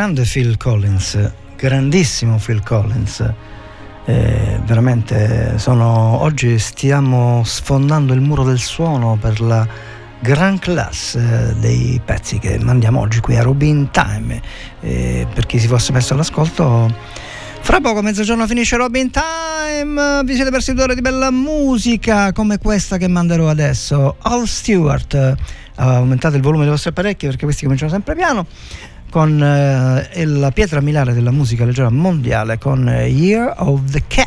Grande 0.06 0.22
Phil 0.22 0.56
Collins, 0.56 1.32
grandissimo 1.56 2.36
Phil 2.36 2.62
Collins. 2.62 3.28
Eh, 4.04 4.60
veramente 4.64 5.58
sono, 5.58 6.22
oggi 6.22 6.60
stiamo 6.60 7.42
sfondando 7.44 8.12
il 8.12 8.20
muro 8.20 8.44
del 8.44 8.60
suono 8.60 9.18
per 9.20 9.40
la 9.40 9.66
gran 10.20 10.60
classe 10.60 11.18
eh, 11.48 11.54
dei 11.54 12.00
pezzi 12.04 12.38
che 12.38 12.56
mandiamo 12.60 13.00
oggi 13.00 13.18
qui 13.18 13.36
a 13.36 13.42
Rubin 13.42 13.90
Time. 13.90 14.40
Eh, 14.80 15.26
per 15.34 15.44
chi 15.44 15.58
si 15.58 15.66
fosse 15.66 15.90
messo 15.90 16.14
all'ascolto, 16.14 16.94
fra 17.60 17.80
poco 17.80 18.00
mezzogiorno 18.00 18.46
finisce 18.46 18.76
Robin 18.76 19.10
Time. 19.10 20.22
Vi 20.22 20.34
siete 20.36 20.50
persi 20.52 20.72
due 20.72 20.84
ore 20.84 20.94
di 20.94 21.00
bella 21.00 21.32
musica 21.32 22.30
come 22.30 22.58
questa 22.58 22.96
che 22.96 23.08
manderò 23.08 23.48
adesso. 23.48 24.18
All 24.20 24.44
Stewart. 24.44 25.34
aumentate 25.74 26.36
il 26.36 26.42
volume 26.42 26.62
dei 26.62 26.70
vostri 26.70 26.90
apparecchi 26.90 27.26
perché 27.26 27.44
questi 27.44 27.64
cominciano 27.64 27.90
sempre 27.90 28.14
piano 28.14 28.46
con 29.16 29.42
eh, 29.42 30.26
la 30.26 30.50
pietra 30.50 30.82
milare 30.82 31.14
della 31.14 31.30
musica 31.30 31.64
leggera 31.64 31.88
mondiale 31.88 32.58
con 32.58 32.86
eh, 32.86 33.08
Year 33.08 33.50
of 33.56 33.90
the 33.90 34.02
Cats. 34.06 34.25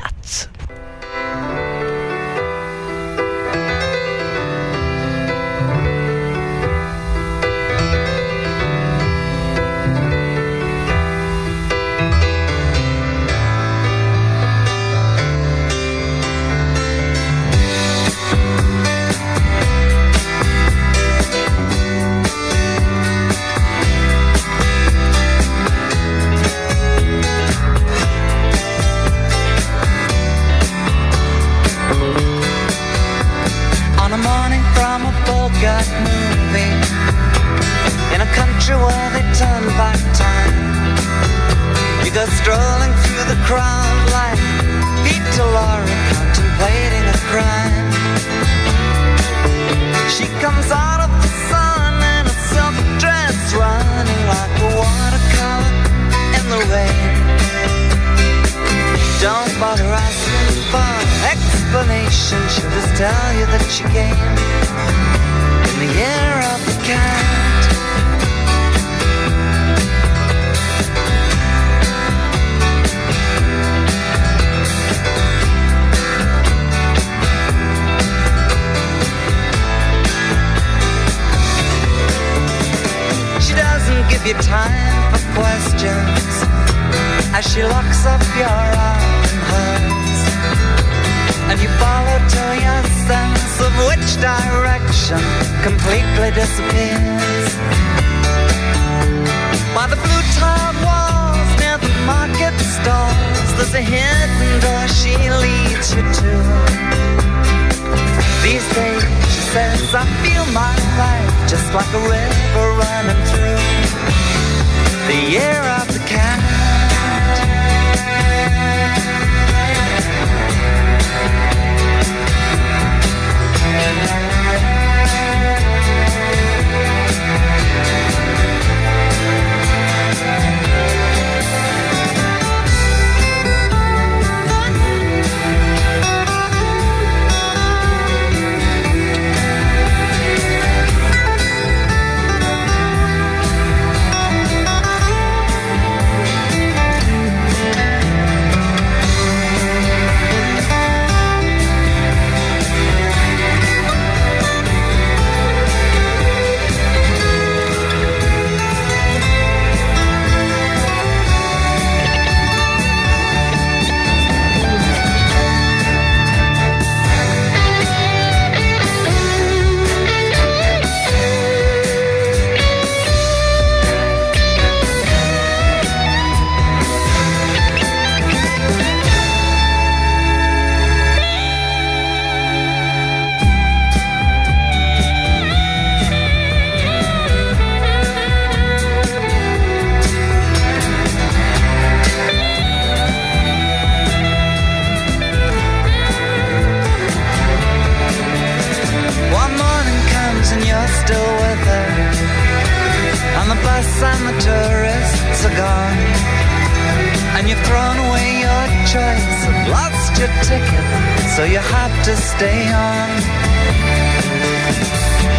To 212.03 212.15
stay 212.15 212.71
on. 212.71 213.09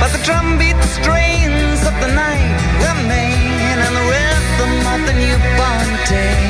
But 0.00 0.10
the 0.12 0.22
drumbeat 0.24 0.80
strains 0.84 1.80
of 1.86 1.94
the 2.00 2.10
night 2.12 2.56
remain 2.80 3.76
And 3.84 3.94
the 3.96 4.06
rhythm 4.14 4.74
of 4.94 5.00
the 5.08 5.14
newborn 5.22 5.90
day. 6.08 6.40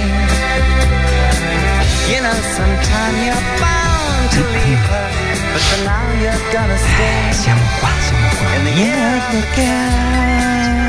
You 2.11 2.21
know 2.23 2.39
sometime 2.59 3.15
you're 3.27 3.47
bound 3.63 4.27
to 4.37 4.43
leave 4.57 4.85
her 4.93 5.11
But 5.53 5.63
for 5.69 5.81
now 5.85 6.07
you're 6.23 6.45
gonna 6.53 6.79
stay. 6.79 7.33
Siamo 7.33 7.65
qua, 7.79 7.91
siamo 8.07 8.29
qua. 8.39 8.49
In 8.57 8.65
the 8.65 8.75
year 8.83 9.01
of 9.19 9.25
the 9.35 9.43
cat 9.55 10.80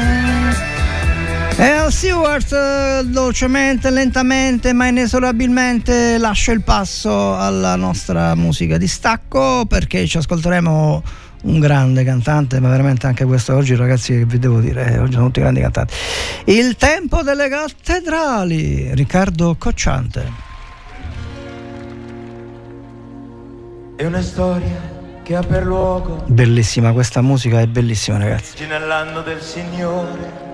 al 1.69 1.91
Stewart 1.91 2.51
eh, 2.53 3.03
dolcemente, 3.05 3.91
lentamente, 3.91 4.73
ma 4.73 4.88
inesorabilmente 4.88 6.17
lascia 6.17 6.51
il 6.53 6.63
passo 6.63 7.38
alla 7.38 7.75
nostra 7.75 8.33
musica 8.33 8.77
di 8.77 8.88
stacco 8.88 9.65
perché 9.67 10.07
ci 10.07 10.17
ascolteremo 10.17 11.03
un 11.43 11.59
grande 11.59 12.03
cantante, 12.03 12.59
ma 12.59 12.69
veramente 12.69 13.05
anche 13.05 13.25
questo 13.25 13.55
oggi 13.55 13.75
ragazzi 13.75 14.13
che 14.13 14.25
vi 14.25 14.39
devo 14.39 14.59
dire, 14.59 14.93
eh, 14.93 14.99
oggi 14.99 15.13
sono 15.13 15.25
tutti 15.25 15.41
grandi 15.41 15.61
cantanti. 15.61 15.93
Il 16.45 16.77
tempo 16.77 17.21
delle 17.21 17.47
cattedrali, 17.47 18.95
Riccardo 18.95 19.55
Cocciante. 19.59 20.49
È 23.97 24.05
una 24.05 24.21
storia 24.21 24.89
che 25.21 25.35
ha 25.35 25.43
per 25.43 25.63
luogo 25.63 26.23
Bellissima 26.25 26.91
questa 26.91 27.21
musica, 27.21 27.59
è 27.59 27.67
bellissima 27.67 28.17
ragazzi. 28.17 28.65
nell'anno 28.65 29.21
del 29.21 29.41
Signore 29.41 30.50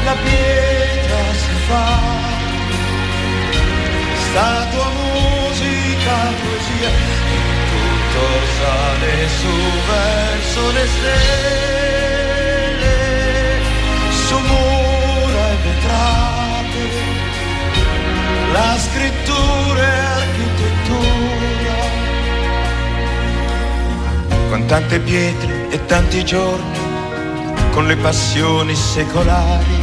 la 0.05 0.15
pietra 0.23 0.62
statua, 4.33 4.89
musica, 4.89 6.17
poesia, 6.41 6.89
tutto 7.69 8.25
sale 8.57 9.13
su 9.39 9.53
verso 9.89 10.61
le 10.71 10.85
stelle, 10.95 12.97
su 14.25 14.37
mura 14.39 15.43
e 15.51 15.53
vetrate, 15.65 16.83
la 18.53 18.71
scrittura 18.79 19.83
e 19.83 19.85
architettura 20.23 21.75
con 24.49 24.59
tante 24.65 24.97
pietre 24.99 25.69
e 25.69 25.85
tanti 25.85 26.25
giorni, 26.25 26.79
con 27.71 27.85
le 27.85 27.97
passioni 27.97 28.75
secolari, 28.75 29.81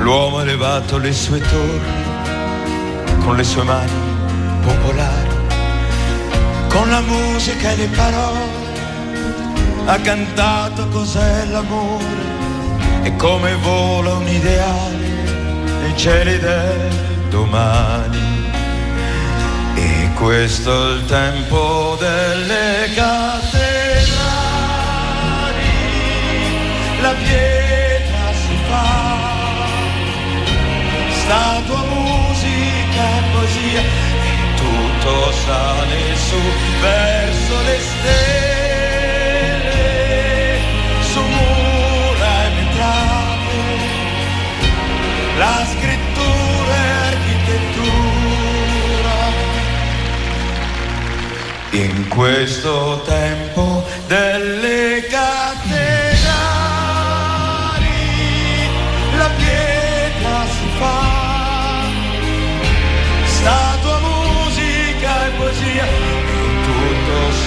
l'uomo 0.00 0.38
ha 0.38 0.42
elevato 0.42 0.98
le 0.98 1.12
sue 1.12 1.38
torri, 1.38 2.09
con 3.24 3.36
le 3.36 3.44
sue 3.44 3.62
mani 3.62 3.92
popolari, 4.62 5.28
con 6.68 6.88
la 6.88 7.00
musica 7.00 7.70
e 7.70 7.76
le 7.76 7.86
parole, 7.88 8.68
ha 9.86 9.98
cantato 10.00 10.88
cos'è 10.88 11.46
l'amore 11.46 12.28
e 13.02 13.16
come 13.16 13.54
vola 13.56 14.14
un 14.14 14.28
ideale 14.28 15.08
nei 15.80 15.96
cieli 15.96 16.38
del 16.38 16.90
domani. 17.28 18.48
E 19.74 20.10
questo 20.14 20.70
è 20.70 20.92
il 20.94 21.04
tempo 21.06 21.96
delle 21.98 22.92
cattedrali, 22.94 24.10
la 27.00 27.12
pietra 27.12 28.32
si 28.34 28.56
fa, 28.68 29.18
statua, 31.22 31.89
e 33.62 33.82
tutto 34.56 35.32
sale 35.32 36.16
su 36.16 36.40
verso 36.80 37.62
le 37.62 37.78
stelle, 37.78 38.58
su 41.02 41.20
mura 41.20 42.44
e 42.44 42.50
vetrate, 42.56 43.58
la 45.36 45.66
scrittura 45.70 46.74
e 46.74 46.90
architettura. 47.12 47.58
In 51.72 52.08
questo 52.08 53.02
tempo 53.04 53.84
delle 54.06 55.02
cattedrali 55.02 55.19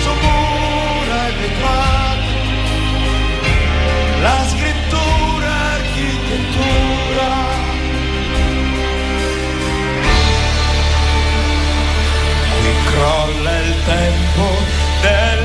su 0.03 0.11
mura 0.23 1.17
e 1.27 1.31
vetrate, 1.41 2.31
la 4.21 4.39
scrittura 4.51 5.51
architettura. 5.79 7.29
Qui 12.59 12.73
crolla 12.91 13.53
il 13.59 13.73
tempo 13.85 14.45
delle 15.01 15.36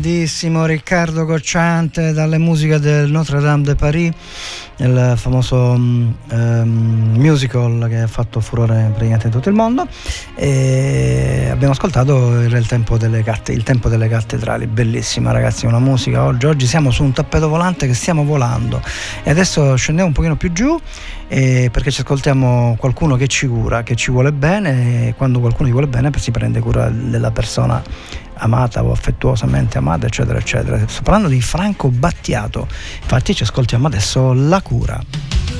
grandissimo 0.00 0.64
Riccardo 0.64 1.26
Cocciante 1.26 2.12
dalle 2.12 2.38
musiche 2.38 2.78
del 2.78 3.10
Notre 3.10 3.38
Dame 3.38 3.64
de 3.64 3.74
Paris, 3.74 4.10
il 4.76 5.12
famoso 5.16 5.74
ehm, 5.74 7.16
musical 7.18 7.86
che 7.86 7.98
ha 7.98 8.06
fatto 8.06 8.40
furore 8.40 8.86
praticamente 8.88 9.26
in 9.26 9.32
tutto 9.32 9.50
il 9.50 9.54
mondo. 9.54 9.86
E 10.36 11.48
abbiamo 11.50 11.74
ascoltato 11.74 12.40
il, 12.40 12.66
tempo 12.66 12.96
delle 12.96 13.22
catte- 13.22 13.52
il 13.52 13.62
tempo 13.62 13.90
delle 13.90 14.08
cattedrali, 14.08 14.66
bellissima 14.66 15.32
ragazzi, 15.32 15.66
una 15.66 15.80
musica. 15.80 16.24
Oggi, 16.24 16.46
oggi 16.46 16.66
siamo 16.66 16.90
su 16.90 17.04
un 17.04 17.12
tappeto 17.12 17.50
volante 17.50 17.86
che 17.86 17.92
stiamo 17.92 18.24
volando 18.24 18.80
e 19.22 19.28
adesso 19.28 19.76
scendiamo 19.76 20.08
un 20.08 20.14
pochino 20.14 20.36
più 20.36 20.50
giù 20.52 20.80
eh, 21.28 21.68
perché 21.70 21.90
ci 21.90 22.00
ascoltiamo 22.00 22.74
qualcuno 22.78 23.16
che 23.16 23.28
ci 23.28 23.46
cura, 23.46 23.82
che 23.82 23.94
ci 23.96 24.10
vuole 24.10 24.32
bene 24.32 25.08
e 25.08 25.14
quando 25.14 25.40
qualcuno 25.40 25.66
ci 25.68 25.72
vuole 25.72 25.88
bene 25.88 26.10
si 26.16 26.30
prende 26.30 26.60
cura 26.60 26.88
della 26.88 27.30
persona 27.30 27.82
amata 28.40 28.82
o 28.82 28.90
affettuosamente 28.90 29.78
amata, 29.78 30.06
eccetera, 30.06 30.38
eccetera. 30.38 30.86
Sto 30.86 31.02
parlando 31.02 31.28
di 31.28 31.40
Franco 31.40 31.88
Battiato. 31.88 32.66
Infatti 33.02 33.34
ci 33.34 33.42
ascoltiamo 33.42 33.86
adesso 33.86 34.32
La 34.32 34.60
cura. 34.60 35.59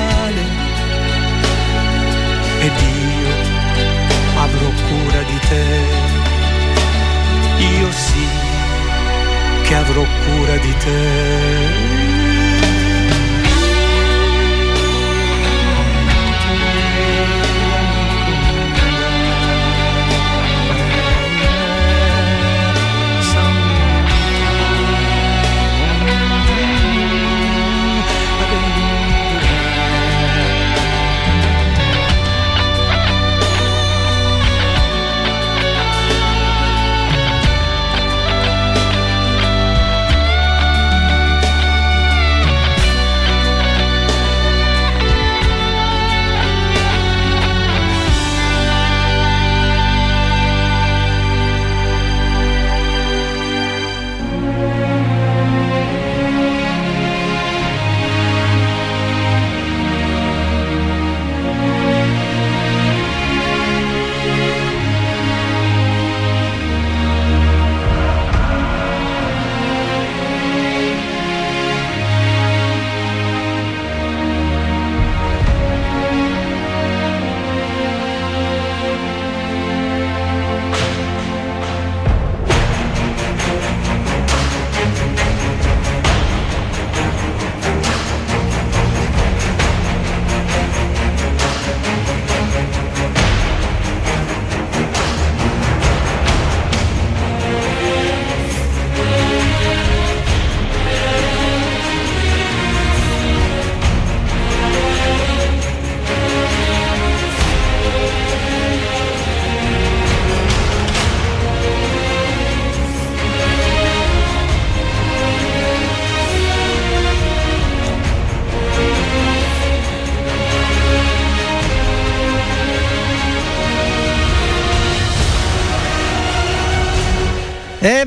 ed 2.65 2.73
io 2.79 3.33
avrò 4.35 4.69
cura 4.87 5.21
di 5.23 5.39
te. 5.49 5.65
Io 7.79 7.91
sì 7.91 8.27
che 9.63 9.75
avrò 9.75 10.03
cura 10.25 10.57
di 10.57 10.73
te. 10.77 12.00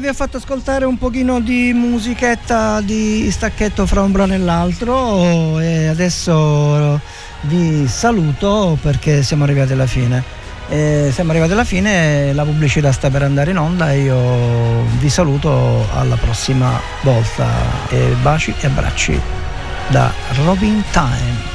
Vi 0.05 0.11
ho 0.11 0.13
fatto 0.13 0.37
ascoltare 0.37 0.85
un 0.85 0.99
pochino 0.99 1.41
di 1.41 1.73
musichetta 1.73 2.83
di 2.83 3.31
stacchetto 3.31 3.87
fra 3.87 4.03
un 4.03 4.13
brano 4.13 4.35
e 4.35 4.37
l'altro 4.39 5.59
e 5.61 5.87
adesso 5.87 7.01
vi 7.43 7.89
saluto 7.89 8.77
perché 8.83 9.23
siamo 9.23 9.45
arrivati 9.45 9.73
alla 9.73 9.87
fine. 9.87 10.23
E 10.69 11.09
siamo 11.11 11.31
arrivati 11.31 11.53
alla 11.53 11.65
fine, 11.65 12.35
la 12.35 12.45
pubblicità 12.45 12.93
sta 12.93 13.09
per 13.09 13.23
andare 13.23 13.53
in 13.53 13.57
onda 13.57 13.93
e 13.93 14.01
io 14.01 14.83
vi 14.99 15.09
saluto 15.09 15.87
alla 15.95 16.17
prossima 16.17 16.79
volta. 17.01 17.49
E 17.89 18.15
baci 18.21 18.55
e 18.61 18.67
abbracci 18.67 19.19
da 19.89 20.13
Robin 20.45 20.85
Time. 20.91 21.53